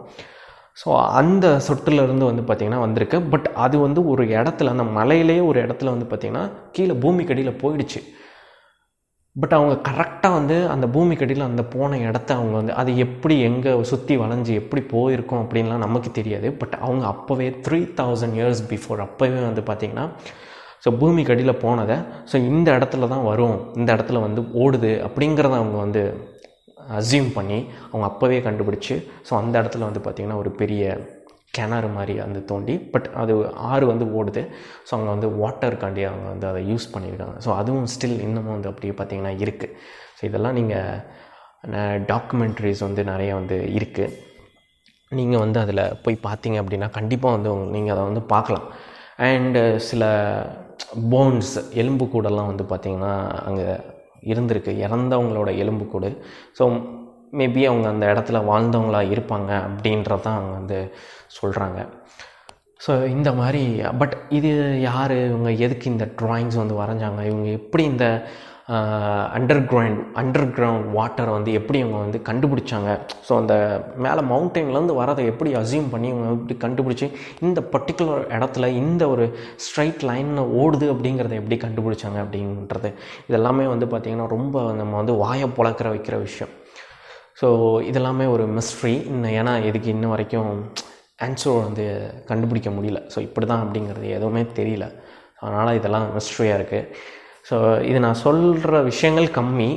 ஸோ 0.81 0.89
அந்த 1.19 1.47
சொட்டுலேருந்து 1.67 2.29
வந்து 2.29 2.43
பார்த்திங்கன்னா 2.47 2.81
வந்திருக்கு. 2.85 3.17
பட் 3.33 3.47
அது 3.65 3.75
வந்து 3.85 4.01
ஒரு 4.13 4.23
இடத்துல 4.37 4.73
அந்த 4.75 4.85
மலையிலேயே 4.99 5.43
ஒரு 5.49 5.59
இடத்துல 5.65 5.93
வந்து 5.95 6.07
பார்த்திங்கன்னா 6.11 6.45
கீழே 6.77 6.95
பூமிக்கு 7.03 7.33
அடியில் 7.35 7.59
போயிடுச்சு. 7.63 8.01
பட் 9.41 9.53
அவங்க 9.53 9.91
கரெக்டாக 9.91 10.33
வந்து 10.33 10.69
அந்த 10.69 10.87
பூமிக்கு 10.87 11.25
அடியில் 11.25 11.41
அந்த 11.41 11.63
போன 11.63 11.97
இடத்த 11.97 12.33
அவங்க 12.33 12.55
வந்து 12.55 12.73
அது 12.73 12.97
எப்படி 12.97 13.39
எங்கே 13.39 13.83
சுற்றி 13.83 14.17
வளைஞ்சு 14.17 14.53
எப்படி 14.53 14.81
போயிருக்கோம் 14.81 15.41
அப்படின்லாம் 15.43 15.77
நமக்கு 15.77 16.11
தெரியாது. 16.11 16.53
பட் 16.53 16.75
அவங்க 16.81 17.05
அப்போவே 17.07 17.47
த்ரீ 17.67 17.79
தௌசண்ட் 17.99 18.35
இயர்ஸ் 18.35 18.63
பிஃபோர் 18.69 19.01
அப்போவே 19.01 19.41
வந்து 19.43 19.61
பார்த்திங்கன்னா 19.61 20.05
ஸோ 20.85 20.97
பூமிக்கு 20.97 21.33
அடியில் 21.33 21.57
போனதை 21.57 21.95
ஸோ 22.31 22.35
இந்த 22.35 22.77
இடத்துல 22.77 23.07
தான் 23.07 23.23
வரும் 23.23 23.71
இந்த 23.75 23.95
இடத்துல 23.95 24.19
வந்து 24.19 24.41
ஓடுது 24.41 24.93
அப்படிங்கிறத 25.07 25.55
அவங்க 25.55 25.77
வந்து 25.77 26.03
அசியூம் 26.97 27.33
பண்ணி 27.33 27.65
அவங்க 27.91 28.05
அப்போவே 28.07 28.39
கண்டுபிடிச்சு 28.41 28.95
ஸோ 29.29 29.33
அந்த 29.33 29.61
இடத்துல 29.61 29.79
வந்து 29.79 29.99
பார்த்திங்கன்னா 29.99 30.35
ஒரு 30.35 30.51
பெரிய 30.51 30.83
கிணறு 31.57 31.89
மாதிரி 31.97 32.13
வந்து 32.25 32.39
தோண்டி 32.51 32.75
பட் 32.93 33.07
அது 33.21 33.33
ஆறு 33.71 33.85
வந்து 33.91 34.05
ஓடுது. 34.19 34.43
ஸோ 34.87 34.91
அவங்க 34.97 35.09
வந்து 35.15 35.29
வாட்டருக்காண்டி 35.41 36.03
அவங்க 36.09 36.27
வந்து 36.33 36.47
அதை 36.51 36.61
யூஸ் 36.71 36.87
பண்ணியிருக்காங்க. 36.95 37.37
ஸோ 37.45 37.51
அதுவும் 37.61 37.89
ஸ்டில் 37.95 38.19
இன்னமும் 38.27 38.55
வந்து 38.57 38.71
அப்படியே 38.71 38.95
பார்த்திங்கன்னா 38.99 39.33
இருக்குது 39.45 39.73
ஸோ 40.17 40.23
இதெல்லாம் 40.29 40.57
நீங்கள் 40.59 42.03
டாக்குமெண்ட்ரிஸ் 42.13 42.81
வந்து 42.87 43.03
நிறைய 43.11 43.31
வந்து 43.39 43.57
இருக்குது 43.77 44.11
நீங்கள் 45.19 45.41
வந்து 45.43 45.59
அதில் 45.63 45.83
போய் 46.03 46.25
பார்த்தீங்க 46.27 46.57
அப்படின்னா 46.61 46.87
கண்டிப்பாக 46.97 47.35
வந்து 47.35 47.49
நீங்கள் 47.75 47.93
அதை 47.95 48.03
வந்து 48.09 48.21
பார்க்கலாம். 48.33 48.67
அண்டு 49.27 49.61
சில 49.89 50.03
போன்ஸ் 51.11 51.53
எலும்புக்கூடெல்லாம் 51.81 52.49
வந்து 52.51 52.65
பார்த்திங்கன்னா 52.71 53.13
அங்கே 53.47 53.67
இருந்திருக்கு. 54.31 54.71
இறந்தவங்களோட 54.85 55.49
எலும்பு 55.63 55.85
கூடு. 55.93 56.09
ஸோ 56.57 56.63
மேபி 57.33 57.63
அவங்க 57.69 57.87
அந்த 57.93 58.05
இடத்துல 58.13 58.41
வாழ்ந்தவங்களா 58.51 59.01
இருப்பாங்க 59.13 59.51
அப்படின்றதான் 59.67 60.37
அவங்க 60.39 60.53
வந்து 60.61 60.79
சொல்கிறாங்க 61.37 61.79
ஸோ 62.85 62.93
இந்த 63.07 63.29
மாதிரி 63.33 63.61
பட் 63.99 64.15
இது 64.37 64.49
யார்? 64.81 65.13
இவங்க 65.29 65.51
எதுக்கு 65.65 65.85
இந்த 65.91 66.05
ட்ராயிங்ஸ் 66.19 66.57
வந்து 66.61 66.75
வரைஞ்சாங்க? 66.81 67.21
இவங்க 67.29 67.47
எப்படி 67.59 67.83
இந்த 67.83 68.07
அண்டர் 69.37 69.61
கிரவுண்ட் 69.69 69.99
அண்டர் 70.21 70.47
கிரவுண்ட் 70.55 70.87
வாட்டரை 70.97 71.31
வந்து 71.37 71.51
எப்படி 71.53 71.79
அவங்க 71.81 71.97
வந்து 71.97 72.19
கண்டுபிடிச்சாங்க? 72.29 72.89
ஸோ 73.27 73.31
அந்த 73.41 73.55
மேலே 74.05 74.21
மவுண்டெயின்லேருந்து 74.31 74.97
வரதை 75.01 75.23
எப்படி 75.31 75.51
அசியூம் 75.61 75.89
பண்ணி 75.93 76.07
இவங்க 76.13 76.29
எப்படி 76.37 76.57
கண்டுபிடிச்சி 76.65 77.07
இந்த 77.41 77.61
பர்டிகுலர் 77.73 78.25
இடத்துல 78.37 78.67
இந்த 78.81 79.09
ஒரு 79.09 79.27
ஸ்ட்ரைட் 79.65 80.03
லைனில் 80.09 80.51
ஓடுது 80.61 80.87
அப்படிங்கிறத 80.93 81.39
எப்படி 81.41 81.59
கண்டுபிடிச்சாங்க 81.65 82.19
அப்படின்றது. 82.25 82.91
இதெல்லாமே 83.29 83.67
வந்து 83.73 83.85
பார்த்திங்கன்னா 83.85 84.27
ரொம்ப 84.27 84.63
நம்ம 84.81 84.95
வந்து 84.95 85.15
வாயை 85.15 85.49
புழக்கிற 85.59 85.89
வைக்கிற 85.95 86.17
விஷயம். 86.19 86.53
ஸோ 87.41 87.47
இதெல்லாமே 87.89 88.25
ஒரு 88.35 88.43
மிஸ்ட்ரி 88.57 88.93
இன்னும் 89.11 89.35
ஏன்னா 89.39 89.53
இதுக்கு 89.69 89.89
இன்ன 89.95 90.09
வரைக்கும் 90.13 90.51
ஆன்சர் 91.25 91.57
வந்து 91.65 91.83
கண்டுபிடிக்க 92.29 92.69
முடியல. 92.77 92.99
ஸோ 93.13 93.19
இப்படி 93.27 93.45
தான் 93.51 93.63
அப்படிங்கிறது 93.65 94.07
எதுவுமே 94.17 94.41
தெரியல. 94.59 94.85
அதனால் 95.43 95.77
இதெல்லாம் 95.79 96.07
மிஸ்ட்ரியாக 96.17 96.57
இருக்குது 96.59 96.87
ஸோ 97.49 97.55
இது 97.89 97.97
நான் 98.05 98.21
சொல்கிற 98.25 98.81
விஷயங்கள் 98.91 99.27
கம்மி. 99.39 99.69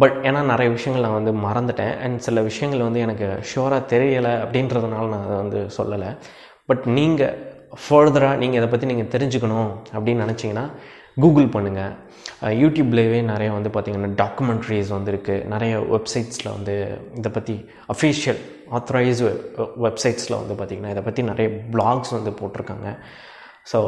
பட் 0.00 0.16
ஏன்னா 0.28 0.40
நிறைய 0.52 0.68
விஷயங்கள் 0.76 1.06
நான் 1.06 1.18
வந்து 1.18 1.32
மறந்துட்டேன். 1.46 1.94
அண்ட் 2.04 2.18
சில 2.26 2.40
விஷயங்கள் 2.48 2.86
வந்து 2.86 3.00
எனக்கு 3.06 3.28
ஷுவராக 3.50 3.88
தெரியலை 3.92 4.32
அப்படின்றதுனால 4.44 5.08
நான் 5.14 5.26
அதை 5.28 5.36
வந்து 5.42 5.60
சொல்லலை. 5.78 6.10
பட் 6.70 6.84
நீங்கள் 6.98 7.36
ஃபர்தராக 7.84 8.40
நீங்கள் 8.42 8.60
இதை 8.60 8.68
பற்றி 8.72 8.86
நீங்கள் 8.92 9.12
தெரிஞ்சுக்கணும் 9.14 9.70
அப்படின்னு 9.94 10.24
நினச்சிங்கன்னா 10.26 10.66
கூகுள் 11.22 11.48
பண்ணுங்கள் 11.54 11.94
யூடியூப்லேயே 12.62 13.20
நிறைய 13.30 13.50
வந்து 13.56 13.70
பார்த்திங்கன்னா 13.74 14.10
டாக்குமெண்ட்ரிஸ் 14.22 14.90
வந்து 14.96 15.10
இருக்குது 15.12 15.46
நிறைய 15.52 15.72
வெப்சைட்ஸில் 15.94 16.50
வந்து 16.56 16.74
இதை 17.20 17.30
பற்றி 17.36 17.54
அஃபீஷியல் 17.94 18.40
ஆத்தரைஸ் 18.78 19.22
வெப்சைட்ஸில் 19.86 20.38
வந்து 20.40 20.54
பார்த்திங்கன்னா 20.58 20.92
இதை 20.94 21.02
பற்றி 21.08 21.22
நிறைய 21.30 21.48
பிளாக்ஸ் 21.74 22.12
வந்து 22.18 22.32
போட்டிருக்காங்க. 22.40 22.90
ஸோ 23.70 23.78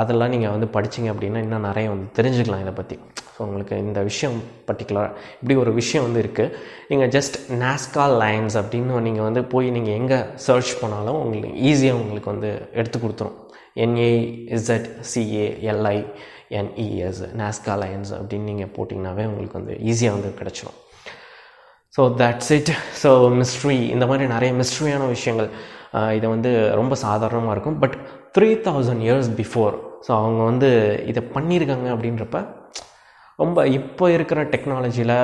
அதெல்லாம் 0.00 0.32
நீங்கள் 0.34 0.54
வந்து 0.54 0.68
படிச்சீங்க 0.76 1.08
அப்படின்னா 1.12 1.42
இன்னும் 1.44 1.66
நிறைய 1.68 1.86
வந்து 1.92 2.08
தெரிஞ்சுக்கலாம் 2.18 2.64
இதை 2.64 2.74
பற்றி 2.80 2.96
ஸோ 3.34 3.38
உங்களுக்கு 3.46 3.74
இந்த 3.84 4.00
விஷயம் 4.08 4.36
பர்டிகுலராக 4.68 5.14
இப்படி 5.40 5.54
ஒரு 5.62 5.72
விஷயம் 5.78 6.04
வந்து 6.06 6.22
இருக்குது 6.24 6.54
நீங்கள் 6.90 7.12
ஜஸ்ட் 7.16 7.36
நாஸ்கா 7.62 8.06
லைன்ஸ் 8.22 8.56
அப்படின்னு 8.60 9.04
நீங்கள் 9.06 9.26
வந்து 9.28 9.42
போய் 9.52 9.68
நீங்கள் 9.76 9.96
எங்கே 10.00 10.18
சர்ச் 10.46 10.72
பண்ணாலும் 10.82 11.20
உங்களுக்கு 11.22 11.52
ஈஸியாக 11.70 12.00
உங்களுக்கு 12.02 12.30
வந்து 12.34 12.50
எடுத்து 12.80 12.98
கொடுத்துரும். 13.04 13.38
N A Z 13.84 14.88
C A L I 15.12 15.98
N E S 16.58 17.22
Nazca 17.40 17.74
lines 17.82 18.12
அப்படின்னு 18.18 18.50
நீங்கள் 18.50 18.72
போட்டிங்கனாவே 18.76 19.24
உங்களுக்கு 19.30 19.58
வந்து 19.60 19.74
ஈஸியாக 19.90 20.16
வந்து 20.16 20.30
கிடச்சிரும். 20.40 20.78
So 21.96 22.02
that's 22.20 22.50
it 22.56 22.72
so 23.02 23.10
mystery 23.40 23.78
இந்த 23.94 24.04
மாதிரி 24.10 24.26
நிறைய 24.34 24.50
மிஸ்ட்ரியான 24.60 25.06
விஷயங்கள் 25.16 25.50
இதை 26.16 26.26
வந்து 26.34 26.50
ரொம்ப 26.80 26.94
சாதாரணமாக 27.04 27.54
இருக்கும். 27.56 27.78
But 27.84 27.96
three 28.36 28.50
thousand 28.66 29.04
years 29.06 29.30
before 29.40 29.76
so 30.06 30.10
அவங்க 30.20 30.40
வந்து 30.50 30.68
இதை 31.12 31.22
பண்ணியிருக்காங்க 31.36 31.88
அப்படின்றப்ப 31.94 32.38
ரொம்ப 33.42 33.58
இப்போ 33.78 34.04
இருக்கிற 34.16 34.40
டெக்னாலஜியில் 34.54 35.16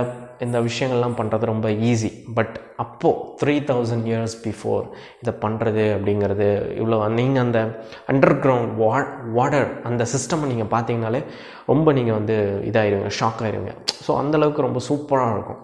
இந்த 0.45 0.59
விஷயங்கள்லாம் 0.69 1.17
பண்ணுறது 1.19 1.45
ரொம்ப 1.51 1.69
ஈஸி 1.91 2.11
பட் 2.39 2.55
அப்போது 2.85 3.21
த்ரீ 3.41 3.55
தௌசண்ட் 3.71 4.07
இயர்ஸ் 4.11 4.37
பிஃபோர் 4.47 4.85
இதை 5.23 5.33
பண்ணுறது 5.45 5.85
அப்படிங்கிறது 5.97 6.49
இவ்வளோ 6.81 6.99
நீங்கள் 7.19 7.45
அந்த 7.47 7.61
அண்டர் 8.13 8.37
கிரவுண்ட் 8.45 8.75
வா 8.83 8.95
வாட்டர் 9.39 9.69
அந்த 9.91 10.07
சிஸ்டமை 10.15 10.49
நீங்கள் 10.53 10.73
பார்த்தீங்கனாலே 10.75 11.23
ரொம்ப 11.73 11.93
நீங்கள் 11.99 12.19
வந்து 12.19 12.37
இதாகிடுவீங்க 12.71 13.13
ஷாக் 13.21 13.43
ஆகிடுவீங்க 13.45 13.75
ஸோ 14.07 14.13
அந்தளவுக்கு 14.23 14.67
ரொம்ப 14.67 14.81
சூப்பராக 14.89 15.35
இருக்கும். 15.37 15.63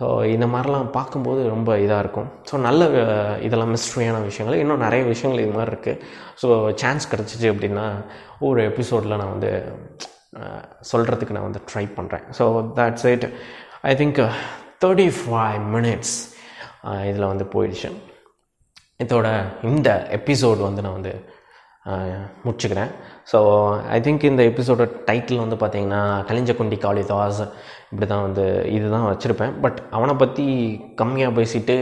ஸோ 0.00 0.06
இந்த 0.34 0.46
மாதிரிலாம் 0.52 0.88
பார்க்கும்போது 0.98 1.40
ரொம்ப 1.54 1.70
இதாக 1.84 2.02
இருக்கும். 2.04 2.28
ஸோ 2.50 2.54
நல்ல 2.66 2.82
இதெல்லாம் 3.46 3.72
மிஸ்ட்ரியான 3.74 4.22
விஷயங்கள். 4.28 4.60
இன்னும் 4.62 4.84
நிறைய 4.86 5.02
விஷயங்கள் 5.10 5.44
இது 5.44 5.54
மாதிரி 5.58 5.72
இருக்குது 5.74 6.00
ஸோ 6.42 6.48
சான்ஸ் 6.82 7.10
கிடச்சிச்சு 7.12 7.48
அப்படின்னா 7.52 7.86
ஒரு 8.48 8.60
எபிசோடில் 8.70 9.20
நான் 9.22 9.34
வந்து 9.34 9.50
சொல்கிறதுக்கு 10.90 11.36
நான் 11.36 11.48
வந்து 11.48 11.62
ட்ரை 11.70 11.84
பண்ணுறேன் 11.96 12.24
so 12.38 12.44
that's 12.78 13.06
it 13.12 13.26
I 13.90 13.92
think 14.00 14.18
thirty 14.82 15.06
five 15.20 15.62
minutes 15.74 16.16
இதில் 17.08 17.30
வந்து 17.30 17.44
போயிடுச்சு. 17.54 17.88
இதோட 19.04 19.28
இந்த 19.70 19.88
எபிசோடு 20.18 20.60
வந்து 20.66 20.82
நான் 20.84 20.96
வந்து 20.98 21.14
முடிச்சுக்கிறேன். 22.44 22.92
ஸோ 23.30 23.38
ஐ 23.94 23.98
திங்க் 24.04 24.26
இந்த 24.30 24.42
எபிசோட 24.50 24.84
டைட்டில் 25.08 25.42
வந்து 25.44 25.56
பார்த்தீங்கன்னா 25.62 26.02
கலிஞ்சக்குண்டி 26.28 26.78
காளிதாஸ் 26.84 27.42
இப்படி 27.90 28.08
தான் 28.12 28.24
வந்து 28.26 28.44
இதுதான் 28.76 29.08
வச்சுருப்பேன். 29.10 29.56
பட் 29.64 29.80
அவனை 29.98 30.14
பற்றி 30.22 30.46
கம்மியாக 31.02 31.36
பேசிட்டு 31.40 31.76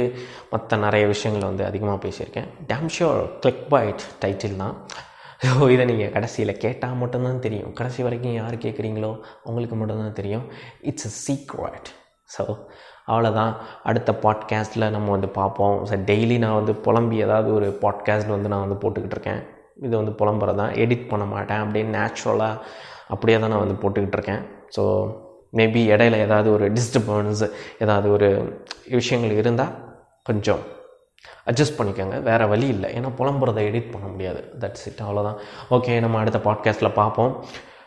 மற்ற 0.55 0.79
நிறைய 0.87 1.07
விஷயங்கள் 1.15 1.49
வந்து 1.51 1.67
அதிகமாக 1.71 2.01
பேசியிருக்கேன். 2.07 2.49
Damn 2.73 2.91
sure 2.97 3.23
click 3.45 3.65
bait 3.75 4.05
title 4.25 4.61
தான். 4.65 4.77
ஸோ 5.45 5.71
இதை 5.71 5.85
நீங்கள் 5.85 6.11
கடைசியில் 6.11 6.59
கேட்டால் 6.59 6.95
மட்டும்தான் 6.95 7.39
தெரியும். 7.39 7.73
கடைசி 7.73 8.03
வரைக்கும் 8.03 8.35
யார் 8.35 8.55
கேட்குறீங்களோ 8.55 9.11
அவங்களுக்கு 9.45 9.77
மட்டும்தான் 9.77 10.19
தெரியும். 10.19 10.45
இட்ஸ் 10.81 11.07
அ 11.07 11.13
சீக்ரெட் 11.27 11.89
ஸோ 12.35 12.45
அவ்வளோதான் 13.07 13.53
அடுத்த 13.83 14.11
பாட்காஸ்ட்டில் 14.23 14.91
நம்ம 14.91 15.11
வந்து 15.11 15.29
பார்ப்போம். 15.29 15.77
ஸோ 15.89 15.95
டெய்லி 16.11 16.39
நான் 16.39 16.55
வந்து 16.55 16.75
புலம்பி 16.75 17.17
ஏதாவது 17.17 17.55
ஒரு 17.55 17.69
பாட்காஸ்ட் 17.85 18.29
வந்து 18.29 18.49
நான் 18.49 18.65
வந்து 18.69 18.79
போட்டுக்கிட்டு 18.83 19.17
இருக்கேன். 19.19 19.41
இது 19.87 19.95
வந்து 19.97 20.13
புலம்புறது? 20.21 20.57
தான் 20.57 20.75
எடிட் 20.75 21.09
பண்ண 21.09 21.25
மாட்டேன். 21.25 21.59
அப்படியே 21.59 21.85
நேச்சுரலாக 21.85 22.61
அப்படியே 23.09 23.39
தான் 23.39 23.51
நான் 23.51 23.65
வந்து 23.65 23.81
போட்டுக்கிட்டு 23.83 24.19
இருக்கேன். 24.19 24.43
ஸோ 24.77 24.83
மேபி 25.59 25.81
இடையில 25.93 26.19
ஏதாவது 26.27 26.53
ஒரு 26.53 26.67
டிஸ்டர்பன்ஸ் 26.73 27.43
ஏதாவது 27.79 28.11
ஒரு 28.11 28.29
விஷயங்கள் 28.91 29.33
இருந்தால் 29.33 29.75
கொஞ்சம் 30.23 30.63
அட்ஜஸ்ட் 31.47 31.79
பண்ணிக்கோங்க. 31.79 32.23
வேறு 32.23 32.49
வழி 32.49 32.67
இல்லை. 32.67 33.01
ஏன்னா 33.01 33.09
புலம்புறதை 33.09 33.63
எடிட் 33.71 33.93
பண்ண 33.93 34.07
முடியாது. 34.07 34.53
தட்ஸ் 34.59 34.87
இட் 34.87 35.01
அவ்வளோதான் 35.01 35.37
ஓகே 35.71 36.01
நம்ம 36.01 36.19
அடுத்த 36.19 36.39
பாட்காஸ்ட்டில் 36.39 36.93
பார்ப்போம். 36.93 37.45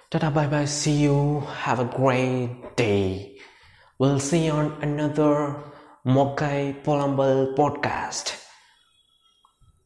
Tata 0.09 0.29
bye 0.29 0.45
bye 0.45 0.65
see 0.65 0.99
you 0.99 1.41
have 1.65 1.79
a 1.79 1.85
great 1.85 2.73
day 2.75 3.31
will 3.97 4.19
see 4.19 4.49
on 4.49 4.73
another 4.81 5.53
மொக்கை 6.05 6.81
புலம்பல் 6.83 7.47
பாட்காஸ்ட் 7.55 8.42